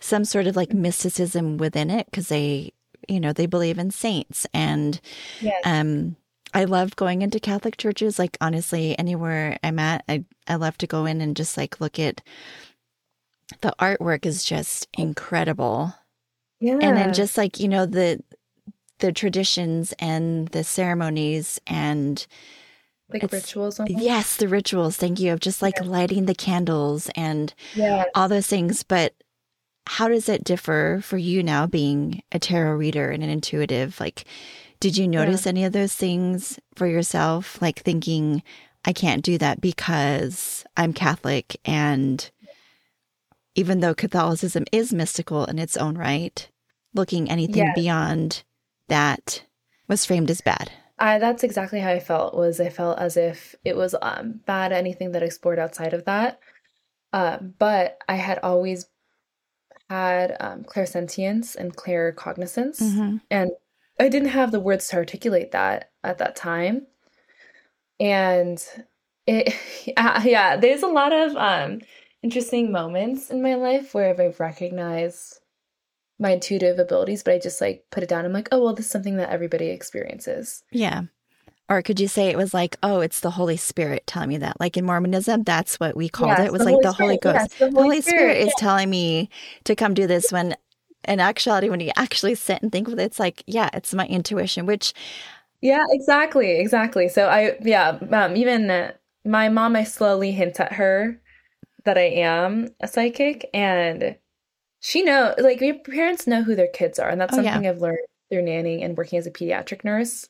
some 0.00 0.24
sort 0.24 0.46
of 0.46 0.56
like 0.56 0.72
mysticism 0.72 1.56
within 1.56 1.90
it 1.90 2.06
because 2.06 2.28
they 2.28 2.72
you 3.08 3.20
know 3.20 3.32
they 3.32 3.46
believe 3.46 3.78
in 3.78 3.90
saints 3.90 4.46
and 4.52 5.00
yes. 5.40 5.60
um 5.64 6.16
I 6.54 6.64
love 6.64 6.96
going 6.96 7.22
into 7.22 7.40
Catholic 7.40 7.78
churches 7.78 8.18
like 8.18 8.36
honestly 8.40 8.98
anywhere 8.98 9.58
I'm 9.64 9.78
at 9.78 10.04
I 10.08 10.24
I 10.46 10.56
love 10.56 10.78
to 10.78 10.86
go 10.86 11.06
in 11.06 11.20
and 11.20 11.36
just 11.36 11.56
like 11.56 11.80
look 11.80 11.98
at 11.98 12.20
the 13.60 13.74
artwork 13.78 14.26
is 14.26 14.44
just 14.44 14.88
incredible. 14.96 15.94
Yeah. 16.60 16.78
And 16.80 16.96
then 16.96 17.12
just 17.12 17.36
like, 17.36 17.60
you 17.60 17.68
know, 17.68 17.86
the 17.86 18.22
the 19.02 19.12
traditions 19.12 19.92
and 19.98 20.48
the 20.48 20.62
ceremonies 20.62 21.60
and 21.66 22.26
like 23.12 23.30
rituals 23.32 23.80
almost? 23.80 24.02
yes 24.02 24.36
the 24.36 24.48
rituals 24.48 24.96
thank 24.96 25.18
you 25.18 25.32
of 25.32 25.40
just 25.40 25.60
like 25.60 25.74
yeah. 25.76 25.86
lighting 25.86 26.26
the 26.26 26.36
candles 26.36 27.10
and 27.16 27.52
yes. 27.74 28.08
all 28.14 28.28
those 28.28 28.46
things 28.46 28.84
but 28.84 29.12
how 29.88 30.06
does 30.06 30.28
it 30.28 30.44
differ 30.44 31.00
for 31.02 31.18
you 31.18 31.42
now 31.42 31.66
being 31.66 32.22
a 32.30 32.38
tarot 32.38 32.76
reader 32.76 33.10
and 33.10 33.24
an 33.24 33.28
intuitive 33.28 33.98
like 33.98 34.24
did 34.78 34.96
you 34.96 35.08
notice 35.08 35.46
yeah. 35.46 35.50
any 35.50 35.64
of 35.64 35.72
those 35.72 35.94
things 35.94 36.60
for 36.76 36.86
yourself 36.86 37.60
like 37.60 37.80
thinking 37.80 38.40
i 38.84 38.92
can't 38.92 39.24
do 39.24 39.36
that 39.36 39.60
because 39.60 40.64
i'm 40.76 40.92
catholic 40.92 41.60
and 41.64 42.30
even 43.56 43.80
though 43.80 43.94
catholicism 43.94 44.64
is 44.70 44.94
mystical 44.94 45.44
in 45.46 45.58
its 45.58 45.76
own 45.76 45.98
right 45.98 46.48
looking 46.94 47.28
anything 47.28 47.68
beyond 47.74 48.44
that 48.88 49.44
was 49.88 50.04
framed 50.04 50.30
as 50.30 50.40
bad. 50.40 50.70
I, 50.98 51.18
that's 51.18 51.42
exactly 51.42 51.80
how 51.80 51.90
I 51.90 52.00
felt. 52.00 52.34
Was 52.34 52.60
I 52.60 52.68
felt 52.68 52.98
as 52.98 53.16
if 53.16 53.54
it 53.64 53.76
was 53.76 53.94
um, 54.02 54.40
bad 54.46 54.72
anything 54.72 55.12
that 55.12 55.22
explored 55.22 55.58
outside 55.58 55.94
of 55.94 56.04
that. 56.04 56.38
Uh, 57.12 57.38
but 57.38 57.98
I 58.08 58.14
had 58.14 58.38
always 58.42 58.86
had 59.90 60.36
um, 60.40 60.62
clairsentience 60.64 61.56
and 61.56 61.76
claircognizance, 61.76 62.80
mm-hmm. 62.80 63.16
and 63.30 63.50
I 64.00 64.08
didn't 64.08 64.28
have 64.28 64.52
the 64.52 64.60
words 64.60 64.88
to 64.88 64.96
articulate 64.96 65.52
that 65.52 65.90
at 66.02 66.18
that 66.18 66.36
time. 66.36 66.86
And 68.00 68.64
it, 69.26 69.54
yeah, 69.96 70.56
there's 70.56 70.82
a 70.82 70.88
lot 70.88 71.12
of 71.12 71.36
um, 71.36 71.80
interesting 72.22 72.72
moments 72.72 73.30
in 73.30 73.42
my 73.42 73.54
life 73.54 73.94
where 73.94 74.10
I've 74.18 74.40
recognized 74.40 75.40
my 76.22 76.30
intuitive 76.30 76.78
abilities, 76.78 77.22
but 77.22 77.34
I 77.34 77.38
just 77.38 77.60
like 77.60 77.84
put 77.90 78.02
it 78.02 78.08
down. 78.08 78.24
I'm 78.24 78.32
like, 78.32 78.48
oh, 78.52 78.62
well, 78.62 78.74
this 78.74 78.86
is 78.86 78.92
something 78.92 79.16
that 79.16 79.30
everybody 79.30 79.68
experiences. 79.68 80.62
Yeah. 80.70 81.02
Or 81.68 81.82
could 81.82 81.98
you 81.98 82.08
say 82.08 82.28
it 82.28 82.36
was 82.36 82.54
like, 82.54 82.76
oh, 82.82 83.00
it's 83.00 83.20
the 83.20 83.30
Holy 83.30 83.56
Spirit 83.56 84.06
telling 84.06 84.28
me 84.28 84.38
that? 84.38 84.60
Like 84.60 84.76
in 84.76 84.84
Mormonism, 84.84 85.42
that's 85.42 85.80
what 85.80 85.96
we 85.96 86.08
called 86.08 86.38
it. 86.38 86.46
It 86.46 86.52
was 86.52 86.62
like 86.62 86.74
Holy 86.74 86.82
the 86.82 86.92
Holy 86.92 87.18
Ghost. 87.18 87.34
Yes, 87.34 87.54
the, 87.54 87.64
Holy 87.64 87.72
the 87.72 87.80
Holy 87.80 88.00
Spirit, 88.00 88.18
Spirit 88.18 88.46
is 88.46 88.54
telling 88.56 88.90
me 88.90 89.30
to 89.64 89.74
come 89.74 89.94
do 89.94 90.06
this 90.06 90.30
when 90.30 90.56
in 91.08 91.18
actuality, 91.18 91.68
when 91.68 91.80
you 91.80 91.90
actually 91.96 92.34
sit 92.36 92.62
and 92.62 92.70
think 92.70 92.86
with 92.86 93.00
it, 93.00 93.04
it's 93.04 93.18
like, 93.18 93.42
yeah, 93.46 93.68
it's 93.72 93.92
my 93.92 94.06
intuition, 94.06 94.66
which 94.66 94.92
Yeah, 95.60 95.84
exactly. 95.90 96.60
Exactly. 96.60 97.08
So 97.08 97.26
I 97.28 97.56
yeah, 97.62 97.98
um, 98.12 98.36
even 98.36 98.70
uh, 98.70 98.92
my 99.24 99.48
mom, 99.48 99.74
I 99.74 99.84
slowly 99.84 100.32
hint 100.32 100.60
at 100.60 100.74
her 100.74 101.20
that 101.84 101.98
I 101.98 102.08
am 102.20 102.68
a 102.80 102.86
psychic 102.86 103.48
and 103.52 104.16
she 104.82 105.02
know 105.02 105.32
like 105.38 105.60
your 105.60 105.78
parents 105.78 106.26
know 106.26 106.42
who 106.42 106.54
their 106.54 106.68
kids 106.68 106.98
are 106.98 107.08
and 107.08 107.20
that's 107.20 107.32
oh, 107.32 107.36
something 107.36 107.64
yeah. 107.64 107.70
i've 107.70 107.80
learned 107.80 107.98
through 108.30 108.42
nannying 108.42 108.84
and 108.84 108.96
working 108.96 109.18
as 109.18 109.26
a 109.26 109.30
pediatric 109.30 109.84
nurse 109.84 110.28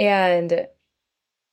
and 0.00 0.66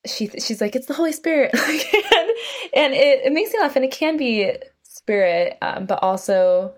she 0.08 0.28
she's 0.40 0.62
like 0.62 0.76
it's 0.76 0.88
the 0.88 0.94
holy 0.94 1.12
spirit 1.12 1.54
and, 1.56 2.32
and 2.74 2.94
it, 2.94 3.26
it 3.26 3.34
makes 3.34 3.54
me 3.54 3.60
laugh 3.60 3.76
and 3.76 3.86
it 3.86 3.92
can 3.92 4.18
be 4.18 4.52
spirit 4.82 5.58
um, 5.62 5.86
but 5.86 6.02
also 6.02 6.74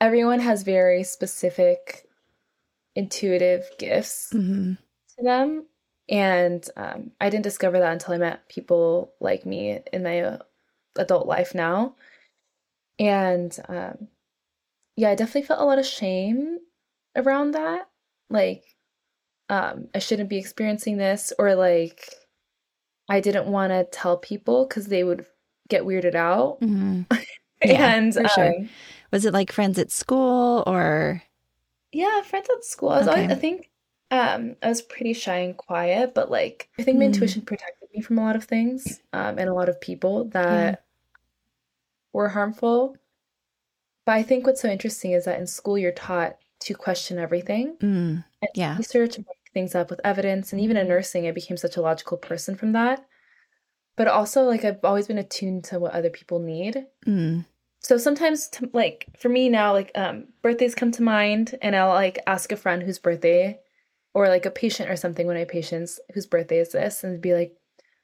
everyone 0.00 0.38
has 0.38 0.62
very 0.62 1.02
specific 1.02 2.06
intuitive 2.94 3.64
gifts 3.78 4.30
mm-hmm. 4.32 4.74
to 4.74 5.24
them 5.24 5.64
and 6.08 6.68
um, 6.76 7.10
i 7.20 7.30
didn't 7.30 7.44
discover 7.44 7.78
that 7.78 7.92
until 7.92 8.14
i 8.14 8.18
met 8.18 8.48
people 8.48 9.14
like 9.20 9.46
me 9.46 9.80
in 9.92 10.02
my 10.02 10.38
adult 10.96 11.26
life 11.26 11.54
now 11.54 11.94
and 12.98 13.58
um, 13.68 14.08
yeah, 14.96 15.10
I 15.10 15.14
definitely 15.14 15.46
felt 15.46 15.60
a 15.60 15.64
lot 15.64 15.78
of 15.78 15.86
shame 15.86 16.58
around 17.16 17.52
that. 17.52 17.88
Like, 18.28 18.64
um, 19.48 19.88
I 19.94 19.98
shouldn't 19.98 20.30
be 20.30 20.38
experiencing 20.38 20.96
this, 20.96 21.32
or 21.38 21.54
like, 21.54 22.08
I 23.08 23.20
didn't 23.20 23.46
want 23.46 23.72
to 23.72 23.84
tell 23.84 24.16
people 24.16 24.66
because 24.66 24.86
they 24.86 25.04
would 25.04 25.26
get 25.68 25.84
weirded 25.84 26.14
out. 26.14 26.60
Mm-hmm. 26.60 27.02
Yeah, 27.62 27.94
and 27.94 28.14
for 28.14 28.26
sure. 28.28 28.54
Um, 28.56 28.70
was 29.12 29.26
it 29.26 29.34
like 29.34 29.52
friends 29.52 29.78
at 29.78 29.90
school 29.90 30.64
or? 30.66 31.22
Yeah, 31.92 32.22
friends 32.22 32.48
at 32.50 32.64
school. 32.64 32.88
I, 32.88 32.98
was 32.98 33.08
okay. 33.08 33.22
always, 33.22 33.36
I 33.36 33.38
think 33.38 33.70
um, 34.10 34.56
I 34.62 34.68
was 34.68 34.82
pretty 34.82 35.12
shy 35.12 35.36
and 35.38 35.56
quiet, 35.56 36.14
but 36.14 36.30
like 36.30 36.68
I 36.78 36.82
think 36.82 36.98
my 36.98 37.04
mm. 37.04 37.08
intuition 37.08 37.42
protected 37.42 37.88
me 37.94 38.00
from 38.00 38.18
a 38.18 38.22
lot 38.22 38.36
of 38.36 38.44
things 38.44 39.00
um, 39.12 39.38
and 39.38 39.48
a 39.48 39.54
lot 39.54 39.68
of 39.68 39.80
people 39.80 40.24
that 40.30 40.70
yeah. 40.70 40.76
were 42.12 42.28
harmful. 42.28 42.96
But 44.06 44.12
I 44.12 44.22
think 44.22 44.46
what's 44.46 44.60
so 44.60 44.68
interesting 44.68 45.12
is 45.12 45.24
that 45.26 45.38
in 45.38 45.46
school 45.46 45.78
you're 45.78 45.92
taught 45.92 46.36
to 46.60 46.74
question 46.74 47.18
everything. 47.18 47.76
Mm, 47.80 48.24
yeah. 48.54 48.76
Research 48.76 49.16
and 49.16 49.26
things 49.52 49.74
up 49.74 49.90
with 49.90 50.00
evidence. 50.04 50.52
And 50.52 50.60
even 50.60 50.76
in 50.76 50.88
nursing, 50.88 51.26
I 51.26 51.32
became 51.32 51.56
such 51.56 51.76
a 51.76 51.82
logical 51.82 52.16
person 52.16 52.54
from 52.54 52.72
that. 52.72 53.06
But 53.96 54.08
also, 54.08 54.44
like, 54.44 54.64
I've 54.64 54.84
always 54.84 55.08
been 55.08 55.18
attuned 55.18 55.64
to 55.64 55.78
what 55.78 55.92
other 55.92 56.10
people 56.10 56.38
need. 56.38 56.86
Mm. 57.06 57.44
So 57.80 57.98
sometimes, 57.98 58.48
to, 58.50 58.70
like, 58.72 59.06
for 59.18 59.28
me 59.28 59.48
now, 59.48 59.72
like, 59.72 59.90
um, 59.94 60.28
birthdays 60.42 60.74
come 60.74 60.92
to 60.92 61.02
mind, 61.02 61.58
and 61.60 61.74
I'll, 61.74 61.88
like, 61.88 62.18
ask 62.26 62.52
a 62.52 62.56
friend 62.56 62.82
whose 62.82 62.98
birthday, 62.98 63.58
or 64.14 64.28
like 64.28 64.46
a 64.46 64.50
patient 64.50 64.90
or 64.90 64.96
something, 64.96 65.26
when 65.26 65.36
I 65.36 65.44
patients 65.44 66.00
whose 66.14 66.26
birthday 66.26 66.58
is 66.58 66.72
this, 66.72 67.04
and 67.04 67.20
be 67.20 67.34
like, 67.34 67.56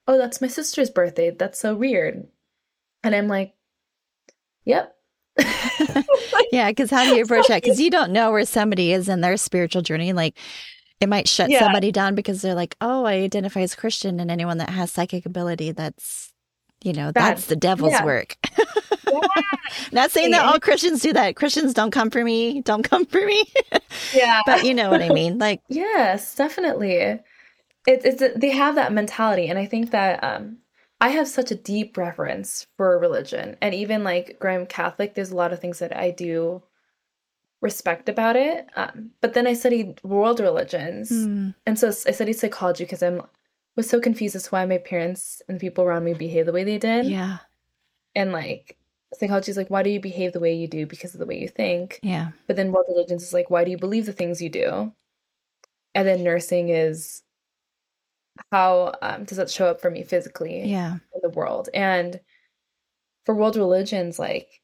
oh, 0.08 0.18
that's 0.18 0.40
my 0.40 0.48
sister's 0.48 0.90
birthday. 0.90 1.30
That's 1.30 1.58
so 1.58 1.74
weird. 1.74 2.26
And 3.02 3.14
I'm 3.14 3.28
like, 3.28 3.54
yep, 4.64 4.95
yeah, 6.52 6.70
because 6.70 6.90
how 6.90 7.04
do 7.04 7.14
you 7.16 7.22
approach 7.22 7.48
that? 7.48 7.62
Because 7.62 7.80
you 7.80 7.90
don't 7.90 8.12
know 8.12 8.30
where 8.32 8.44
somebody 8.44 8.92
is 8.92 9.08
in 9.08 9.20
their 9.20 9.36
spiritual 9.36 9.82
journey. 9.82 10.12
Like 10.12 10.36
it 11.00 11.08
might 11.08 11.28
shut 11.28 11.50
Yeah. 11.50 11.58
somebody 11.60 11.92
down 11.92 12.14
because 12.14 12.42
they're 12.42 12.54
like, 12.54 12.76
oh, 12.80 13.04
I 13.04 13.14
identify 13.14 13.60
as 13.60 13.74
Christian, 13.74 14.18
and 14.20 14.30
anyone 14.30 14.58
that 14.58 14.70
has 14.70 14.90
psychic 14.92 15.26
ability, 15.26 15.72
that's 15.72 16.32
you 16.84 16.92
know, 16.92 17.10
Bad. 17.12 17.36
that's 17.36 17.46
the 17.46 17.56
devil's 17.56 17.92
Yeah. 17.92 18.04
work. 18.04 18.36
Not 19.92 20.10
saying 20.10 20.30
that 20.32 20.44
all 20.44 20.58
Christians 20.60 21.00
do 21.00 21.12
that. 21.14 21.36
Christians 21.36 21.74
don't 21.74 21.90
come 21.90 22.10
for 22.10 22.22
me. 22.22 22.60
Don't 22.62 22.82
come 22.82 23.06
for 23.06 23.24
me. 23.24 23.44
yeah. 24.14 24.40
but 24.46 24.64
you 24.64 24.74
know 24.74 24.90
what 24.90 25.02
I 25.02 25.08
mean. 25.08 25.38
Like, 25.38 25.60
Yes, 25.68 26.34
definitely. 26.34 26.94
It, 26.96 27.22
it's 27.86 28.22
they 28.36 28.50
have 28.50 28.74
that 28.74 28.92
mentality, 28.92 29.48
and 29.48 29.58
I 29.58 29.66
think 29.66 29.92
that 29.92 30.22
um, 30.24 30.58
I 31.00 31.10
have 31.10 31.28
such 31.28 31.50
a 31.50 31.56
deep 31.56 31.96
reverence 31.96 32.66
for 32.76 32.98
religion, 32.98 33.56
and 33.60 33.74
even 33.74 34.02
like 34.02 34.38
growing 34.40 34.66
Catholic, 34.66 35.14
there's 35.14 35.30
a 35.30 35.36
lot 35.36 35.52
of 35.52 35.60
things 35.60 35.78
that 35.78 35.96
I 35.96 36.10
do 36.10 36.62
respect 37.60 38.08
about 38.08 38.36
it. 38.36 38.66
Um, 38.76 39.10
but 39.20 39.34
then 39.34 39.46
I 39.46 39.52
studied 39.54 40.00
world 40.02 40.40
religions, 40.40 41.10
hmm, 41.10 41.50
and 41.66 41.78
so 41.78 41.88
I 41.88 42.12
studied 42.12 42.34
psychology 42.34 42.84
because 42.84 43.02
I'm 43.02 43.22
was 43.76 43.88
so 43.90 44.00
confused 44.00 44.34
as 44.36 44.44
to 44.44 44.50
why 44.50 44.64
my 44.64 44.78
parents 44.78 45.42
and 45.48 45.60
people 45.60 45.84
around 45.84 46.04
me 46.04 46.14
behave 46.14 46.46
the 46.46 46.52
way 46.52 46.64
they 46.64 46.78
did, 46.78 47.06
yeah, 47.06 47.38
and 48.14 48.32
like 48.32 48.78
psychology 49.14 49.50
is 49.50 49.56
like 49.56 49.70
why 49.70 49.82
do 49.82 49.90
you 49.90 50.00
behave 50.00 50.32
the 50.32 50.40
way 50.40 50.54
you 50.54 50.66
do 50.66 50.84
because 50.86 51.14
of 51.14 51.20
the 51.20 51.26
way 51.26 51.38
you 51.38 51.48
think 51.48 52.00
yeah, 52.02 52.30
but 52.46 52.56
then 52.56 52.72
world 52.72 52.86
religions 52.88 53.22
is 53.22 53.32
like, 53.32 53.50
why 53.50 53.64
do 53.64 53.70
you 53.70 53.78
believe 53.78 54.06
the 54.06 54.12
things 54.12 54.42
you 54.42 54.48
do? 54.48 54.92
And 55.94 56.06
then 56.08 56.24
nursing 56.24 56.70
is 56.70 57.22
how 58.50 58.94
um, 59.02 59.24
does 59.24 59.36
that 59.36 59.50
show 59.50 59.68
up 59.68 59.80
for 59.80 59.90
me 59.90 60.02
physically 60.02 60.64
yeah, 60.64 60.94
in 60.94 61.20
the 61.22 61.30
world? 61.30 61.68
And 61.74 62.20
for 63.24 63.34
world 63.34 63.56
religions, 63.56 64.18
like 64.18 64.60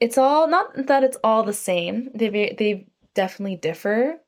it's 0.00 0.18
all 0.18 0.48
not 0.48 0.86
that 0.86 1.04
it's 1.04 1.16
all 1.24 1.42
the 1.42 1.52
same. 1.52 2.10
They 2.14 2.54
they 2.56 2.86
definitely 3.14 3.56
differ, 3.56 4.18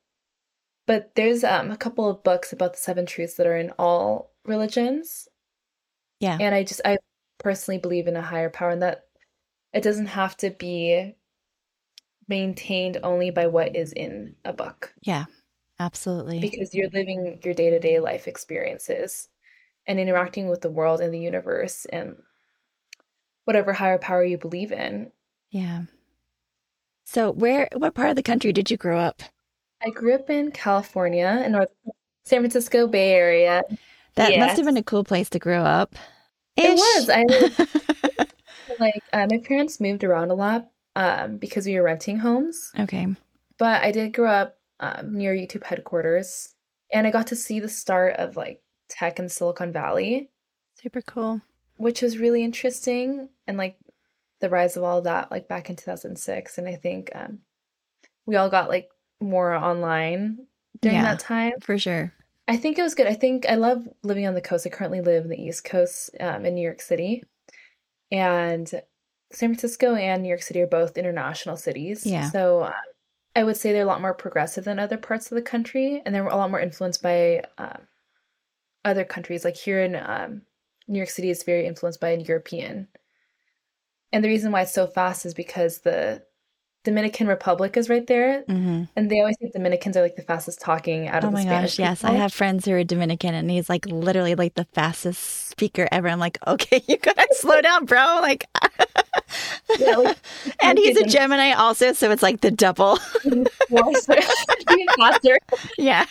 but 0.87 1.11
there's 1.15 1.43
um, 1.43 1.71
a 1.71 1.77
couple 1.77 2.09
of 2.09 2.23
books 2.23 2.51
about 2.53 2.73
the 2.73 2.79
seven 2.79 3.05
truths 3.05 3.35
that 3.35 3.47
are 3.47 3.57
in 3.57 3.71
all 3.79 4.33
religions, 4.45 5.27
yeah, 6.19 6.37
and 6.39 6.53
I 6.53 6.63
just 6.63 6.81
I 6.83 6.97
personally 7.37 7.79
believe 7.79 8.07
in 8.07 8.15
a 8.15 8.21
higher 8.21 8.49
power, 8.49 8.71
and 8.71 8.81
that 8.81 9.05
it 9.73 9.83
doesn't 9.83 10.07
have 10.07 10.35
to 10.37 10.49
be 10.49 11.15
maintained 12.27 12.97
only 13.03 13.31
by 13.31 13.47
what 13.47 13.75
is 13.75 13.91
in 13.91 14.35
a 14.45 14.53
book 14.53 14.93
yeah. 15.01 15.25
Absolutely. 15.79 16.39
because 16.39 16.73
you're 16.73 16.89
living 16.89 17.39
your 17.43 17.53
day-to-day 17.53 17.99
life 17.99 18.27
experiences 18.27 19.29
and 19.87 19.99
interacting 19.99 20.49
with 20.49 20.61
the 20.61 20.69
world 20.69 20.99
and 20.99 21.13
the 21.13 21.19
universe 21.19 21.85
and 21.85 22.17
whatever 23.45 23.73
higher 23.73 23.97
power 23.97 24.23
you 24.23 24.37
believe 24.37 24.71
in. 24.71 25.11
Yeah. 25.49 25.83
So, 27.05 27.31
where, 27.31 27.69
what 27.75 27.95
part 27.95 28.09
of 28.09 28.15
the 28.15 28.23
country 28.23 28.53
did 28.53 28.69
you 28.69 28.77
grow 28.77 28.99
up? 28.99 29.23
I 29.83 29.89
grew 29.89 30.13
up 30.13 30.29
in 30.29 30.51
California 30.51 31.41
in 31.43 31.53
North 31.53 31.69
San 32.25 32.41
Francisco 32.41 32.87
Bay 32.87 33.13
Area. 33.13 33.63
That 34.15 34.37
must 34.37 34.57
have 34.57 34.65
been 34.65 34.77
a 34.77 34.83
cool 34.83 35.03
place 35.03 35.29
to 35.31 35.39
grow 35.39 35.63
up. 35.63 35.95
It 36.57 36.75
was. 36.75 37.09
I 37.09 37.23
lived, 37.23 38.33
like 38.79 39.01
uh, 39.13 39.25
my 39.29 39.39
parents 39.39 39.79
moved 39.79 40.03
around 40.03 40.29
a 40.29 40.35
lot 40.35 40.69
um, 40.95 41.37
because 41.37 41.65
we 41.65 41.75
were 41.75 41.83
renting 41.83 42.19
homes. 42.19 42.71
okay. 42.77 43.07
But 43.57 43.81
I 43.81 43.91
did 43.91 44.13
grow 44.13 44.29
up 44.29 44.58
um, 44.79 45.17
near 45.17 45.33
YouTube 45.33 45.63
headquarters, 45.63 46.53
and 46.91 47.05
I 47.07 47.11
got 47.11 47.27
to 47.27 47.35
see 47.35 47.59
the 47.59 47.69
start 47.69 48.15
of 48.17 48.35
like 48.37 48.61
tech 48.89 49.19
in 49.19 49.29
Silicon 49.29 49.71
Valley, 49.71 50.29
Super 50.81 51.01
cool. 51.01 51.41
which 51.77 52.01
was 52.01 52.17
really 52.17 52.43
interesting, 52.43 53.29
and 53.47 53.57
like 53.57 53.77
the 54.39 54.49
rise 54.49 54.77
of 54.77 54.83
all 54.83 55.01
that, 55.01 55.29
like 55.31 55.47
back 55.47 55.69
in 55.69 55.75
2006. 55.75 56.57
And 56.57 56.67
I 56.67 56.75
think 56.75 57.11
um, 57.13 57.39
we 58.25 58.35
all 58.37 58.49
got 58.49 58.69
like 58.69 58.89
more 59.19 59.53
online 59.53 60.47
during 60.81 60.95
Yeah. 60.97 61.03
that 61.03 61.19
time. 61.19 61.53
For 61.61 61.77
sure. 61.77 62.13
I 62.47 62.55
think 62.57 62.79
it 62.79 62.81
was 62.81 62.95
good. 62.95 63.05
I 63.05 63.13
think 63.13 63.45
I 63.47 63.55
love 63.55 63.87
living 64.01 64.25
on 64.25 64.33
the 64.33 64.41
coast. 64.41 64.65
I 64.65 64.69
currently 64.69 65.01
live 65.01 65.25
in 65.25 65.29
the 65.29 65.39
East 65.41 65.65
Coast 65.65 66.09
um, 66.21 66.45
in 66.45 66.55
New 66.55 66.61
York 66.63 66.81
City. 66.81 67.23
And 68.11 68.67
San 69.31 69.49
Francisco 69.49 69.93
and 69.93 70.23
New 70.23 70.29
York 70.29 70.41
City 70.41 70.61
are 70.61 70.67
both 70.67 70.97
international 70.97 71.57
cities. 71.57 72.05
Yeah. 72.05 72.29
So 72.29 72.61
uh, 72.61 72.73
I 73.39 73.43
would 73.43 73.55
say 73.55 73.71
they're 73.71 73.83
a 73.83 73.85
lot 73.85 74.01
more 74.01 74.13
progressive 74.13 74.65
than 74.65 74.79
other 74.79 74.97
parts 74.97 75.31
of 75.31 75.35
the 75.35 75.41
country. 75.41 76.01
And 76.05 76.13
they're 76.13 76.27
a 76.27 76.35
lot 76.35 76.51
more 76.51 76.59
influenced 76.59 77.01
by 77.01 77.43
um, 77.57 77.87
other 78.83 79.05
countries. 79.05 79.45
Like 79.45 79.55
here 79.55 79.81
in 79.81 79.95
um, 79.95 80.41
New 80.89 80.99
York 80.99 81.09
City 81.09 81.29
is 81.29 81.43
very 81.43 81.65
influenced 81.65 82.01
by 82.01 82.11
European. 82.15 82.89
And 84.11 84.21
the 84.21 84.27
reason 84.27 84.51
why 84.51 84.63
it's 84.63 84.73
so 84.73 84.87
fast 84.87 85.25
is 85.25 85.33
because 85.33 85.79
the 85.79 86.21
Dominican 86.89 87.27
Republic 87.27 87.77
is 87.77 87.87
right 87.89 88.05
there. 88.07 88.41
hmm 88.47 88.83
And 88.95 89.11
they 89.11 89.19
always 89.19 89.37
think 89.39 89.53
Dominicans 89.53 89.95
are 89.95 90.01
like 90.01 90.15
the 90.15 90.23
fastest 90.23 90.59
talking 90.59 91.07
out 91.07 91.23
Oh 91.23 91.27
of 91.27 91.31
the 91.33 91.37
my 91.37 91.43
Spanish 91.43 91.77
gosh. 91.77 91.79
Yes. 91.79 92.03
I 92.03 92.11
have 92.13 92.33
friends 92.33 92.65
who 92.65 92.71
are 92.73 92.83
Dominican 92.83 93.35
and 93.35 93.49
he's 93.51 93.69
like 93.69 93.85
literally 93.85 94.33
like 94.35 94.55
the 94.55 94.65
fastest 94.73 95.49
speaker 95.49 95.87
ever. 95.91 96.07
I'm 96.07 96.19
like, 96.19 96.37
okay, 96.47 96.81
you 96.87 96.97
gotta 96.97 97.27
slow 97.33 97.61
down, 97.61 97.85
bro. 97.85 98.19
Like, 98.21 98.47
Yeah, 99.77 99.95
like, 99.97 100.17
and 100.61 100.77
he's 100.79 100.97
a 100.97 101.03
Gemini 101.05 101.51
also. 101.51 101.93
So 101.93 102.09
it's 102.11 102.23
like 102.23 102.41
the 102.41 102.51
double. 102.51 102.97
faster. 104.97 105.37
Yeah. 105.77 106.05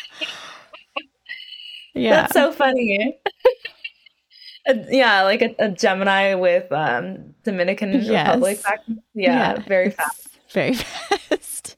Yeah. 1.94 2.22
That's 2.22 2.34
so 2.34 2.52
funny. 2.52 3.18
Yeah, 4.90 5.22
like 5.22 5.40
a, 5.42 5.54
a 5.58 5.68
Gemini 5.70 6.34
with 6.34 6.70
um 6.70 7.34
Dominican 7.42 7.92
Yes. 8.02 8.28
Republic. 8.28 8.62
Back, 8.62 8.80
yeah, 9.14 9.58
very 9.66 9.90
fast. 9.90 10.27
Very 10.52 10.74
fast. 10.74 11.76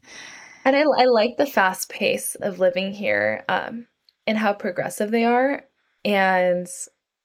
And 0.64 0.76
I, 0.76 0.80
I 0.82 1.04
like 1.06 1.36
the 1.36 1.46
fast 1.46 1.88
pace 1.88 2.34
of 2.36 2.58
living 2.58 2.92
here 2.92 3.44
um, 3.48 3.86
and 4.26 4.36
how 4.36 4.52
progressive 4.52 5.10
they 5.10 5.24
are. 5.24 5.64
And 6.04 6.66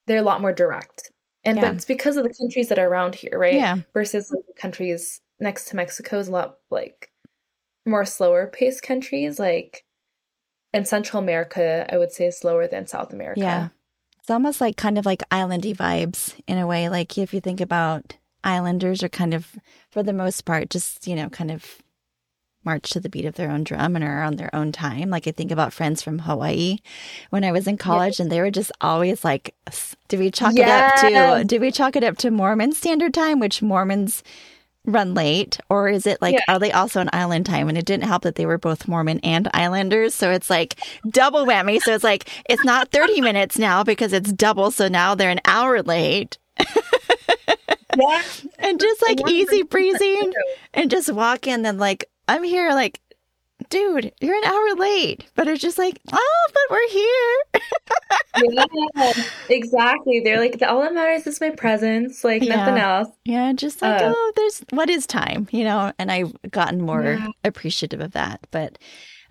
they're 0.08 0.20
a 0.20 0.24
lot 0.24 0.42
more 0.42 0.54
direct. 0.54 1.12
And 1.44 1.58
Yeah. 1.58 1.66
but 1.66 1.76
it's 1.76 1.86
because 1.86 2.18
of 2.18 2.24
the 2.24 2.34
countries 2.34 2.70
that 2.70 2.80
are 2.80 2.88
around 2.88 3.16
here, 3.16 3.38
right? 3.38 3.54
Yeah. 3.54 3.78
Versus 3.94 4.32
like, 4.34 4.46
the 4.48 4.60
countries 4.60 5.22
next 5.40 5.66
to 5.70 5.76
Mexico 5.76 6.18
is 6.20 6.28
a 6.28 6.32
lot 6.32 6.58
like 6.72 7.12
more 7.86 8.06
slower 8.06 8.48
paced 8.48 8.82
countries. 8.84 9.38
Like 9.40 9.86
in 10.74 10.86
Central 10.86 11.22
America, 11.22 11.86
I 11.92 11.98
would 11.98 12.12
say 12.12 12.28
is 12.28 12.40
slower 12.40 12.68
than 12.68 12.88
South 12.88 13.14
America. 13.14 13.42
Yeah. 13.42 13.68
It's 14.20 14.32
almost 14.32 14.60
like 14.60 14.76
kind 14.76 14.98
of 14.98 15.06
like 15.06 15.28
islandy 15.30 15.76
vibes 15.76 16.34
in 16.48 16.58
a 16.58 16.66
way. 16.66 16.90
Like 16.90 17.18
if 17.18 17.34
you 17.34 17.42
think 17.42 17.62
about 17.62 18.18
islanders 18.46 19.04
are 19.04 19.10
kind 19.10 19.34
of, 19.34 19.56
for 19.90 20.04
the 20.04 20.14
most 20.14 20.46
part, 20.46 20.70
just, 20.70 21.08
you 21.08 21.16
know, 21.16 21.30
kind 21.30 21.52
of 21.52 21.80
march 22.64 22.90
to 22.92 23.00
the 23.00 23.10
beat 23.10 23.26
of 23.26 23.36
their 23.36 23.52
own 23.52 23.64
drum 23.64 23.96
and 23.96 24.04
are 24.04 24.24
on 24.24 24.38
their 24.38 24.54
own 24.56 24.72
time. 24.72 25.10
Like 25.12 25.28
I 25.28 25.32
think 25.32 25.52
about 25.52 25.72
friends 25.74 26.02
from 26.02 26.20
Hawaii 26.20 26.78
when 27.30 27.44
I 27.44 27.52
was 27.52 27.68
in 27.68 27.78
college 27.78 28.20
and 28.20 28.32
they 28.32 28.42
were 28.42 28.50
just 28.50 28.72
always 28.82 29.24
like, 29.24 29.54
do 30.08 30.18
we 30.18 30.32
chalk 30.32 30.56
it 30.56 30.68
up 30.68 30.96
to, 31.02 31.10
Yes. 31.12 31.46
do 31.46 31.60
we 31.60 31.72
chalk 31.72 31.96
it 31.96 32.04
up 32.04 32.18
to 32.20 32.32
Mormon 32.32 32.72
standard 32.72 33.14
time, 33.14 33.40
which 33.40 33.62
Mormons 33.62 34.24
run 34.84 35.14
late? 35.14 35.60
Or 35.70 35.90
is 35.90 36.08
it 36.08 36.20
like, 36.24 36.34
Yeah. 36.34 36.42
are 36.48 36.58
they 36.60 36.72
also 36.72 37.02
an 37.02 37.10
island 37.14 37.46
time? 37.46 37.70
And 37.70 37.78
it 37.78 37.86
didn't 37.86 38.06
help 38.08 38.24
that 38.24 38.34
they 38.34 38.48
were 38.48 38.58
both 38.58 38.88
Mormon 38.88 39.20
and 39.20 39.48
islanders. 39.54 40.16
So 40.16 40.32
it's 40.32 40.50
like 40.50 40.80
double 41.08 41.46
whammy. 41.46 41.80
So 41.82 41.94
it's 41.94 42.04
like, 42.04 42.28
it's 42.50 42.64
not 42.66 42.90
30 42.92 43.22
minutes 43.22 43.60
now 43.60 43.84
because 43.84 44.12
it's 44.12 44.32
double. 44.34 44.72
So 44.72 44.88
now 44.88 45.14
they're 45.14 45.30
an 45.30 45.42
hour 45.46 45.84
late 45.84 46.40
Yeah. 47.98 48.22
and 48.60 48.80
just 48.80 49.02
like 49.02 49.20
easy 49.30 49.64
breezy 49.64 50.20
and 50.74 50.90
just 50.92 51.12
walk 51.12 51.48
in 51.48 51.66
and 51.66 51.80
like 51.80 52.06
i'm 52.28 52.44
here 52.44 52.72
like 52.72 53.00
dude 53.70 54.12
you're 54.22 54.36
an 54.36 54.44
hour 54.44 54.76
late 54.76 55.26
but 55.36 55.48
it's 55.48 55.62
just 55.62 55.78
like 55.78 56.00
oh 56.12 56.48
but 56.54 56.64
we're 56.70 56.90
here 56.90 57.62
yeah, 58.44 59.14
exactly. 59.50 60.20
They're 60.20 60.40
like, 60.40 60.62
all 60.62 60.82
that 60.82 60.94
matters 60.94 61.26
is 61.26 61.40
my 61.40 61.52
presence, 61.52 62.24
like 62.24 62.44
Yeah. 62.44 62.56
nothing 62.58 62.78
else. 62.78 63.08
yeah 63.24 63.54
just 63.54 63.82
like 63.82 64.02
Uh. 64.02 64.12
oh 64.14 64.32
there's 64.36 64.64
what 64.72 64.90
is 64.90 65.08
time 65.08 65.48
you 65.52 65.64
know 65.64 65.92
and 65.98 66.12
i've 66.12 66.34
gotten 66.52 66.82
more 66.82 67.04
Yeah. 67.04 67.28
appreciative 67.44 68.02
of 68.02 68.12
that 68.12 68.46
but 68.52 68.78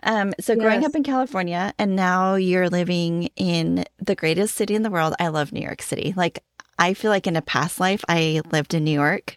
um 0.02 0.32
so 0.40 0.54
growing 0.56 0.84
up 0.84 0.94
in 0.94 1.02
california 1.02 1.72
and 1.78 1.94
now 1.96 2.34
you're 2.34 2.68
living 2.70 3.28
in 3.36 3.84
the 3.98 4.14
greatest 4.14 4.54
city 4.54 4.74
in 4.74 4.82
the 4.82 4.90
world 4.90 5.14
i 5.20 5.28
love 5.28 5.52
new 5.52 5.62
york 5.62 5.82
city 5.82 6.14
like 6.16 6.42
i 6.78 6.94
feel 6.94 7.10
like 7.10 7.26
in 7.26 7.36
a 7.36 7.42
past 7.42 7.80
life 7.80 8.04
i 8.08 8.40
lived 8.52 8.74
in 8.74 8.84
new 8.84 8.90
york 8.90 9.36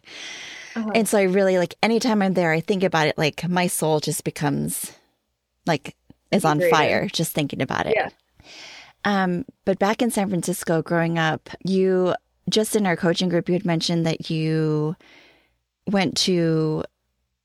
Uh-huh. 0.76 0.92
And 0.94 1.08
so 1.10 1.18
I 1.18 1.24
really 1.24 1.58
like 1.58 1.74
anytime 1.82 2.22
I'm 2.22 2.36
there, 2.36 2.52
I 2.52 2.62
think 2.62 2.84
about 2.84 3.08
it 3.08 3.18
like 3.18 3.48
my 3.50 3.66
soul 3.66 4.00
just 4.00 4.24
becomes 4.24 4.92
like 5.66 5.96
is 6.32 6.46
on 6.46 6.62
fire 6.70 7.08
just 7.12 7.34
thinking 7.34 7.64
about 7.64 7.88
it. 7.88 7.96
Yeah. 7.96 8.10
Um, 9.04 9.44
but 9.66 9.80
back 9.80 10.04
in 10.04 10.12
San 10.12 10.30
Francisco 10.30 10.84
growing 10.84 11.18
up, 11.18 11.50
you 11.66 12.14
just 12.48 12.76
in 12.76 12.86
our 12.86 12.96
coaching 12.96 13.28
group, 13.28 13.50
you 13.50 13.54
had 13.54 13.66
mentioned 13.66 14.06
that 14.06 14.30
you 14.30 14.96
went 15.88 16.16
to 16.30 16.84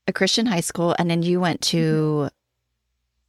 a 0.07 0.13
Christian 0.13 0.45
high 0.45 0.61
school 0.61 0.93
and 0.99 1.09
then 1.09 1.23
you 1.23 1.39
went 1.41 1.61
to 1.73 2.29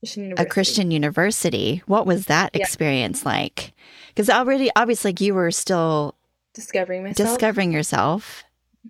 Christian 0.00 0.34
a 0.36 0.44
Christian 0.44 0.90
university. 0.90 1.82
What 1.86 2.04
was 2.04 2.26
that 2.26 2.50
Yeah. 2.52 2.60
experience 2.60 3.24
like? 3.24 3.72
Because 4.08 4.28
already, 4.28 4.68
obviously, 4.76 5.12
like, 5.12 5.22
you 5.22 5.32
were 5.32 5.50
still 5.50 6.14
discovering 6.54 7.02
myself. 7.02 7.28
discovering 7.30 7.72
yourself. 7.72 8.44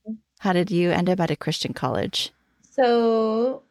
Mhm. 0.06 0.18
How 0.38 0.52
did 0.52 0.70
you 0.70 0.90
end 0.90 1.08
up 1.08 1.20
at 1.20 1.30
a 1.30 1.36
Christian 1.36 1.72
college? 1.72 2.32
So 2.70 3.62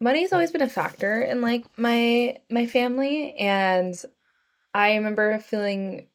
money's 0.00 0.32
always 0.32 0.50
been 0.50 0.62
a 0.62 0.68
factor 0.68 1.22
in 1.22 1.40
like 1.40 1.64
my 1.78 2.38
my 2.50 2.66
family 2.66 3.34
and 3.34 3.94
I 4.74 4.94
remember 4.94 5.38
feeling 5.38 6.06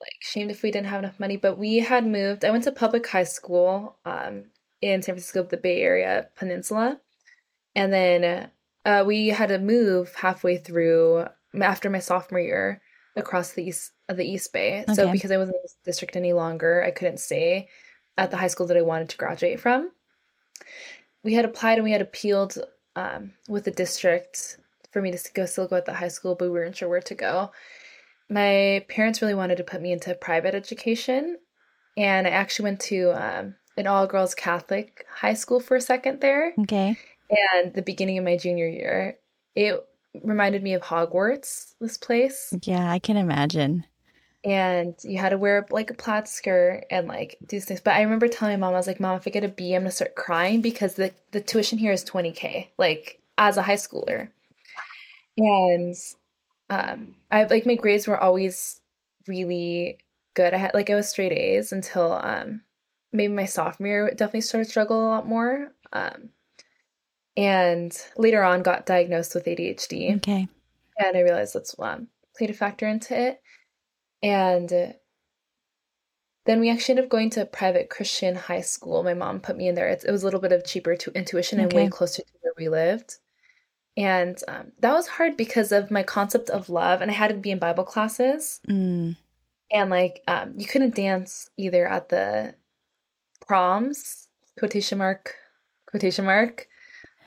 like 0.00 0.12
shamed 0.20 0.50
if 0.50 0.62
we 0.62 0.70
didn't 0.70 0.88
have 0.88 1.00
enough 1.02 1.18
money, 1.18 1.36
but 1.36 1.58
we 1.58 1.78
had 1.78 2.06
moved. 2.06 2.44
I 2.44 2.50
went 2.50 2.64
to 2.64 2.72
public 2.72 3.06
high 3.06 3.24
school 3.24 3.96
um, 4.04 4.44
in 4.82 5.02
San 5.02 5.14
Francisco, 5.14 5.42
the 5.42 5.56
Bay 5.56 5.80
Area 5.80 6.28
Peninsula, 6.36 7.00
and 7.74 7.92
then 7.92 8.50
uh, 8.84 9.04
we 9.06 9.28
had 9.28 9.48
to 9.48 9.58
move 9.58 10.14
halfway 10.14 10.58
through 10.58 11.26
after 11.60 11.88
my 11.90 11.98
sophomore 11.98 12.40
year 12.40 12.82
across 13.16 13.52
the 13.52 13.64
east 13.64 13.92
of 14.08 14.16
the 14.16 14.24
East 14.24 14.52
Bay. 14.52 14.82
Okay. 14.82 14.94
So 14.94 15.10
because 15.10 15.30
I 15.30 15.36
wasn't 15.36 15.56
in 15.56 15.62
this 15.62 15.76
district 15.84 16.16
any 16.16 16.32
longer, 16.32 16.82
I 16.84 16.90
couldn't 16.90 17.18
stay 17.18 17.68
at 18.16 18.30
the 18.30 18.36
high 18.36 18.46
school 18.46 18.66
that 18.66 18.76
I 18.76 18.82
wanted 18.82 19.08
to 19.10 19.16
graduate 19.16 19.60
from. 19.60 19.90
We 21.22 21.34
had 21.34 21.44
applied 21.44 21.78
and 21.78 21.84
we 21.84 21.92
had 21.92 22.02
appealed 22.02 22.56
um, 22.94 23.32
with 23.48 23.64
the 23.64 23.70
district 23.70 24.58
for 24.92 25.02
me 25.02 25.10
to 25.12 25.32
go 25.34 25.44
still 25.44 25.66
go 25.66 25.76
at 25.76 25.84
the 25.84 25.94
high 25.94 26.08
school, 26.08 26.34
but 26.34 26.46
we 26.46 26.50
weren't 26.52 26.76
sure 26.76 26.88
where 26.88 27.00
to 27.00 27.14
go 27.14 27.50
my 28.28 28.84
parents 28.88 29.22
really 29.22 29.34
wanted 29.34 29.56
to 29.56 29.64
put 29.64 29.80
me 29.80 29.92
into 29.92 30.14
private 30.14 30.54
education, 30.54 31.38
and 31.96 32.26
I 32.26 32.30
actually 32.30 32.64
went 32.64 32.80
to 32.80 33.10
um, 33.12 33.54
an 33.76 33.86
all 33.86 34.06
girls 34.06 34.34
Catholic 34.34 35.06
high 35.12 35.34
school 35.34 35.60
for 35.60 35.76
a 35.76 35.80
second 35.80 36.20
there. 36.20 36.52
Okay. 36.60 36.98
And 37.30 37.74
the 37.74 37.82
beginning 37.82 38.18
of 38.18 38.24
my 38.24 38.36
junior 38.36 38.68
year, 38.68 39.18
it 39.54 39.80
reminded 40.22 40.62
me 40.62 40.74
of 40.74 40.82
Hogwarts, 40.82 41.74
this 41.80 41.98
place. 41.98 42.52
Yeah, 42.62 42.90
I 42.90 42.98
can 42.98 43.16
imagine. 43.16 43.86
And 44.44 44.94
you 45.02 45.18
had 45.18 45.30
to 45.30 45.38
wear 45.38 45.66
like 45.70 45.90
a 45.90 45.94
plaid 45.94 46.28
skirt 46.28 46.84
and 46.90 47.08
like 47.08 47.36
do 47.44 47.58
things. 47.58 47.80
But 47.80 47.94
I 47.94 48.02
remember 48.02 48.28
telling 48.28 48.60
my 48.60 48.66
mom, 48.66 48.74
I 48.74 48.78
was 48.78 48.86
like, 48.86 49.00
Mom, 49.00 49.16
if 49.16 49.26
I 49.26 49.30
get 49.30 49.42
a 49.44 49.48
B, 49.48 49.74
I'm 49.74 49.82
gonna 49.82 49.90
start 49.90 50.14
crying 50.14 50.60
because 50.60 50.94
the, 50.94 51.12
the 51.32 51.40
tuition 51.40 51.78
here 51.78 51.92
is 51.92 52.04
20K, 52.04 52.68
like 52.78 53.20
as 53.38 53.56
a 53.56 53.62
high 53.62 53.74
schooler. 53.74 54.28
And 55.36 55.94
um 56.70 57.16
I 57.30 57.44
like 57.44 57.66
my 57.66 57.74
grades 57.74 58.06
were 58.06 58.20
always 58.20 58.80
really 59.26 59.98
good. 60.34 60.54
I 60.54 60.58
had 60.58 60.74
like 60.74 60.90
I 60.90 60.94
was 60.94 61.08
straight 61.08 61.32
A's 61.32 61.72
until 61.72 62.12
um 62.12 62.62
maybe 63.12 63.32
my 63.32 63.46
sophomore 63.46 63.88
year 63.88 64.10
definitely 64.10 64.42
started 64.42 64.66
to 64.66 64.70
struggle 64.70 65.06
a 65.06 65.08
lot 65.08 65.26
more. 65.26 65.72
Um 65.92 66.30
and 67.36 67.96
later 68.16 68.42
on 68.42 68.62
got 68.62 68.86
diagnosed 68.86 69.34
with 69.34 69.44
ADHD. 69.44 70.16
Okay. 70.16 70.48
And 70.98 71.16
I 71.16 71.20
realized 71.20 71.54
that's 71.54 71.74
um 71.78 72.08
played 72.36 72.50
a 72.50 72.54
factor 72.54 72.86
into 72.86 73.18
it. 73.18 73.40
And 74.22 74.94
then 76.46 76.60
we 76.60 76.70
actually 76.70 76.92
ended 76.92 77.06
up 77.06 77.10
going 77.10 77.30
to 77.30 77.42
a 77.42 77.46
private 77.46 77.90
Christian 77.90 78.34
high 78.34 78.60
school. 78.60 79.02
My 79.02 79.14
mom 79.14 79.40
put 79.40 79.56
me 79.56 79.68
in 79.68 79.74
there. 79.74 79.88
It, 79.88 80.04
it 80.06 80.10
was 80.10 80.22
a 80.22 80.26
little 80.26 80.40
bit 80.40 80.52
of 80.52 80.64
cheaper 80.64 80.96
to 80.96 81.10
intuition 81.12 81.60
and 81.60 81.72
way 81.72 81.88
closer 81.88 82.22
to 82.22 82.32
where 82.40 82.52
we 82.56 82.68
lived. 82.68 83.16
And 83.96 84.38
um, 84.46 84.72
that 84.80 84.92
was 84.92 85.08
hard 85.08 85.36
because 85.36 85.72
of 85.72 85.90
my 85.90 86.02
concept 86.02 86.50
of 86.50 86.68
love. 86.68 87.00
And 87.00 87.10
I 87.10 87.14
had 87.14 87.28
to 87.28 87.34
be 87.34 87.50
in 87.50 87.58
Bible 87.58 87.84
classes. 87.84 88.60
Mm. 88.68 89.16
And 89.72 89.90
like, 89.90 90.22
um, 90.28 90.54
you 90.56 90.66
couldn't 90.66 90.94
dance 90.94 91.50
either 91.56 91.86
at 91.86 92.10
the 92.10 92.54
proms, 93.46 94.28
quotation 94.58 94.98
mark, 94.98 95.34
quotation 95.86 96.24
mark. 96.24 96.68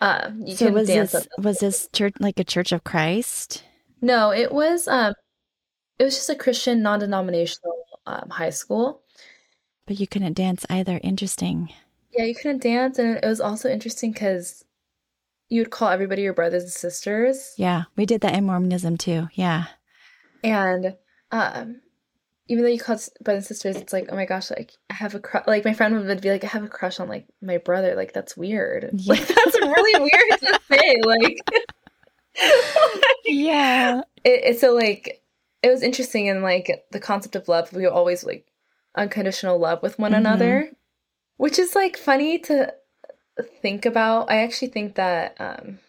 Um, 0.01 0.43
you 0.45 0.55
so 0.55 0.71
was 0.71 0.87
this, 0.87 1.27
was 1.37 1.59
this 1.59 1.89
church 1.91 2.13
like 2.19 2.39
a 2.39 2.43
Church 2.43 2.71
of 2.71 2.83
Christ? 2.83 3.63
No, 4.01 4.31
it 4.31 4.51
was, 4.51 4.87
um, 4.87 5.13
it 5.97 6.03
was 6.03 6.15
just 6.15 6.29
a 6.29 6.35
Christian 6.35 6.81
non-denominational 6.81 7.83
um, 8.05 8.29
high 8.29 8.49
school. 8.49 9.01
But 9.85 9.99
you 9.99 10.07
couldn't 10.07 10.33
dance 10.33 10.65
either. 10.69 10.99
Interesting. 11.03 11.73
Yeah, 12.11 12.23
you 12.23 12.35
couldn't 12.35 12.63
dance, 12.63 12.97
and 12.97 13.17
it 13.17 13.27
was 13.27 13.41
also 13.41 13.69
interesting 13.69 14.11
because 14.11 14.63
you 15.49 15.61
would 15.61 15.71
call 15.71 15.89
everybody 15.89 16.21
your 16.21 16.33
brothers 16.33 16.63
and 16.63 16.71
sisters. 16.71 17.53
Yeah, 17.57 17.83
we 17.95 18.05
did 18.05 18.21
that 18.21 18.35
in 18.35 18.45
Mormonism 18.45 18.97
too. 18.97 19.27
Yeah. 19.33 19.65
And 20.43 20.95
um 21.31 21.81
even 22.49 22.63
though 22.63 22.69
you 22.69 22.79
call 22.79 22.97
brothers 23.21 23.43
and 23.43 23.45
sisters, 23.45 23.77
it's 23.77 23.93
like, 23.93 24.07
oh 24.11 24.15
my 24.15 24.25
gosh, 24.25 24.49
like 24.49 24.73
I 24.89 24.95
have 24.95 25.13
a 25.13 25.19
crush. 25.19 25.45
Like 25.45 25.63
my 25.65 25.73
friend 25.73 25.95
would 25.95 26.21
be 26.21 26.31
like, 26.31 26.43
I 26.43 26.47
have 26.47 26.63
a 26.63 26.67
crush 26.67 26.99
on 26.99 27.07
like 27.07 27.27
my 27.41 27.59
brother. 27.59 27.95
Like 27.95 28.11
that's 28.11 28.35
weird. 28.35 28.89
Yeah. 28.99 29.13
Like 29.13 29.27
that's 29.27 29.61
really 29.61 29.99
weird 30.01 30.39
to 30.41 30.59
say. 30.71 30.95
Like, 31.05 31.39
yeah. 33.25 34.01
It, 34.23 34.41
it's 34.43 34.61
so 34.61 34.73
like 34.73 35.21
it 35.61 35.69
was 35.69 35.83
interesting 35.83 36.27
and 36.27 36.41
like 36.41 36.85
the 36.91 36.99
concept 36.99 37.35
of 37.35 37.47
love. 37.47 37.71
We 37.71 37.85
always 37.85 38.23
like 38.23 38.47
unconditional 38.97 39.59
love 39.59 39.83
with 39.83 39.99
one 39.99 40.11
mm-hmm. 40.11 40.19
another, 40.19 40.71
which 41.37 41.59
is 41.59 41.75
like 41.75 41.97
funny 41.97 42.39
to 42.39 42.73
think 43.61 43.85
about. 43.85 44.31
I 44.31 44.37
actually 44.37 44.69
think 44.69 44.95
that 44.95 45.35
um, 45.39 45.79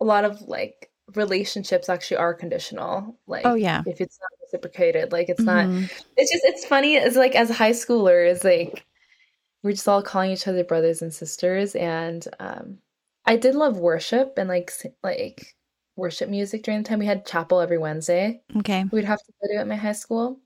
a 0.00 0.04
lot 0.04 0.24
of 0.24 0.42
like 0.42 0.90
relationships 1.14 1.88
actually 1.88 2.16
are 2.16 2.34
conditional. 2.34 3.16
Like, 3.28 3.46
oh 3.46 3.54
yeah, 3.54 3.82
if 3.86 4.00
it's 4.00 4.18
not 4.18 4.41
reciprocated, 4.52 5.12
like 5.12 5.28
it's 5.28 5.42
mm-hmm. 5.42 5.80
not. 5.80 5.90
It's 6.16 6.32
just 6.32 6.44
it's 6.44 6.64
funny. 6.64 6.96
It's 6.96 7.16
like 7.16 7.34
as 7.34 7.50
high 7.50 7.72
schoolers, 7.72 8.44
like 8.44 8.84
we're 9.62 9.72
just 9.72 9.88
all 9.88 10.02
calling 10.02 10.30
each 10.30 10.48
other 10.48 10.64
brothers 10.64 11.02
and 11.02 11.12
sisters, 11.12 11.74
and 11.74 12.26
um, 12.38 12.78
I 13.24 13.36
did 13.36 13.54
love 13.54 13.78
worship 13.78 14.34
and 14.36 14.48
like 14.48 14.72
like 15.02 15.54
worship 15.96 16.28
music 16.28 16.62
during 16.62 16.82
the 16.82 16.88
time 16.88 16.98
we 16.98 17.06
had 17.06 17.26
chapel 17.26 17.60
every 17.60 17.78
Wednesday. 17.78 18.42
Okay, 18.58 18.84
we'd 18.90 19.04
have 19.04 19.22
to 19.22 19.32
go 19.40 19.54
to 19.54 19.60
at 19.60 19.68
my 19.68 19.76
high 19.76 19.92
school, 19.92 20.40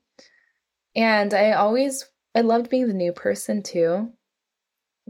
and 0.95 1.33
I 1.33 1.53
always 1.53 2.05
I 2.35 2.41
loved 2.41 2.69
being 2.69 2.87
the 2.87 2.93
new 2.93 3.13
person 3.13 3.63
too 3.63 4.13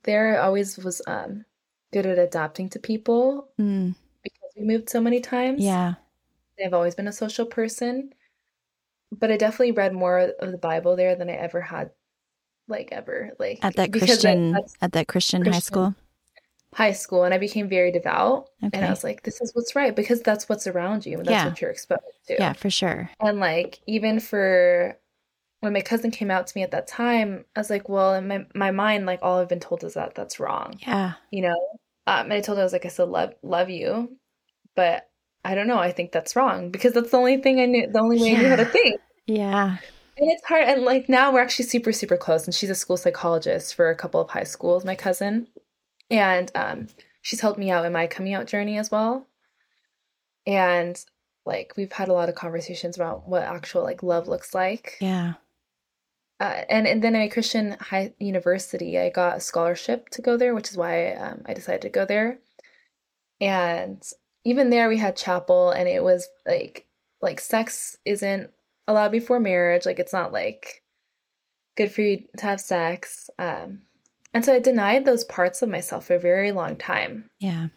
there 0.03 0.35
I 0.35 0.45
always 0.45 0.77
was 0.77 1.01
um 1.07 1.45
good 1.93 2.05
at 2.05 2.17
adapting 2.17 2.69
to 2.69 2.79
people 2.79 3.49
mm. 3.59 3.95
because 4.23 4.51
we 4.57 4.65
moved 4.65 4.89
so 4.89 5.01
many 5.01 5.19
times. 5.19 5.63
Yeah. 5.63 5.95
I've 6.63 6.73
always 6.73 6.95
been 6.95 7.07
a 7.07 7.13
social 7.13 7.45
person. 7.45 8.13
But 9.11 9.31
I 9.31 9.37
definitely 9.37 9.71
read 9.71 9.93
more 9.93 10.19
of 10.19 10.51
the 10.51 10.57
Bible 10.57 10.95
there 10.95 11.15
than 11.15 11.29
I 11.29 11.33
ever 11.33 11.61
had 11.61 11.91
like 12.67 12.89
ever. 12.91 13.31
Like 13.39 13.59
at 13.63 13.75
that 13.75 13.91
Christian 13.91 14.55
I, 14.55 14.59
at 14.81 14.91
that 14.93 15.07
Christian, 15.07 15.41
Christian, 15.41 15.53
high 15.53 15.59
school. 15.59 15.95
High 16.73 16.91
school 16.91 17.23
and 17.23 17.33
I 17.33 17.37
became 17.37 17.69
very 17.69 17.91
devout 17.91 18.49
okay. 18.63 18.77
and 18.77 18.85
I 18.85 18.89
was 18.89 19.03
like, 19.03 19.23
this 19.23 19.41
is 19.41 19.51
what's 19.55 19.75
right 19.75 19.95
because 19.95 20.21
that's 20.21 20.49
what's 20.49 20.67
around 20.67 21.05
you 21.05 21.17
and 21.17 21.25
that's 21.25 21.31
yeah. 21.31 21.47
what 21.47 21.61
you're 21.61 21.71
exposed 21.71 22.03
to. 22.27 22.35
Yeah, 22.37 22.53
for 22.53 22.69
sure. 22.69 23.09
And 23.19 23.39
like 23.39 23.79
even 23.87 24.19
for 24.19 24.97
when 25.61 25.73
my 25.73 25.81
cousin 25.81 26.11
came 26.11 26.29
out 26.29 26.45
to 26.47 26.57
me 26.57 26.63
at 26.63 26.71
that 26.71 26.87
time, 26.87 27.45
I 27.55 27.59
was 27.59 27.69
like, 27.69 27.89
well, 27.89 28.13
in 28.13 28.27
my, 28.27 28.45
my 28.53 28.71
mind, 28.71 29.05
like 29.05 29.19
all 29.23 29.39
I've 29.39 29.49
been 29.49 29.59
told 29.59 29.83
is 29.83 29.95
that 29.95 30.13
that's 30.13 30.39
wrong. 30.39 30.77
Yeah. 30.85 31.13
You 31.31 31.43
know? 31.43 31.67
Um, 32.05 32.25
and 32.25 32.33
I 32.33 32.41
told 32.41 32.57
her, 32.57 32.61
I 32.61 32.65
was 32.65 32.73
like, 32.73 32.85
I 32.85 32.89
still 32.89 33.07
love, 33.07 33.33
love 33.41 33.69
you, 33.69 34.17
but 34.75 35.09
I 35.43 35.55
don't 35.55 35.67
know. 35.67 35.79
I 35.79 35.91
think 35.91 36.11
that's 36.11 36.35
wrong 36.35 36.71
because 36.71 36.93
that's 36.93 37.11
the 37.11 37.17
only 37.17 37.37
thing 37.37 37.59
I 37.59 37.65
knew, 37.65 37.87
the 37.91 37.99
only 37.99 38.19
way 38.19 38.31
yeah. 38.31 38.37
I 38.37 38.41
knew 38.41 38.49
how 38.49 38.55
to 38.57 38.65
think. 38.65 38.99
Yeah. 39.25 39.77
And 40.17 40.31
it's 40.31 40.45
hard. 40.45 40.63
And 40.67 40.83
like 40.83 41.09
now 41.09 41.31
we're 41.31 41.41
actually 41.41 41.65
super, 41.65 41.91
super 41.91 42.17
close. 42.17 42.45
And 42.45 42.53
she's 42.53 42.69
a 42.69 42.75
school 42.75 42.97
psychologist 42.97 43.75
for 43.75 43.89
a 43.89 43.95
couple 43.95 44.19
of 44.19 44.29
high 44.29 44.43
schools, 44.43 44.83
my 44.83 44.95
cousin. 44.95 45.47
And 46.09 46.51
um, 46.55 46.87
she's 47.21 47.41
helped 47.41 47.59
me 47.59 47.69
out 47.69 47.85
in 47.85 47.93
my 47.93 48.07
coming 48.07 48.33
out 48.33 48.47
journey 48.47 48.77
as 48.77 48.91
well. 48.91 49.27
And 50.45 50.99
like 51.45 51.73
we've 51.77 51.91
had 51.91 52.09
a 52.09 52.13
lot 52.13 52.29
of 52.29 52.35
conversations 52.35 52.95
about 52.95 53.27
what 53.27 53.43
actual 53.43 53.83
like 53.83 54.03
love 54.03 54.27
looks 54.27 54.53
like. 54.53 54.97
Yeah 54.99 55.33
uh, 56.39 56.61
and, 56.69 56.85
and 56.85 57.03
then 57.03 57.15
at 57.15 57.23
a 57.23 57.29
Christian 57.29 57.71
high 57.79 58.13
university, 58.19 58.99
I 58.99 59.09
got 59.09 59.37
a 59.37 59.41
scholarship 59.41 60.09
to 60.09 60.21
go 60.21 60.37
there, 60.37 60.53
which 60.53 60.69
is 60.69 60.77
why 60.77 61.13
um, 61.13 61.41
I 61.45 61.53
decided 61.53 61.81
to 61.81 61.89
go 61.89 62.05
there. 62.05 62.37
And 63.41 64.01
even 64.47 64.69
there, 64.69 64.87
we 64.87 64.97
had 64.97 65.17
chapel, 65.17 65.71
and 65.71 65.89
it 65.89 66.01
was 66.01 66.25
like 66.45 66.87
like 67.21 67.41
sex 67.41 67.97
isn't 68.05 68.49
allowed 68.87 69.11
before 69.11 69.41
marriage. 69.41 69.85
Like 69.85 69.99
it's 69.99 70.13
not 70.13 70.31
like 70.31 70.83
good 71.75 71.91
for 71.91 72.01
you 72.01 72.23
to 72.37 72.43
have 72.45 72.61
sex. 72.61 73.29
Um, 73.37 73.81
and 74.33 74.45
so 74.45 74.53
I 74.53 74.59
denied 74.59 75.03
those 75.03 75.25
parts 75.25 75.61
of 75.61 75.67
myself 75.67 76.05
for 76.05 76.15
a 76.15 76.19
very 76.19 76.53
long 76.53 76.77
time. 76.77 77.29
Yeah. 77.41 77.67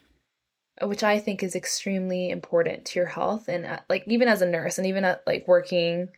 Which 0.80 1.02
I 1.02 1.18
think 1.18 1.42
is 1.42 1.56
extremely 1.56 2.30
important 2.30 2.84
to 2.86 3.00
your 3.00 3.08
health, 3.08 3.48
and 3.48 3.66
uh, 3.66 3.80
like 3.88 4.04
even 4.06 4.28
as 4.28 4.40
a 4.40 4.46
nurse, 4.46 4.78
and 4.78 4.86
even 4.86 5.04
at 5.04 5.24
like 5.26 5.48
working 5.48 6.08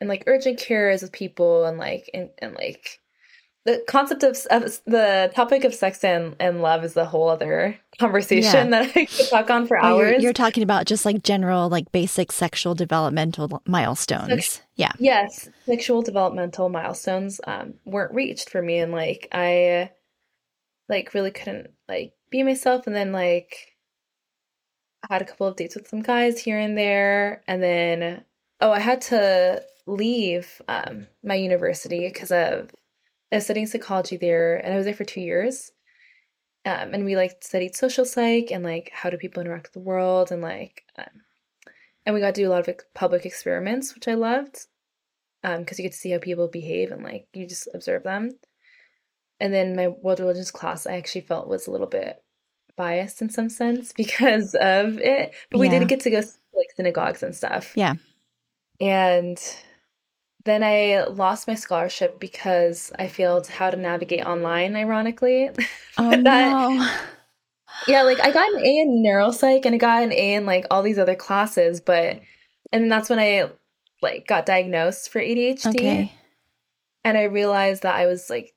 and 0.00 0.08
like 0.08 0.24
urgent 0.26 0.58
cares 0.58 1.02
with 1.02 1.12
people 1.12 1.66
and 1.66 1.78
like 1.78 2.10
and, 2.12 2.30
and 2.38 2.54
like 2.54 2.98
the 3.64 3.82
concept 3.88 4.22
of, 4.22 4.36
of, 4.50 4.80
the 4.84 5.32
topic 5.34 5.64
of 5.64 5.74
sex 5.74 6.04
and, 6.04 6.36
and 6.38 6.60
love 6.60 6.84
is 6.84 6.96
a 6.96 7.04
whole 7.06 7.30
other 7.30 7.78
conversation 7.98 8.70
yeah. 8.70 8.82
that 8.82 8.96
I 8.96 9.06
could 9.06 9.28
talk 9.28 9.48
on 9.48 9.66
for 9.66 9.78
hours. 9.78 10.12
You're, 10.12 10.20
you're, 10.20 10.32
talking 10.34 10.62
about 10.62 10.84
just 10.84 11.06
like 11.06 11.22
general, 11.22 11.70
like 11.70 11.90
basic 11.90 12.30
sexual 12.30 12.74
developmental 12.74 13.62
milestones. 13.66 14.28
Sex- 14.28 14.60
yeah. 14.76 14.92
Yes. 14.98 15.48
Sexual 15.64 16.02
developmental 16.02 16.68
milestones 16.68 17.40
um, 17.46 17.74
weren't 17.86 18.12
reached 18.12 18.50
for 18.50 18.60
me. 18.60 18.78
And 18.78 18.92
like, 18.92 19.28
I 19.32 19.90
like 20.90 21.14
really 21.14 21.30
couldn't 21.30 21.70
like 21.88 22.12
be 22.30 22.42
myself. 22.42 22.86
And 22.86 22.94
then 22.94 23.12
like, 23.12 23.56
I 25.08 25.14
had 25.14 25.22
a 25.22 25.26
couple 25.26 25.46
of 25.46 25.56
dates 25.56 25.74
with 25.74 25.88
some 25.88 26.02
guys 26.02 26.38
here 26.38 26.58
and 26.58 26.76
there. 26.76 27.42
And 27.48 27.62
then, 27.62 28.24
oh, 28.60 28.72
I 28.72 28.80
had 28.80 29.00
to 29.02 29.62
leave 29.86 30.60
um, 30.68 31.06
my 31.22 31.34
university 31.34 32.06
because 32.08 32.30
of 32.30 32.70
I 33.32 33.36
was 33.36 33.44
studying 33.44 33.66
psychology 33.66 34.16
there, 34.16 34.56
and 34.56 34.72
I 34.72 34.76
was 34.76 34.84
there 34.84 34.94
for 34.94 35.04
two 35.04 35.20
years. 35.20 35.70
Um, 36.66 36.94
and 36.94 37.04
we 37.04 37.14
like 37.14 37.42
studied 37.42 37.76
social 37.76 38.06
psych 38.06 38.50
and 38.50 38.64
like 38.64 38.90
how 38.92 39.10
do 39.10 39.18
people 39.18 39.42
interact 39.42 39.66
with 39.66 39.74
the 39.74 39.80
world 39.80 40.32
and 40.32 40.40
like 40.40 40.82
um, 40.96 41.04
and 42.06 42.14
we 42.14 42.22
got 42.22 42.34
to 42.34 42.40
do 42.40 42.48
a 42.48 42.50
lot 42.50 42.66
of 42.66 42.74
public 42.94 43.26
experiments 43.26 43.94
which 43.94 44.08
i 44.08 44.14
loved 44.14 44.60
because 45.42 45.78
you 45.78 45.82
get 45.82 45.92
to 45.92 45.98
see 45.98 46.10
how 46.10 46.18
people 46.18 46.48
behave 46.48 46.90
and 46.90 47.02
like 47.04 47.26
you 47.34 47.46
just 47.46 47.68
observe 47.74 48.02
them 48.04 48.30
and 49.40 49.52
then 49.52 49.76
my 49.76 49.88
world 49.88 50.20
religions 50.20 50.50
class 50.50 50.86
i 50.86 50.96
actually 50.96 51.20
felt 51.20 51.48
was 51.48 51.66
a 51.66 51.70
little 51.70 51.86
bit 51.86 52.22
biased 52.78 53.20
in 53.20 53.28
some 53.28 53.50
sense 53.50 53.92
because 53.96 54.54
of 54.54 54.98
it 55.00 55.34
but 55.50 55.58
we 55.58 55.68
did 55.68 55.86
get 55.86 56.00
to 56.00 56.08
go 56.10 56.22
to, 56.22 56.28
like 56.54 56.70
synagogues 56.74 57.22
and 57.22 57.36
stuff 57.36 57.72
Yeah. 57.76 57.92
and 58.80 59.38
then 60.44 60.62
I 60.62 61.04
lost 61.04 61.48
my 61.48 61.54
scholarship 61.54 62.20
because 62.20 62.92
I 62.98 63.08
failed 63.08 63.46
how 63.46 63.70
to 63.70 63.76
navigate 63.76 64.24
online, 64.26 64.76
ironically. 64.76 65.50
Oh 65.98 66.10
That- 66.10 66.22
no. 66.22 66.90
yeah, 67.86 68.02
like 68.02 68.20
I 68.20 68.30
got 68.32 68.52
an 68.52 68.60
A 68.64 68.78
in 68.80 69.02
neuropsych 69.04 69.64
and 69.64 69.74
I 69.74 69.78
got 69.78 70.02
an 70.02 70.12
A 70.12 70.34
in 70.34 70.44
like 70.46 70.66
all 70.70 70.82
these 70.82 70.98
other 70.98 71.14
classes, 71.14 71.80
but 71.80 72.20
and 72.72 72.90
that's 72.90 73.08
when 73.08 73.18
I 73.20 73.50
like 74.02 74.26
got 74.26 74.44
diagnosed 74.46 75.08
for 75.10 75.20
ADHD. 75.20 75.68
Okay. 75.68 76.12
And 77.04 77.16
I 77.16 77.24
realized 77.24 77.82
that 77.84 77.94
I 77.94 78.06
was 78.06 78.28
like 78.28 78.54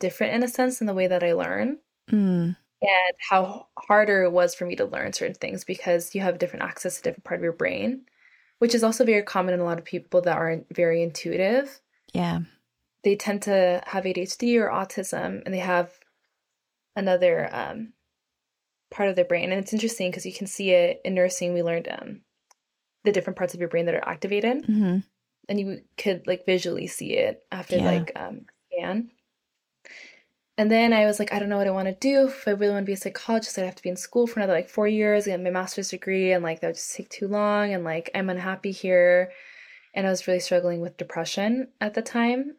different 0.00 0.34
in 0.34 0.42
a 0.42 0.48
sense 0.48 0.80
in 0.80 0.86
the 0.86 0.94
way 0.94 1.06
that 1.06 1.22
I 1.22 1.32
learn 1.34 1.78
Mm. 2.10 2.56
and 2.82 3.14
how 3.30 3.68
harder 3.78 4.24
it 4.24 4.32
was 4.32 4.54
for 4.56 4.64
me 4.66 4.74
to 4.76 4.84
learn 4.84 5.12
certain 5.12 5.36
things 5.36 5.62
because 5.64 6.14
you 6.16 6.20
have 6.22 6.38
different 6.38 6.64
access 6.64 6.96
to 6.96 7.02
different 7.02 7.22
part 7.24 7.38
of 7.38 7.44
your 7.44 7.52
brain, 7.52 8.02
which 8.62 8.76
is 8.76 8.84
also 8.84 9.04
very 9.04 9.22
common 9.22 9.52
in 9.54 9.58
a 9.60 9.64
lot 9.64 9.78
of 9.80 9.84
people 9.84 10.20
that 10.22 10.36
aren't 10.38 10.66
very 10.72 11.02
intuitive. 11.02 11.80
Yeah. 12.14 12.40
they 13.02 13.16
tend 13.16 13.42
to 13.42 13.82
have 13.86 14.04
ADHD 14.04 14.56
or 14.60 14.68
autism 14.70 15.42
and 15.44 15.52
they 15.52 15.58
have 15.58 15.90
another 16.94 17.48
um, 17.52 17.92
part 18.90 19.08
of 19.08 19.16
their 19.16 19.24
brain. 19.24 19.50
And 19.50 19.60
it's 19.60 19.72
interesting 19.72 20.10
because 20.10 20.26
you 20.26 20.32
can 20.32 20.46
see 20.46 20.70
it 20.70 21.00
in 21.04 21.14
nursing. 21.14 21.54
We 21.54 21.62
learned 21.64 21.88
um, 21.90 22.20
the 23.02 23.10
different 23.10 23.36
parts 23.36 23.52
of 23.54 23.58
your 23.60 23.68
brain 23.68 23.86
that 23.86 23.96
are 23.96 24.08
activated 24.08 24.64
hmm 24.66 24.98
and 25.48 25.58
you 25.58 25.80
could 25.98 26.24
like 26.28 26.46
visually 26.46 26.86
see 26.86 27.14
it 27.14 27.42
after 27.50 27.76
Yeah. 27.78 27.84
like 27.84 28.12
um, 28.14 28.46
scan. 28.70 29.10
And 30.58 30.70
then 30.70 30.92
I 30.92 31.06
was 31.06 31.18
like, 31.18 31.32
I 31.32 31.38
don't 31.38 31.48
know 31.48 31.56
what 31.56 31.66
I 31.66 31.70
want 31.70 31.88
to 31.88 31.94
do. 31.94 32.26
If 32.28 32.46
I 32.46 32.50
really 32.50 32.72
want 32.72 32.84
to 32.84 32.90
be 32.90 32.92
a 32.92 32.96
psychologist, 32.96 33.58
I'd 33.58 33.64
have 33.64 33.74
to 33.76 33.82
be 33.82 33.88
in 33.88 33.96
school 33.96 34.26
for 34.26 34.38
another 34.38 34.52
like 34.52 34.68
four 34.68 34.86
years, 34.86 35.24
get 35.24 35.42
my 35.42 35.50
master's 35.50 35.88
degree, 35.88 36.32
and 36.32 36.42
like 36.44 36.60
that 36.60 36.68
would 36.68 36.76
just 36.76 36.94
take 36.94 37.08
too 37.08 37.26
long. 37.26 37.72
And 37.72 37.84
like 37.84 38.10
I'm 38.14 38.28
unhappy 38.28 38.70
here. 38.70 39.32
And 39.94 40.06
I 40.06 40.10
was 40.10 40.26
really 40.26 40.40
struggling 40.40 40.80
with 40.80 40.96
depression 40.96 41.68
at 41.80 41.94
the 41.94 42.02
time. 42.02 42.56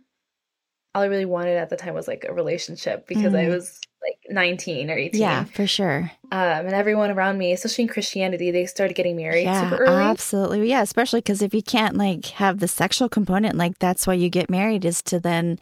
All 0.95 1.01
I 1.01 1.07
really 1.07 1.25
wanted 1.25 1.57
at 1.57 1.69
the 1.69 1.75
time 1.75 1.93
was 1.95 2.07
like 2.07 2.25
a 2.27 2.33
relationship 2.33 3.07
because 3.07 3.33
I 3.33 3.45
Mhm. 3.45 3.49
was 3.49 3.79
like 4.01 4.17
19 4.29 4.89
or 4.91 4.97
18. 4.97 5.21
Yeah, 5.21 5.43
for 5.45 5.65
sure. 5.65 6.11
Um, 6.31 6.65
and 6.65 6.73
everyone 6.73 7.09
around 7.11 7.37
me, 7.37 7.51
especially 7.53 7.83
in 7.83 7.87
Christianity, 7.87 8.51
they 8.51 8.65
started 8.65 8.93
getting 8.95 9.15
married 9.15 9.45
Yeah, 9.45 9.61
super 9.69 9.83
early. 9.83 10.03
absolutely. 10.03 10.69
Yeah, 10.69 10.81
especially 10.81 11.19
because 11.21 11.41
if 11.41 11.53
you 11.53 11.61
can't 11.63 11.95
like 11.95 12.25
have 12.25 12.59
the 12.59 12.67
sexual 12.67 13.09
component, 13.09 13.55
like 13.55 13.77
that's 13.79 14.05
why 14.07 14.13
you 14.15 14.29
get 14.29 14.49
married 14.49 14.83
is 14.85 15.01
to 15.03 15.19
then, 15.19 15.59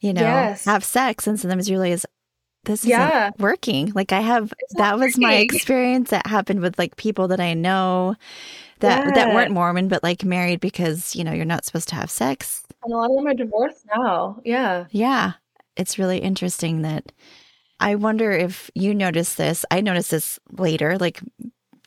you 0.00 0.12
know, 0.12 0.22
Yes. 0.22 0.64
have 0.64 0.84
sex. 0.84 1.26
And 1.26 1.38
sometimes 1.38 1.68
you 1.68 1.74
realize 1.76 2.04
this 2.64 2.80
isn't 2.80 2.90
Yeah. 2.90 3.30
working. 3.38 3.92
Like 3.94 4.12
I 4.12 4.20
have 4.20 4.52
It's 4.58 4.74
that 4.74 4.98
was 4.98 5.16
my 5.18 5.34
experience 5.48 6.10
that 6.10 6.26
happened 6.26 6.60
with 6.60 6.78
like 6.78 6.96
people 6.96 7.28
that 7.28 7.40
I 7.40 7.54
know 7.54 8.16
that 8.80 9.14
that 9.14 9.34
weren't 9.34 9.50
Mormon, 9.52 9.88
but 9.88 10.02
like 10.02 10.24
married 10.24 10.60
because, 10.60 11.16
you 11.16 11.24
know, 11.24 11.32
you're 11.32 11.44
not 11.44 11.64
supposed 11.64 11.88
to 11.88 11.94
have 11.96 12.10
sex. 12.10 12.62
And 12.84 12.92
a 12.92 12.96
lot 12.96 13.10
of 13.10 13.16
them 13.16 13.26
are 13.26 13.34
divorced 13.34 13.84
now. 13.96 14.40
Yeah. 14.44 14.84
Yeah. 14.90 15.32
It's 15.76 15.98
really 15.98 16.18
interesting 16.18 16.82
that 16.82 17.10
I 17.80 17.94
wonder 17.94 18.32
if 18.32 18.70
you 18.74 18.94
noticed 18.94 19.36
this. 19.36 19.64
I 19.70 19.80
noticed 19.80 20.10
this 20.10 20.38
later, 20.50 20.98
like 20.98 21.20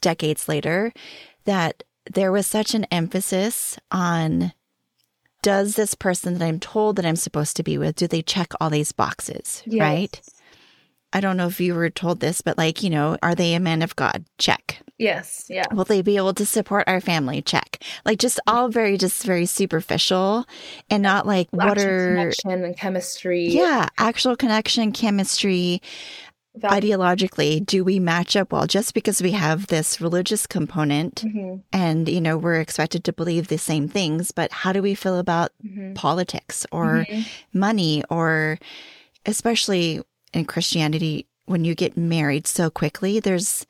decades 0.01 0.47
later, 0.49 0.91
that 1.45 1.83
there 2.11 2.31
was 2.31 2.47
such 2.47 2.73
an 2.73 2.85
emphasis 2.91 3.77
on 3.91 4.53
does 5.41 5.75
this 5.75 5.95
person 5.95 6.33
that 6.33 6.45
I'm 6.45 6.59
told 6.59 6.95
that 6.95 7.05
I'm 7.05 7.15
supposed 7.15 7.55
to 7.57 7.63
be 7.63 7.77
with, 7.77 7.95
do 7.95 8.07
they 8.07 8.21
check 8.21 8.53
all 8.59 8.69
these 8.69 8.91
boxes? 8.91 9.63
Yes. 9.65 9.81
Right? 9.81 10.21
I 11.13 11.19
don't 11.19 11.35
know 11.35 11.47
if 11.47 11.59
you 11.59 11.75
were 11.75 11.89
told 11.89 12.21
this, 12.21 12.41
but 12.41 12.57
like, 12.57 12.83
you 12.83 12.89
know, 12.89 13.17
are 13.21 13.35
they 13.35 13.53
a 13.53 13.59
man 13.59 13.81
of 13.81 13.95
God? 13.97 14.23
Check. 14.37 14.81
Yes. 14.97 15.45
Yeah. 15.49 15.65
Will 15.73 15.83
they 15.83 16.01
be 16.01 16.15
able 16.15 16.33
to 16.35 16.45
support 16.45 16.85
our 16.87 17.01
family? 17.01 17.41
Check. 17.41 17.83
Like 18.05 18.19
just 18.19 18.39
all 18.47 18.69
very, 18.69 18.97
just 18.97 19.25
very 19.25 19.45
superficial 19.45 20.45
and 20.89 21.03
not 21.03 21.27
like 21.27 21.49
what 21.51 21.77
are 21.77 22.15
connection 22.15 22.63
and 22.63 22.77
chemistry. 22.77 23.47
yeah, 23.47 23.89
actual 23.97 24.37
connection, 24.37 24.93
chemistry, 24.93 25.81
ideologically, 26.59 27.65
do 27.65 27.83
we 27.83 27.99
match 27.99 28.35
up 28.35 28.51
well? 28.51 28.67
Just 28.67 28.93
because 28.93 29.21
we 29.21 29.31
have 29.31 29.67
this 29.67 30.01
religious 30.01 30.45
component 30.47 31.23
Mhm, 31.23 31.61
and, 31.71 32.09
you 32.09 32.19
know, 32.21 32.37
we're 32.37 32.59
expected 32.59 33.03
to 33.05 33.13
believe 33.13 33.47
the 33.47 33.57
same 33.57 33.87
things, 33.87 34.31
but 34.31 34.51
how 34.51 34.73
do 34.73 34.81
we 34.81 34.93
feel 34.95 35.17
about 35.17 35.51
mhm, 35.65 35.95
politics 35.95 36.65
or 36.71 37.05
mhm. 37.09 37.25
money 37.53 38.03
or 38.09 38.59
especially 39.25 40.01
in 40.33 40.45
Christianity, 40.45 41.27
when 41.45 41.63
you 41.65 41.75
get 41.75 41.97
married 41.97 42.47
so 42.47 42.69
quickly, 42.69 43.19
there's 43.19 43.65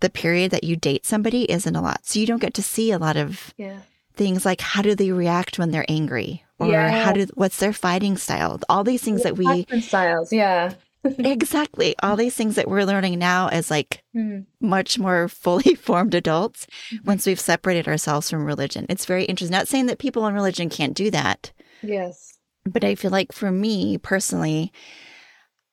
the 0.00 0.10
period 0.10 0.50
that 0.50 0.64
you 0.64 0.74
date 0.76 1.06
somebody 1.06 1.50
isn't 1.50 1.76
a 1.76 1.80
lot. 1.80 2.00
So 2.04 2.18
you 2.18 2.26
don't 2.26 2.40
get 2.40 2.54
to 2.54 2.62
see 2.62 2.90
a 2.90 2.98
lot 2.98 3.16
of 3.16 3.54
Yeah. 3.56 3.78
things 4.14 4.44
like 4.44 4.60
how 4.60 4.82
do 4.82 4.94
they 4.94 5.12
react 5.12 5.58
when 5.58 5.70
they're 5.70 5.86
angry 5.88 6.42
or 6.58 6.68
Yeah. 6.68 6.90
how 6.90 7.12
do 7.12 7.26
what's 7.34 7.58
their 7.58 7.72
fighting 7.72 8.16
style 8.16 8.60
all 8.68 8.84
these 8.84 9.02
things 9.02 9.22
that 9.22 9.36
we 9.36 9.66
styles. 9.80 10.32
Yeah. 10.32 10.74
exactly 11.18 11.94
all 12.02 12.16
these 12.16 12.34
things 12.34 12.54
that 12.54 12.68
we're 12.68 12.84
learning 12.84 13.18
now 13.18 13.48
as 13.48 13.70
like 13.70 14.02
Mhm. 14.14 14.46
much 14.60 14.98
more 14.98 15.28
fully 15.28 15.74
formed 15.88 16.14
adults 16.14 16.66
Mm-hmm. 16.92 17.06
once 17.06 17.26
we've 17.26 17.40
separated 17.40 17.88
ourselves 17.88 18.30
from 18.30 18.44
religion 18.44 18.86
it's 18.88 19.04
very 19.06 19.24
interesting 19.24 19.56
not 19.56 19.68
saying 19.68 19.86
that 19.86 19.98
people 19.98 20.26
in 20.26 20.34
religion 20.34 20.68
can't 20.68 20.94
do 20.94 21.10
that 21.10 21.50
Yes. 21.82 22.38
but 22.64 22.84
i 22.84 22.94
feel 22.94 23.10
like 23.10 23.32
for 23.32 23.50
me 23.50 23.98
personally 23.98 24.72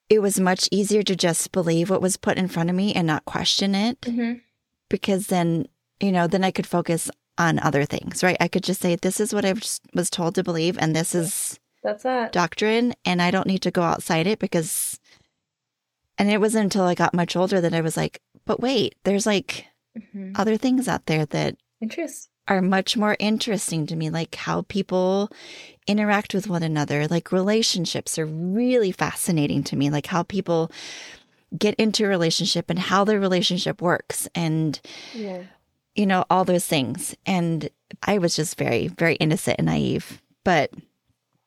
it 0.09 0.21
was 0.21 0.39
much 0.39 0.67
easier 0.71 1.03
to 1.03 1.15
just 1.15 1.51
believe 1.51 1.89
what 1.89 2.01
was 2.01 2.17
put 2.17 2.37
in 2.37 2.47
front 2.47 2.69
of 2.69 2.75
me 2.75 2.93
and 2.93 3.05
not 3.05 3.25
question 3.25 3.75
it 3.75 4.01
Mhm. 4.01 4.41
because 4.89 5.27
then 5.27 5.67
you 5.99 6.11
know 6.11 6.25
then 6.27 6.43
i 6.43 6.51
could 6.51 6.65
focus 6.67 7.11
on 7.37 7.59
other 7.59 7.85
things 7.85 8.23
right 8.23 8.37
i 8.39 8.47
could 8.47 8.63
just 8.63 8.81
say 8.81 8.95
this 8.95 9.19
is 9.19 9.33
what 9.33 9.45
i 9.45 9.53
was 9.53 9.79
was 9.93 10.09
told 10.09 10.33
to 10.35 10.43
believe 10.43 10.77
and 10.79 10.95
this 10.95 11.13
is 11.13 11.59
That's 11.83 12.03
that. 12.03 12.33
doctrine 12.33 12.93
and 13.05 13.21
I 13.21 13.31
don't 13.31 13.47
need 13.47 13.61
to 13.61 13.71
go 13.71 13.83
outside 13.83 14.27
it 14.27 14.39
because 14.39 14.88
and 16.19 16.29
it 16.29 16.39
wasn't 16.39 16.65
until 16.65 16.83
I 16.83 16.93
got 16.93 17.13
much 17.15 17.35
older 17.35 17.59
that 17.61 17.73
I 17.73 17.81
was 17.81 17.97
like, 17.97 18.21
but 18.45 18.59
wait, 18.59 18.95
there's 19.03 19.25
like 19.25 19.65
Mhm. 19.97 20.33
other 20.37 20.55
things 20.57 20.87
out 20.87 21.07
there 21.07 21.25
that 21.27 21.55
Interest. 21.81 22.29
are 22.47 22.61
much 22.61 22.95
more 22.95 23.15
interesting 23.19 23.87
to 23.87 23.95
me, 23.95 24.09
like 24.11 24.35
how 24.35 24.61
people 24.63 25.31
interact 25.87 26.33
with 26.35 26.47
one 26.47 26.61
another. 26.61 27.07
Like 27.07 27.31
relationships 27.31 28.19
are 28.19 28.25
really 28.27 28.91
fascinating 28.91 29.63
to 29.63 29.75
me, 29.75 29.89
like 29.89 30.05
how 30.07 30.21
people 30.23 30.71
get 31.57 31.73
into 31.75 32.05
a 32.05 32.07
relationship 32.07 32.69
and 32.69 32.77
how 32.77 33.03
their 33.03 33.19
relationship 33.19 33.81
works 33.81 34.27
and 34.35 34.79
Yeah. 35.15 35.41
you 35.95 36.05
know 36.05 36.23
all 36.29 36.45
those 36.45 36.67
things 36.67 37.15
and 37.25 37.69
i 38.03 38.19
was 38.19 38.35
just 38.35 38.55
very 38.55 38.87
very 38.87 39.15
innocent 39.15 39.55
and 39.57 39.65
naive 39.65 40.21
but 40.43 40.71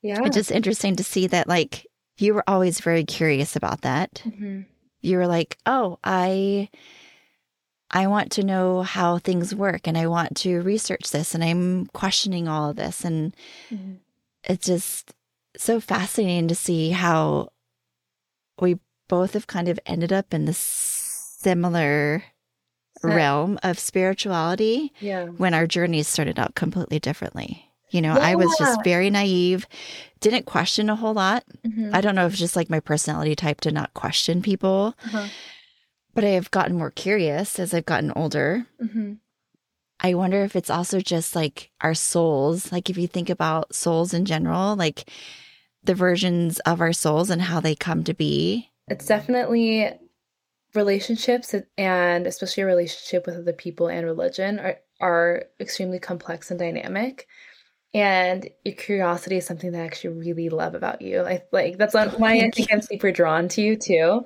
Yeah. 0.02 0.18
it's 0.24 0.34
just 0.34 0.50
interesting 0.50 0.96
to 0.96 1.04
see 1.04 1.28
that 1.28 1.46
like 1.46 1.86
you 2.18 2.34
were 2.34 2.44
always 2.46 2.80
very 2.80 3.04
curious 3.04 3.56
about 3.56 3.82
that 3.82 4.22
Mhm. 4.24 4.66
you 5.00 5.16
were 5.16 5.26
like 5.26 5.56
oh 5.66 5.98
i 6.04 6.68
i 7.90 8.06
want 8.06 8.30
to 8.32 8.42
know 8.44 8.82
how 8.82 9.18
things 9.18 9.54
work 9.54 9.86
and 9.86 9.96
i 9.98 10.06
want 10.06 10.36
to 10.36 10.60
research 10.62 11.10
this 11.10 11.34
and 11.34 11.42
i'm 11.44 11.86
questioning 11.86 12.48
all 12.48 12.70
of 12.70 12.76
this 12.76 13.04
and 13.04 13.34
Mhm. 13.70 13.98
it's 14.44 14.66
just 14.66 15.14
so 15.56 15.80
fascinating 15.80 16.48
to 16.48 16.54
see 16.54 16.90
how 16.90 17.48
we 18.60 18.78
both 19.08 19.34
have 19.34 19.46
kind 19.46 19.68
of 19.68 19.78
ended 19.86 20.12
up 20.12 20.32
in 20.32 20.44
this 20.46 20.58
similar 20.58 22.24
realm 23.02 23.58
of 23.62 23.78
spirituality 23.78 24.92
Yeah. 25.00 25.26
when 25.26 25.54
our 25.54 25.66
journeys 25.66 26.06
started 26.08 26.38
out 26.38 26.54
completely 26.54 27.00
differently. 27.00 27.68
You 27.92 28.00
know, 28.00 28.14
I 28.14 28.34
was 28.34 28.56
just 28.58 28.82
very 28.84 29.10
naive, 29.10 29.66
didn't 30.20 30.46
question 30.46 30.88
a 30.88 30.96
whole 30.96 31.12
lot. 31.14 31.44
Mhm. 31.64 31.94
I 31.94 32.00
don't 32.00 32.14
know 32.14 32.24
if 32.26 32.32
it's 32.32 32.40
just 32.40 32.56
like 32.56 32.70
my 32.70 32.80
personality 32.80 33.36
type 33.36 33.60
to 33.60 33.70
not 33.70 33.92
question 33.92 34.40
people, 34.40 34.94
Uh-huh. 35.04 35.26
but 36.14 36.24
I 36.24 36.28
have 36.30 36.50
gotten 36.50 36.76
more 36.78 36.90
curious 36.90 37.58
as 37.58 37.74
I've 37.74 37.84
gotten 37.84 38.10
older. 38.16 38.66
Mhm. 38.82 39.18
I 40.00 40.14
wonder 40.14 40.42
if 40.42 40.56
it's 40.56 40.70
also 40.70 41.00
just 41.00 41.36
like 41.36 41.70
our 41.82 41.94
souls. 41.94 42.72
Like, 42.72 42.88
if 42.88 42.96
you 42.96 43.06
think 43.06 43.28
about 43.30 43.74
souls 43.74 44.14
in 44.14 44.24
general, 44.24 44.74
like 44.74 45.08
the 45.84 45.94
versions 45.94 46.58
of 46.60 46.80
our 46.80 46.92
souls 46.94 47.28
and 47.28 47.42
how 47.42 47.60
they 47.60 47.74
come 47.74 48.04
to 48.04 48.14
be. 48.14 48.70
It's 48.88 49.06
definitely 49.06 49.90
relationships 50.74 51.54
and 51.76 52.26
especially 52.26 52.62
a 52.62 52.66
relationship 52.66 53.26
with 53.26 53.36
other 53.36 53.52
people 53.52 53.88
and 53.88 54.06
religion 54.06 54.58
are, 54.58 54.78
are 55.00 55.44
extremely 55.60 55.98
complex 55.98 56.50
and 56.50 56.58
dynamic. 56.58 57.26
And 57.94 58.48
your 58.64 58.74
curiosity 58.74 59.36
is 59.36 59.46
something 59.46 59.72
that 59.72 59.82
I 59.82 59.84
actually 59.84 60.16
really 60.18 60.48
love 60.48 60.74
about 60.74 61.02
you. 61.02 61.22
I 61.22 61.42
like 61.52 61.76
that's 61.76 61.94
why 61.94 62.06
I 62.06 62.40
think 62.40 62.58
you. 62.58 62.66
I'm 62.70 62.82
super 62.82 63.12
drawn 63.12 63.48
to 63.48 63.60
you 63.62 63.76
too. 63.76 64.24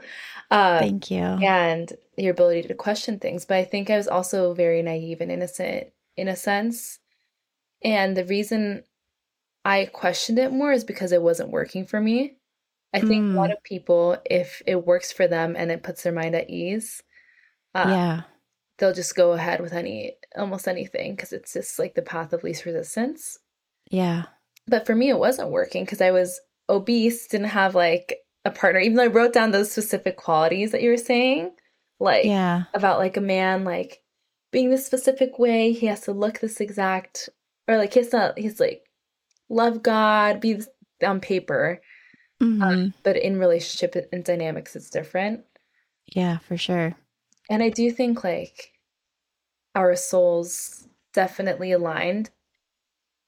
Um, 0.50 0.78
Thank 0.78 1.10
you. 1.10 1.22
And 1.22 1.92
your 2.16 2.30
ability 2.30 2.62
to 2.62 2.74
question 2.74 3.18
things. 3.18 3.44
But 3.44 3.56
I 3.56 3.64
think 3.64 3.90
I 3.90 3.96
was 3.96 4.08
also 4.08 4.54
very 4.54 4.82
naive 4.82 5.20
and 5.20 5.32
innocent 5.32 5.88
in 6.16 6.28
a 6.28 6.36
sense. 6.36 7.00
And 7.82 8.16
the 8.16 8.24
reason 8.24 8.84
I 9.64 9.86
questioned 9.86 10.38
it 10.38 10.52
more 10.52 10.72
is 10.72 10.84
because 10.84 11.12
it 11.12 11.22
wasn't 11.22 11.50
working 11.50 11.86
for 11.86 12.00
me. 12.00 12.36
I 12.94 13.00
think 13.00 13.24
mm. 13.24 13.34
a 13.34 13.36
lot 13.36 13.50
mm. 13.50 13.54
of 13.54 13.62
people, 13.62 14.16
if 14.24 14.62
it 14.64 14.86
works 14.86 15.12
for 15.12 15.26
them 15.26 15.54
and 15.56 15.70
it 15.70 15.82
puts 15.82 16.02
their 16.02 16.12
mind 16.12 16.34
at 16.34 16.48
ease, 16.48 17.02
uh, 17.74 17.84
yeah, 17.88 18.22
they'll 18.78 18.94
just 18.94 19.16
go 19.16 19.32
ahead 19.32 19.60
with 19.60 19.74
any 19.74 20.14
almost 20.36 20.68
anything 20.68 21.14
because 21.14 21.32
it's 21.32 21.52
just 21.52 21.78
like 21.78 21.94
the 21.94 22.00
path 22.00 22.32
of 22.32 22.42
least 22.42 22.64
resistance. 22.64 23.38
Yeah. 23.90 24.24
But 24.66 24.86
for 24.86 24.94
me, 24.94 25.08
it 25.08 25.18
wasn't 25.18 25.50
working 25.50 25.84
because 25.84 26.00
I 26.00 26.10
was 26.10 26.40
obese, 26.68 27.26
didn't 27.28 27.48
have 27.48 27.74
like 27.74 28.18
a 28.44 28.50
partner, 28.50 28.80
even 28.80 28.96
though 28.96 29.04
I 29.04 29.08
wrote 29.08 29.32
down 29.32 29.50
those 29.50 29.70
specific 29.70 30.16
qualities 30.16 30.72
that 30.72 30.82
you 30.82 30.90
were 30.90 30.96
saying, 30.96 31.52
like 32.00 32.24
yeah. 32.24 32.64
about 32.74 32.98
like 32.98 33.16
a 33.16 33.20
man, 33.20 33.64
like 33.64 34.02
being 34.52 34.70
this 34.70 34.86
specific 34.86 35.38
way, 35.38 35.72
he 35.72 35.86
has 35.86 36.02
to 36.02 36.12
look 36.12 36.40
this 36.40 36.60
exact, 36.60 37.28
or 37.68 37.76
like 37.76 37.94
he's 37.94 38.12
not, 38.12 38.38
he's 38.38 38.60
like 38.60 38.82
love 39.48 39.82
God, 39.82 40.40
be 40.40 40.60
on 41.04 41.20
paper, 41.20 41.80
um, 42.40 42.52
mm-hmm. 42.52 42.62
um, 42.62 42.94
but 43.02 43.16
in 43.16 43.38
relationship 43.38 44.08
and 44.12 44.24
dynamics, 44.24 44.76
it's 44.76 44.90
different. 44.90 45.44
Yeah, 46.06 46.38
for 46.38 46.56
sure. 46.56 46.96
And 47.48 47.62
I 47.62 47.68
do 47.68 47.90
think 47.90 48.24
like 48.24 48.72
our 49.74 49.94
souls 49.96 50.88
definitely 51.12 51.72
aligned 51.72 52.30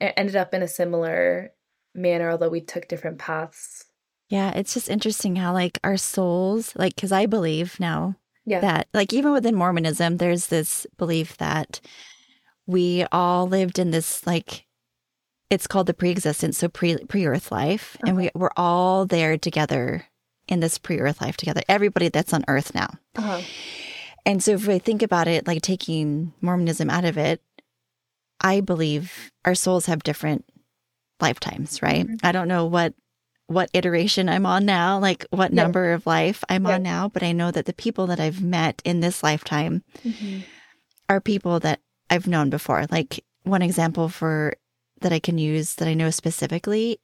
ended 0.00 0.36
up 0.36 0.54
in 0.54 0.62
a 0.62 0.68
similar 0.68 1.52
manner, 1.94 2.30
although 2.30 2.48
we 2.48 2.60
took 2.60 2.88
different 2.88 3.18
paths. 3.18 3.84
Yeah, 4.28 4.50
it's 4.50 4.74
just 4.74 4.90
interesting 4.90 5.36
how 5.36 5.52
like 5.52 5.78
our 5.82 5.96
souls, 5.96 6.74
like, 6.76 6.94
because 6.94 7.12
I 7.12 7.26
believe 7.26 7.80
now 7.80 8.16
yeah. 8.44 8.60
that, 8.60 8.88
like, 8.92 9.12
even 9.12 9.32
within 9.32 9.54
Mormonism, 9.54 10.18
there's 10.18 10.48
this 10.48 10.86
belief 10.98 11.36
that 11.38 11.80
we 12.66 13.06
all 13.10 13.48
lived 13.48 13.78
in 13.78 13.90
this 13.90 14.26
like 14.26 14.66
it's 15.50 15.66
called 15.66 15.86
the 15.86 15.94
pre-existence, 15.94 16.58
so 16.58 16.68
pre 16.68 16.98
pre 17.06 17.26
Earth 17.26 17.50
life, 17.50 17.96
and 18.06 18.16
we 18.16 18.30
we're 18.34 18.50
all 18.56 19.06
there 19.06 19.38
together 19.38 20.04
in 20.46 20.60
this 20.60 20.78
pre 20.78 21.00
Earth 21.00 21.20
life 21.20 21.36
together. 21.36 21.62
Everybody 21.68 22.08
that's 22.08 22.34
on 22.34 22.44
Earth 22.48 22.74
now. 22.74 22.90
Uh-huh. 23.16 23.40
And 24.26 24.42
so 24.42 24.52
if 24.52 24.66
we 24.66 24.78
think 24.78 25.02
about 25.02 25.26
it, 25.26 25.46
like 25.46 25.62
taking 25.62 26.34
Mormonism 26.42 26.90
out 26.90 27.06
of 27.06 27.16
it, 27.16 27.40
I 28.40 28.60
believe 28.60 29.30
our 29.44 29.54
souls 29.54 29.86
have 29.86 30.02
different 30.02 30.44
lifetimes, 31.20 31.82
right? 31.82 32.06
Mm-hmm. 32.06 32.26
I 32.26 32.32
don't 32.32 32.48
know 32.48 32.66
what 32.66 32.94
what 33.46 33.70
iteration 33.72 34.28
I'm 34.28 34.44
on 34.44 34.66
now, 34.66 34.98
like 34.98 35.24
what 35.30 35.52
yeah. 35.52 35.62
number 35.62 35.92
of 35.92 36.06
life 36.06 36.44
I'm 36.50 36.66
yeah. 36.66 36.74
on 36.74 36.82
now, 36.82 37.08
but 37.08 37.22
I 37.22 37.32
know 37.32 37.50
that 37.50 37.64
the 37.64 37.72
people 37.72 38.06
that 38.08 38.20
I've 38.20 38.42
met 38.42 38.82
in 38.84 39.00
this 39.00 39.22
lifetime 39.22 39.82
mm-hmm. 40.04 40.40
are 41.08 41.20
people 41.20 41.58
that 41.60 41.80
I've 42.10 42.26
known 42.26 42.50
before. 42.50 42.84
Like 42.90 43.24
one 43.44 43.62
example 43.62 44.10
for 44.10 44.54
that 45.00 45.12
I 45.14 45.18
can 45.18 45.38
use 45.38 45.76
that 45.76 45.88
I 45.88 45.94
know 45.94 46.10
specifically 46.10 47.00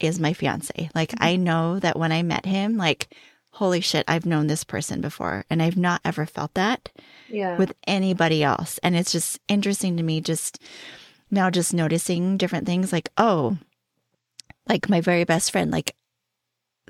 is 0.00 0.18
my 0.18 0.32
fiance. 0.32 0.88
Like 0.94 1.10
mm-hmm. 1.10 1.24
I 1.24 1.36
know 1.36 1.78
that 1.78 1.98
when 1.98 2.10
I 2.10 2.22
met 2.22 2.46
him, 2.46 2.78
like 2.78 3.14
holy 3.52 3.80
shit, 3.80 4.04
I've 4.08 4.26
known 4.26 4.46
this 4.46 4.64
person 4.64 5.00
before 5.00 5.44
and 5.50 5.62
I've 5.62 5.76
not 5.76 6.00
ever 6.04 6.24
felt 6.24 6.54
that 6.54 6.90
yeah. 7.28 7.56
with 7.58 7.74
anybody 7.86 8.42
else. 8.42 8.78
And 8.82 8.96
it's 8.96 9.12
just 9.12 9.38
interesting 9.46 9.96
to 9.98 10.02
me 10.02 10.20
just 10.20 10.62
now 11.30 11.50
just 11.50 11.74
noticing 11.74 12.38
different 12.38 12.66
things 12.66 12.92
like, 12.92 13.10
oh, 13.18 13.58
like 14.68 14.88
my 14.88 15.00
very 15.00 15.24
best 15.24 15.52
friend, 15.52 15.70
like 15.70 15.94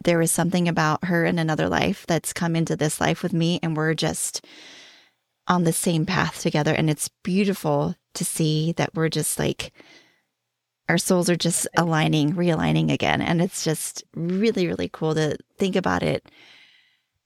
there 0.04 0.18
was 0.18 0.30
something 0.30 0.68
about 0.68 1.04
her 1.04 1.24
in 1.24 1.38
another 1.38 1.68
life 1.68 2.06
that's 2.06 2.32
come 2.32 2.54
into 2.54 2.76
this 2.76 3.00
life 3.00 3.22
with 3.22 3.32
me 3.32 3.58
and 3.62 3.76
we're 3.76 3.94
just 3.94 4.44
on 5.48 5.64
the 5.64 5.72
same 5.72 6.06
path 6.06 6.40
together 6.40 6.72
and 6.72 6.88
it's 6.88 7.10
beautiful 7.24 7.96
to 8.14 8.24
see 8.24 8.72
that 8.72 8.94
we're 8.94 9.08
just 9.08 9.38
like 9.38 9.72
our 10.92 10.98
souls 10.98 11.30
are 11.30 11.36
just 11.36 11.66
aligning, 11.74 12.34
realigning 12.34 12.92
again. 12.92 13.22
And 13.22 13.40
it's 13.40 13.64
just 13.64 14.04
really, 14.14 14.66
really 14.66 14.90
cool 14.92 15.14
to 15.14 15.38
think 15.56 15.74
about 15.74 16.02
it 16.02 16.30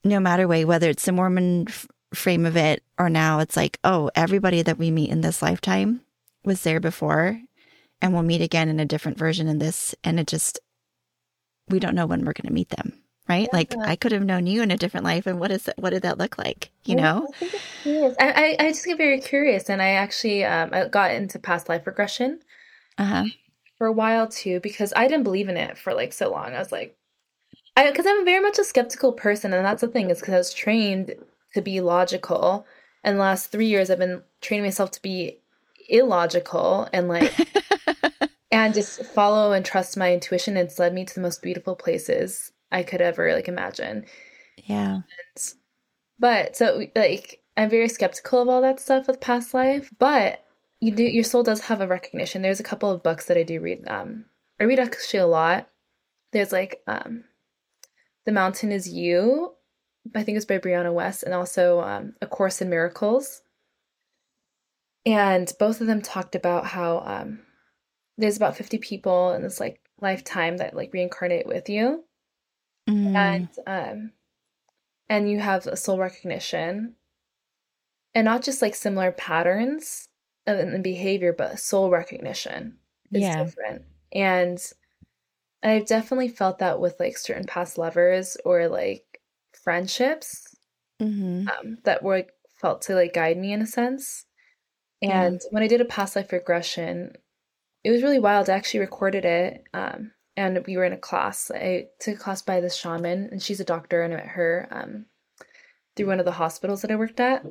no 0.05 0.21
matter 0.21 0.47
way, 0.47 0.63
whether 0.63 0.89
it's 0.89 1.03
the 1.03 1.11
Mormon 1.11 1.65
f- 1.67 1.85
frame 2.13 2.45
of 2.45 2.55
it 2.55 2.81
or 2.97 3.09
now 3.09 3.39
it's 3.39 3.57
like, 3.57 3.77
oh, 3.83 4.09
everybody 4.15 4.61
that 4.61 4.77
we 4.77 4.89
meet 4.89 5.09
in 5.09 5.19
this 5.19 5.41
lifetime 5.41 5.99
was 6.45 6.63
there 6.63 6.79
before 6.79 7.41
and 8.01 8.13
we'll 8.13 8.23
meet 8.23 8.39
again 8.39 8.69
in 8.69 8.79
a 8.79 8.85
different 8.85 9.17
version 9.17 9.49
in 9.49 9.59
this. 9.59 9.93
And 10.01 10.17
it 10.17 10.27
just, 10.27 10.61
we 11.67 11.77
don't 11.77 11.95
know 11.95 12.05
when 12.05 12.19
we're 12.23 12.31
going 12.31 12.47
to 12.47 12.53
meet 12.53 12.69
them. 12.69 12.93
Right. 13.27 13.49
Yeah. 13.51 13.57
Like 13.57 13.75
I 13.77 13.97
could 13.97 14.13
have 14.13 14.23
known 14.23 14.47
you 14.47 14.61
in 14.61 14.71
a 14.71 14.77
different 14.77 15.03
life. 15.03 15.27
And 15.27 15.41
what 15.41 15.51
is 15.51 15.63
that? 15.63 15.77
What 15.77 15.89
did 15.89 16.03
that 16.03 16.17
look 16.17 16.37
like? 16.37 16.69
You 16.85 16.95
know? 16.95 17.27
I, 17.85 18.15
I, 18.17 18.55
I, 18.57 18.69
just 18.69 18.85
get 18.85 18.97
very 18.97 19.19
curious. 19.19 19.69
And 19.69 19.81
I 19.81 19.89
actually 19.89 20.45
um, 20.45 20.69
I 20.71 20.87
got 20.87 21.11
into 21.11 21.37
past 21.37 21.67
life 21.67 21.85
regression. 21.85 22.39
Uh-huh 22.97 23.25
for 23.77 23.87
a 23.87 23.91
while 23.91 24.27
too 24.27 24.59
because 24.59 24.93
I 24.95 25.07
didn't 25.07 25.23
believe 25.23 25.49
in 25.49 25.57
it 25.57 25.77
for 25.77 25.93
like 25.93 26.13
so 26.13 26.31
long. 26.31 26.53
I 26.53 26.59
was 26.59 26.71
like, 26.71 26.97
I 27.75 27.89
because 27.89 28.05
I'm 28.07 28.25
very 28.25 28.41
much 28.41 28.57
a 28.59 28.63
skeptical 28.63 29.13
person, 29.13 29.53
and 29.53 29.65
that's 29.65 29.81
the 29.81 29.87
thing 29.87 30.09
is 30.09 30.19
because 30.19 30.33
I 30.33 30.37
was 30.37 30.53
trained 30.53 31.13
to 31.53 31.61
be 31.61 31.79
logical, 31.81 32.65
and 33.03 33.17
the 33.17 33.21
last 33.21 33.51
three 33.51 33.67
years 33.67 33.89
I've 33.89 33.99
been 33.99 34.23
training 34.41 34.65
myself 34.65 34.91
to 34.91 35.01
be 35.01 35.39
illogical 35.89 36.89
and 36.91 37.07
like 37.07 37.33
and 38.51 38.73
just 38.73 39.03
follow 39.05 39.53
and 39.53 39.63
trust 39.65 39.97
my 39.97 40.13
intuition. 40.13 40.57
It's 40.57 40.79
led 40.79 40.93
me 40.93 41.05
to 41.05 41.15
the 41.15 41.21
most 41.21 41.41
beautiful 41.41 41.75
places 41.75 42.51
I 42.71 42.83
could 42.83 43.01
ever 43.01 43.33
like 43.33 43.47
imagine. 43.47 44.05
Yeah. 44.57 44.95
And, 44.95 45.53
but 46.19 46.55
so 46.55 46.87
like 46.95 47.41
I'm 47.55 47.69
very 47.69 47.89
skeptical 47.89 48.41
of 48.41 48.49
all 48.49 48.61
that 48.61 48.79
stuff 48.79 49.07
with 49.07 49.21
past 49.21 49.53
life, 49.53 49.91
but 49.99 50.43
you 50.79 50.91
do 50.91 51.03
your 51.03 51.23
soul 51.23 51.43
does 51.43 51.61
have 51.61 51.81
a 51.81 51.87
recognition. 51.87 52.41
There's 52.41 52.59
a 52.59 52.63
couple 52.63 52.91
of 52.91 53.03
books 53.03 53.25
that 53.25 53.37
I 53.37 53.43
do 53.43 53.59
read. 53.59 53.87
Um, 53.87 54.25
I 54.59 54.65
read 54.65 54.79
actually 54.79 55.19
a 55.19 55.27
lot. 55.27 55.69
There's 56.33 56.51
like 56.51 56.81
um, 56.87 57.23
The 58.25 58.31
Mountain 58.31 58.71
Is 58.71 58.87
You. 58.87 59.53
I 60.15 60.23
think 60.23 60.37
it's 60.37 60.45
by 60.45 60.59
Brianna 60.59 60.93
Wiest, 60.93 61.23
and 61.23 61.33
also 61.33 61.81
um, 61.81 62.13
A 62.21 62.27
Course 62.27 62.61
in 62.61 62.69
Miracles. 62.69 63.41
And 65.05 65.51
both 65.59 65.81
of 65.81 65.87
them 65.87 66.01
talked 66.01 66.35
about 66.35 66.65
how 66.65 66.99
um, 67.05 67.39
there's 68.17 68.37
about 68.37 68.57
50 68.57 68.77
people 68.77 69.31
in 69.33 69.41
this 69.41 69.59
like 69.59 69.79
lifetime 69.99 70.57
that 70.57 70.75
like 70.75 70.93
reincarnate 70.93 71.47
with 71.47 71.69
you, 71.69 72.03
mm. 72.87 73.15
and 73.15 73.49
um, 73.65 74.11
and 75.09 75.29
you 75.29 75.39
have 75.39 75.65
a 75.65 75.75
soul 75.75 75.97
recognition, 75.97 76.95
and 78.13 78.25
not 78.25 78.43
just 78.43 78.61
like 78.61 78.75
similar 78.75 79.11
patterns 79.11 80.07
and 80.47 80.83
behavior, 80.83 81.33
but 81.33 81.59
soul 81.59 81.89
recognition 81.89 82.77
is 83.11 83.21
yeah. 83.21 83.43
different. 83.43 83.83
And 84.13 84.59
I've 85.63 85.87
definitely 85.87 86.29
felt 86.29 86.59
that 86.59 86.79
with 86.79 86.99
like 86.99 87.17
certain 87.17 87.45
past 87.45 87.77
lovers 87.77 88.37
or 88.45 88.67
like 88.67 89.03
friendships 89.63 90.55
mm-hmm. 91.01 91.47
um, 91.47 91.77
that 91.83 92.03
were 92.03 92.25
felt 92.59 92.83
to 92.83 92.95
like 92.95 93.13
guide 93.13 93.37
me 93.37 93.51
in 93.53 93.61
a 93.61 93.67
sense. 93.67 94.25
And 95.01 95.39
when 95.51 95.61
I 95.61 95.67
did 95.67 95.81
a 95.81 95.85
past 95.85 96.15
life 96.15 96.31
regression, 96.31 97.13
it 97.83 97.91
was 97.91 98.01
really 98.01 98.19
wild. 98.19 98.49
I 98.49 98.55
actually 98.55 98.79
recorded 98.79 99.25
it. 99.25 99.63
Um, 99.73 100.11
and 100.35 100.63
we 100.65 100.77
were 100.77 100.85
in 100.85 100.93
a 100.93 100.97
class. 100.97 101.51
I 101.51 101.87
took 101.99 102.15
a 102.15 102.19
class 102.19 102.41
by 102.41 102.61
this 102.61 102.75
shaman, 102.75 103.29
and 103.31 103.41
she's 103.41 103.59
a 103.59 103.65
doctor, 103.65 104.03
and 104.03 104.13
I 104.13 104.17
met 104.17 104.27
her 104.27 104.67
um, 104.71 105.05
through 105.95 106.07
one 106.07 106.19
of 106.19 106.25
the 106.25 106.31
hospitals 106.31 106.81
that 106.81 106.91
I 106.91 106.95
worked 106.95 107.19
at 107.19 107.43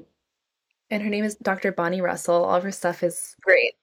and 0.90 1.02
her 1.02 1.08
name 1.08 1.24
is 1.24 1.36
Dr. 1.36 1.72
Bonnie 1.72 2.00
Russell. 2.00 2.44
All 2.44 2.54
of 2.54 2.62
her 2.62 2.72
stuff 2.72 3.02
is 3.02 3.34
great. 3.42 3.74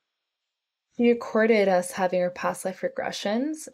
She 0.98 1.10
recorded 1.10 1.68
us 1.68 1.92
having 1.92 2.22
our 2.22 2.30
past 2.30 2.66
life 2.66 2.82
regressions. 2.82 3.68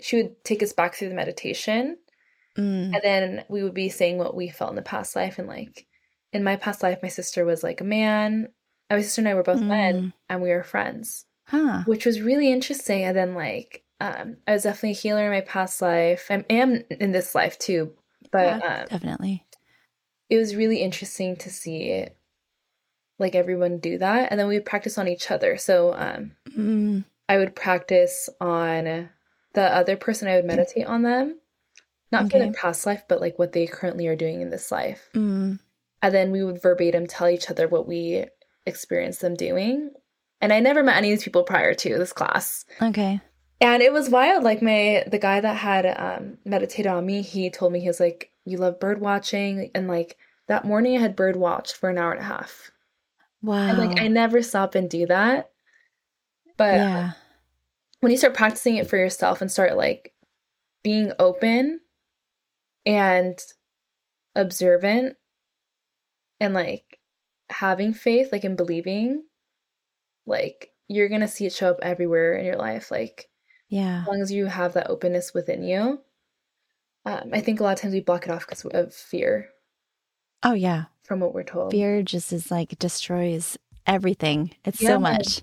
She 0.00 0.16
would 0.16 0.44
take 0.44 0.62
us 0.62 0.72
back 0.72 0.94
through 0.94 1.10
the 1.10 1.14
meditation, 1.14 1.98
mm. 2.56 2.94
and 2.94 3.00
then 3.02 3.44
we 3.48 3.62
would 3.62 3.74
be 3.74 3.90
saying 3.90 4.16
what 4.16 4.34
we 4.34 4.48
felt 4.48 4.70
in 4.70 4.76
the 4.76 4.82
past 4.82 5.14
life. 5.14 5.38
And 5.38 5.46
like 5.46 5.86
in 6.32 6.42
my 6.42 6.56
past 6.56 6.82
life, 6.82 7.00
my 7.02 7.08
sister 7.08 7.44
was 7.44 7.62
like 7.62 7.80
a 7.80 7.84
man. 7.84 8.48
My 8.88 9.02
sister 9.02 9.20
and 9.20 9.28
I 9.28 9.34
were 9.34 9.42
both 9.42 9.60
mm. 9.60 9.66
men, 9.66 10.12
and 10.28 10.40
we 10.40 10.48
were 10.48 10.62
friends, 10.62 11.26
huh. 11.44 11.82
which 11.84 12.06
was 12.06 12.22
really 12.22 12.50
interesting. 12.50 13.04
And 13.04 13.16
then 13.16 13.34
like 13.34 13.84
um, 14.00 14.38
I 14.48 14.52
was 14.52 14.62
definitely 14.62 14.92
a 14.92 14.94
healer 14.94 15.26
in 15.26 15.30
my 15.30 15.42
past 15.42 15.82
life. 15.82 16.28
I 16.30 16.44
am 16.48 16.82
in 16.90 17.12
this 17.12 17.34
life 17.34 17.58
too, 17.58 17.92
but 18.32 18.46
yeah, 18.46 18.80
um, 18.80 18.86
definitely 18.88 19.44
it 20.30 20.38
was 20.38 20.56
really 20.56 20.78
interesting 20.78 21.36
to 21.36 21.50
see 21.50 22.06
like 23.18 23.34
everyone 23.34 23.78
do 23.78 23.98
that 23.98 24.30
and 24.30 24.40
then 24.40 24.48
we 24.48 24.54
would 24.54 24.64
practice 24.64 24.96
on 24.96 25.08
each 25.08 25.30
other 25.30 25.56
so 25.56 25.92
um 25.94 26.32
mm. 26.56 27.04
i 27.28 27.36
would 27.36 27.54
practice 27.54 28.30
on 28.40 29.10
the 29.52 29.62
other 29.62 29.96
person 29.96 30.28
i 30.28 30.36
would 30.36 30.46
meditate 30.46 30.86
on 30.86 31.02
them 31.02 31.38
not 32.10 32.24
okay. 32.24 32.30
for 32.30 32.38
their 32.38 32.52
past 32.52 32.86
life 32.86 33.02
but 33.08 33.20
like 33.20 33.38
what 33.38 33.52
they 33.52 33.66
currently 33.66 34.06
are 34.06 34.16
doing 34.16 34.40
in 34.40 34.50
this 34.50 34.72
life 34.72 35.10
mm. 35.14 35.58
and 36.00 36.14
then 36.14 36.30
we 36.30 36.42
would 36.42 36.62
verbatim 36.62 37.06
tell 37.06 37.28
each 37.28 37.50
other 37.50 37.68
what 37.68 37.86
we 37.86 38.24
experienced 38.66 39.20
them 39.20 39.34
doing 39.34 39.90
And 40.40 40.52
I 40.52 40.60
never 40.60 40.82
met 40.82 40.96
any 40.96 41.12
of 41.12 41.18
these 41.18 41.24
people 41.24 41.42
prior 41.42 41.74
to 41.74 41.98
this 41.98 42.12
class. 42.12 42.64
Okay. 42.80 43.20
And 43.60 43.82
it 43.82 43.92
was 43.92 44.08
wild. 44.08 44.42
Like 44.42 44.62
my 44.62 45.04
the 45.06 45.18
guy 45.18 45.40
that 45.40 45.56
had 45.56 45.86
um 45.86 46.38
meditated 46.44 46.86
on 46.86 47.04
me, 47.04 47.22
he 47.22 47.50
told 47.50 47.72
me 47.72 47.80
he 47.80 47.88
was 47.88 48.00
like, 48.00 48.29
You 48.44 48.58
love 48.58 48.80
bird 48.80 49.00
watching 49.00 49.70
and 49.74 49.86
like 49.88 50.16
that 50.48 50.64
morning 50.64 50.96
I 50.96 51.00
had 51.00 51.16
bird 51.16 51.36
watched 51.36 51.76
for 51.76 51.90
an 51.90 51.98
hour 51.98 52.12
and 52.12 52.20
a 52.20 52.24
half. 52.24 52.70
Wow. 53.42 53.68
And 53.68 53.78
like 53.78 54.00
I 54.00 54.08
never 54.08 54.42
stop 54.42 54.74
and 54.74 54.88
do 54.90 55.06
that. 55.06 55.50
But 56.56 56.74
yeah. 56.74 57.12
when 58.00 58.12
you 58.12 58.18
start 58.18 58.34
practicing 58.34 58.76
it 58.76 58.88
for 58.88 58.96
yourself 58.96 59.40
and 59.40 59.50
start 59.50 59.76
like 59.76 60.12
being 60.82 61.12
open 61.18 61.80
and 62.84 63.38
observant 64.34 65.16
and 66.40 66.54
like 66.54 66.98
having 67.48 67.92
faith, 67.92 68.30
like 68.32 68.44
in 68.44 68.56
believing, 68.56 69.24
like 70.26 70.72
you're 70.88 71.08
gonna 71.08 71.28
see 71.28 71.46
it 71.46 71.52
show 71.52 71.70
up 71.70 71.78
everywhere 71.82 72.34
in 72.34 72.44
your 72.44 72.56
life. 72.56 72.90
Like 72.90 73.28
Yeah. 73.68 74.02
as 74.02 74.06
long 74.08 74.20
as 74.20 74.32
you 74.32 74.46
have 74.46 74.72
that 74.74 74.90
openness 74.90 75.32
within 75.32 75.62
you. 75.62 76.00
Um, 77.06 77.30
I 77.32 77.40
think 77.40 77.60
a 77.60 77.62
lot 77.62 77.72
of 77.74 77.80
times 77.80 77.94
we 77.94 78.00
block 78.00 78.26
it 78.26 78.30
off 78.30 78.46
because 78.46 78.64
of 78.66 78.92
fear 78.94 79.48
Oh, 80.42 80.52
yeah. 80.54 80.84
from 81.02 81.20
what 81.20 81.34
we're 81.34 81.42
told. 81.44 81.70
Fear 81.72 82.02
just 82.02 82.32
is 82.32 82.50
like 82.50 82.78
destroys 82.78 83.56
everything. 83.86 84.52
It's 84.64 84.80
Yeah. 84.82 84.90
so 84.90 84.98
much. 85.00 85.40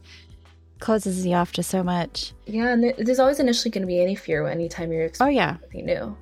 Closes 0.79 1.25
you 1.25 1.33
off 1.35 1.51
to 1.53 1.63
so 1.63 1.81
much. 1.83 2.33
Yeah, 2.45 2.71
and 2.73 2.93
there's 2.99 3.19
always 3.19 3.39
initially 3.39 3.71
going 3.71 3.81
to 3.81 3.87
be 3.87 3.99
any 4.01 4.13
fear 4.15 4.47
anytime 4.47 4.91
you're 4.91 5.09
Oh, 5.19 5.27
yeah. 5.27 5.57
something 5.59 5.85
new. 5.85 6.15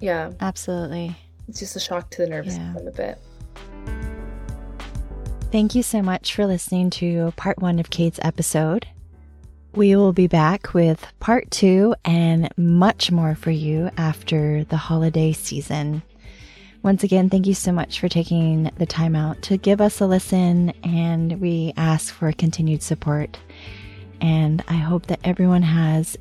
Yeah, 0.00 0.30
Absolutely. 0.40 1.16
it's 1.48 1.58
just 1.58 1.74
a 1.74 1.80
shock 1.80 2.08
to 2.12 2.22
the 2.22 2.28
nervous 2.28 2.56
Yeah. 2.56 2.72
system 2.74 2.86
a 2.88 2.92
bit. 2.92 3.18
Thank 5.50 5.74
you 5.74 5.82
so 5.82 6.02
much 6.02 6.34
for 6.34 6.46
listening 6.46 6.90
to 6.90 7.32
part 7.36 7.58
one 7.60 7.78
of 7.80 7.90
Kaide's 7.90 8.20
episode. 8.22 8.86
We 9.74 9.94
will 9.94 10.12
be 10.12 10.26
back 10.26 10.74
with 10.74 11.06
part 11.20 11.50
two 11.50 11.94
and 12.04 12.48
much 12.56 13.12
more 13.12 13.34
for 13.34 13.50
you 13.50 13.90
after 13.96 14.64
the 14.64 14.76
holiday 14.76 15.32
season. 15.32 16.02
Once 16.82 17.04
again, 17.04 17.28
thank 17.28 17.46
you 17.46 17.54
so 17.54 17.72
much 17.72 18.00
for 18.00 18.08
taking 18.08 18.70
the 18.78 18.86
time 18.86 19.14
out 19.14 19.42
to 19.42 19.56
give 19.56 19.80
us 19.80 20.00
a 20.00 20.06
listen, 20.06 20.70
and 20.82 21.40
we 21.40 21.72
ask 21.76 22.14
for 22.14 22.32
continued 22.32 22.82
support. 22.82 23.36
And 24.20 24.64
I 24.68 24.74
hope 24.74 25.06
that 25.06 25.20
everyone 25.24 25.62
has 25.62 26.16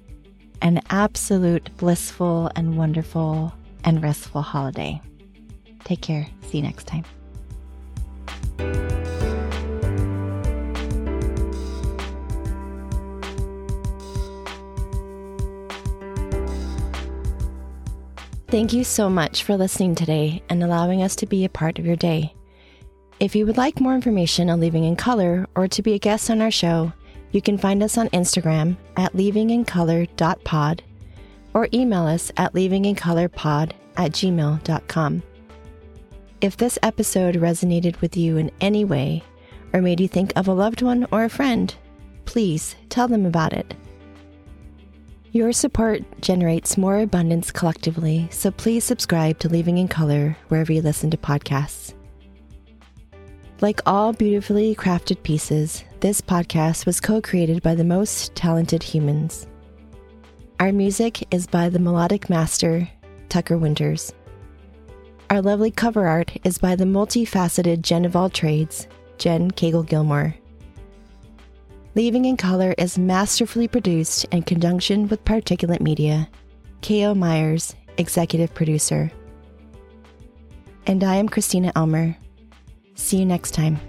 an 0.61 0.81
absolute 0.89 1.69
blissful 1.77 2.51
and 2.55 2.77
wonderful 2.77 3.53
and 3.83 4.03
restful 4.03 4.41
holiday. 4.41 4.99
Take 5.83 6.01
care. 6.01 6.27
See 6.43 6.57
you 6.57 6.63
next 6.63 6.87
time. 6.87 7.05
Thank 18.49 18.71
you 18.71 18.85
so 18.85 19.09
much 19.09 19.43
for 19.43 19.57
listening 19.57 19.93
today 19.93 20.41
and 20.49 20.63
allowing 20.63 21.03
us 21.03 21.17
to 21.17 21.25
be 21.25 21.43
a 21.43 21.49
part 21.49 21.79
of 21.79 21.85
your 21.85 21.97
day. 21.97 22.33
If 23.19 23.35
you 23.35 23.45
would 23.45 23.57
like 23.57 23.81
more 23.81 23.93
information 23.93 24.49
on 24.49 24.61
Leaving 24.61 24.85
in 24.85 24.95
Color 24.95 25.47
or 25.55 25.67
to 25.67 25.81
be 25.81 25.95
a 25.95 25.99
guest 25.99 26.29
on 26.29 26.39
our 26.39 26.51
show, 26.51 26.93
you 27.31 27.41
can 27.41 27.57
find 27.57 27.83
us 27.83 27.97
on 27.97 28.07
Instagram 28.09 28.77
at 28.95 29.11
leavingincolor.pod 29.11 30.81
or 31.53 31.67
email 31.73 32.07
us 32.07 32.31
at 32.37 32.53
leavingincolorpod 32.53 33.71
at 33.97 34.11
gmail.com. 34.11 35.23
If 36.39 36.55
this 36.55 36.79
episode 36.83 37.35
resonated 37.35 37.99
with 37.99 38.15
you 38.15 38.37
in 38.37 38.49
any 38.61 38.85
way 38.85 39.23
or 39.73 39.81
made 39.81 39.99
you 39.99 40.07
think 40.07 40.31
of 40.37 40.47
a 40.47 40.53
loved 40.53 40.81
one 40.81 41.05
or 41.11 41.25
a 41.25 41.29
friend, 41.29 41.75
please 42.23 42.77
tell 42.87 43.09
them 43.09 43.25
about 43.25 43.51
it. 43.51 43.75
Your 45.37 45.53
support 45.53 46.01
generates 46.19 46.79
more 46.79 46.97
abundance 46.97 47.51
collectively, 47.51 48.27
so 48.31 48.49
please 48.49 48.83
subscribe 48.83 49.37
to 49.37 49.47
Leaving 49.47 49.77
in 49.77 49.87
Color 49.87 50.35
wherever 50.47 50.73
you 50.73 50.81
listen 50.81 51.11
to 51.11 51.17
podcasts. 51.17 51.93
Like 53.61 53.79
all 53.85 54.13
beautifully 54.13 54.73
crafted 54.73 55.21
pieces, 55.21 55.83
this 55.99 56.21
podcast 56.21 56.87
was 56.87 56.99
co 56.99 57.21
created 57.21 57.61
by 57.61 57.75
the 57.75 57.83
most 57.83 58.33
talented 58.33 58.81
humans. 58.81 59.45
Our 60.59 60.71
music 60.71 61.31
is 61.31 61.45
by 61.45 61.69
the 61.69 61.77
melodic 61.77 62.31
master, 62.31 62.89
Tucker 63.29 63.59
Winters. 63.59 64.15
Our 65.29 65.43
lovely 65.43 65.69
cover 65.69 66.07
art 66.07 66.35
is 66.45 66.57
by 66.57 66.75
the 66.75 66.85
multifaceted 66.85 67.83
Jen 67.83 68.05
of 68.05 68.15
all 68.15 68.31
trades, 68.31 68.87
Jen 69.19 69.51
Cagle 69.51 69.85
Gilmore. 69.85 70.33
Leaving 71.97 72.25
in 72.25 72.37
Color 72.37 72.75
is 72.77 72.99
masterfully 72.99 73.67
produced 73.67 74.25
in 74.25 74.43
conjunction 74.43 75.07
with 75.07 75.25
Particulate 75.25 75.81
Media. 75.81 76.29
K.O. 76.81 77.15
Myers, 77.15 77.75
executive 77.97 78.53
producer. 78.53 79.11
And 80.85 81.03
I 81.03 81.15
am 81.15 81.27
Christina 81.27 81.71
Elmer. 81.75 82.15
See 82.93 83.17
you 83.17 83.25
next 83.25 83.55
time. 83.55 83.79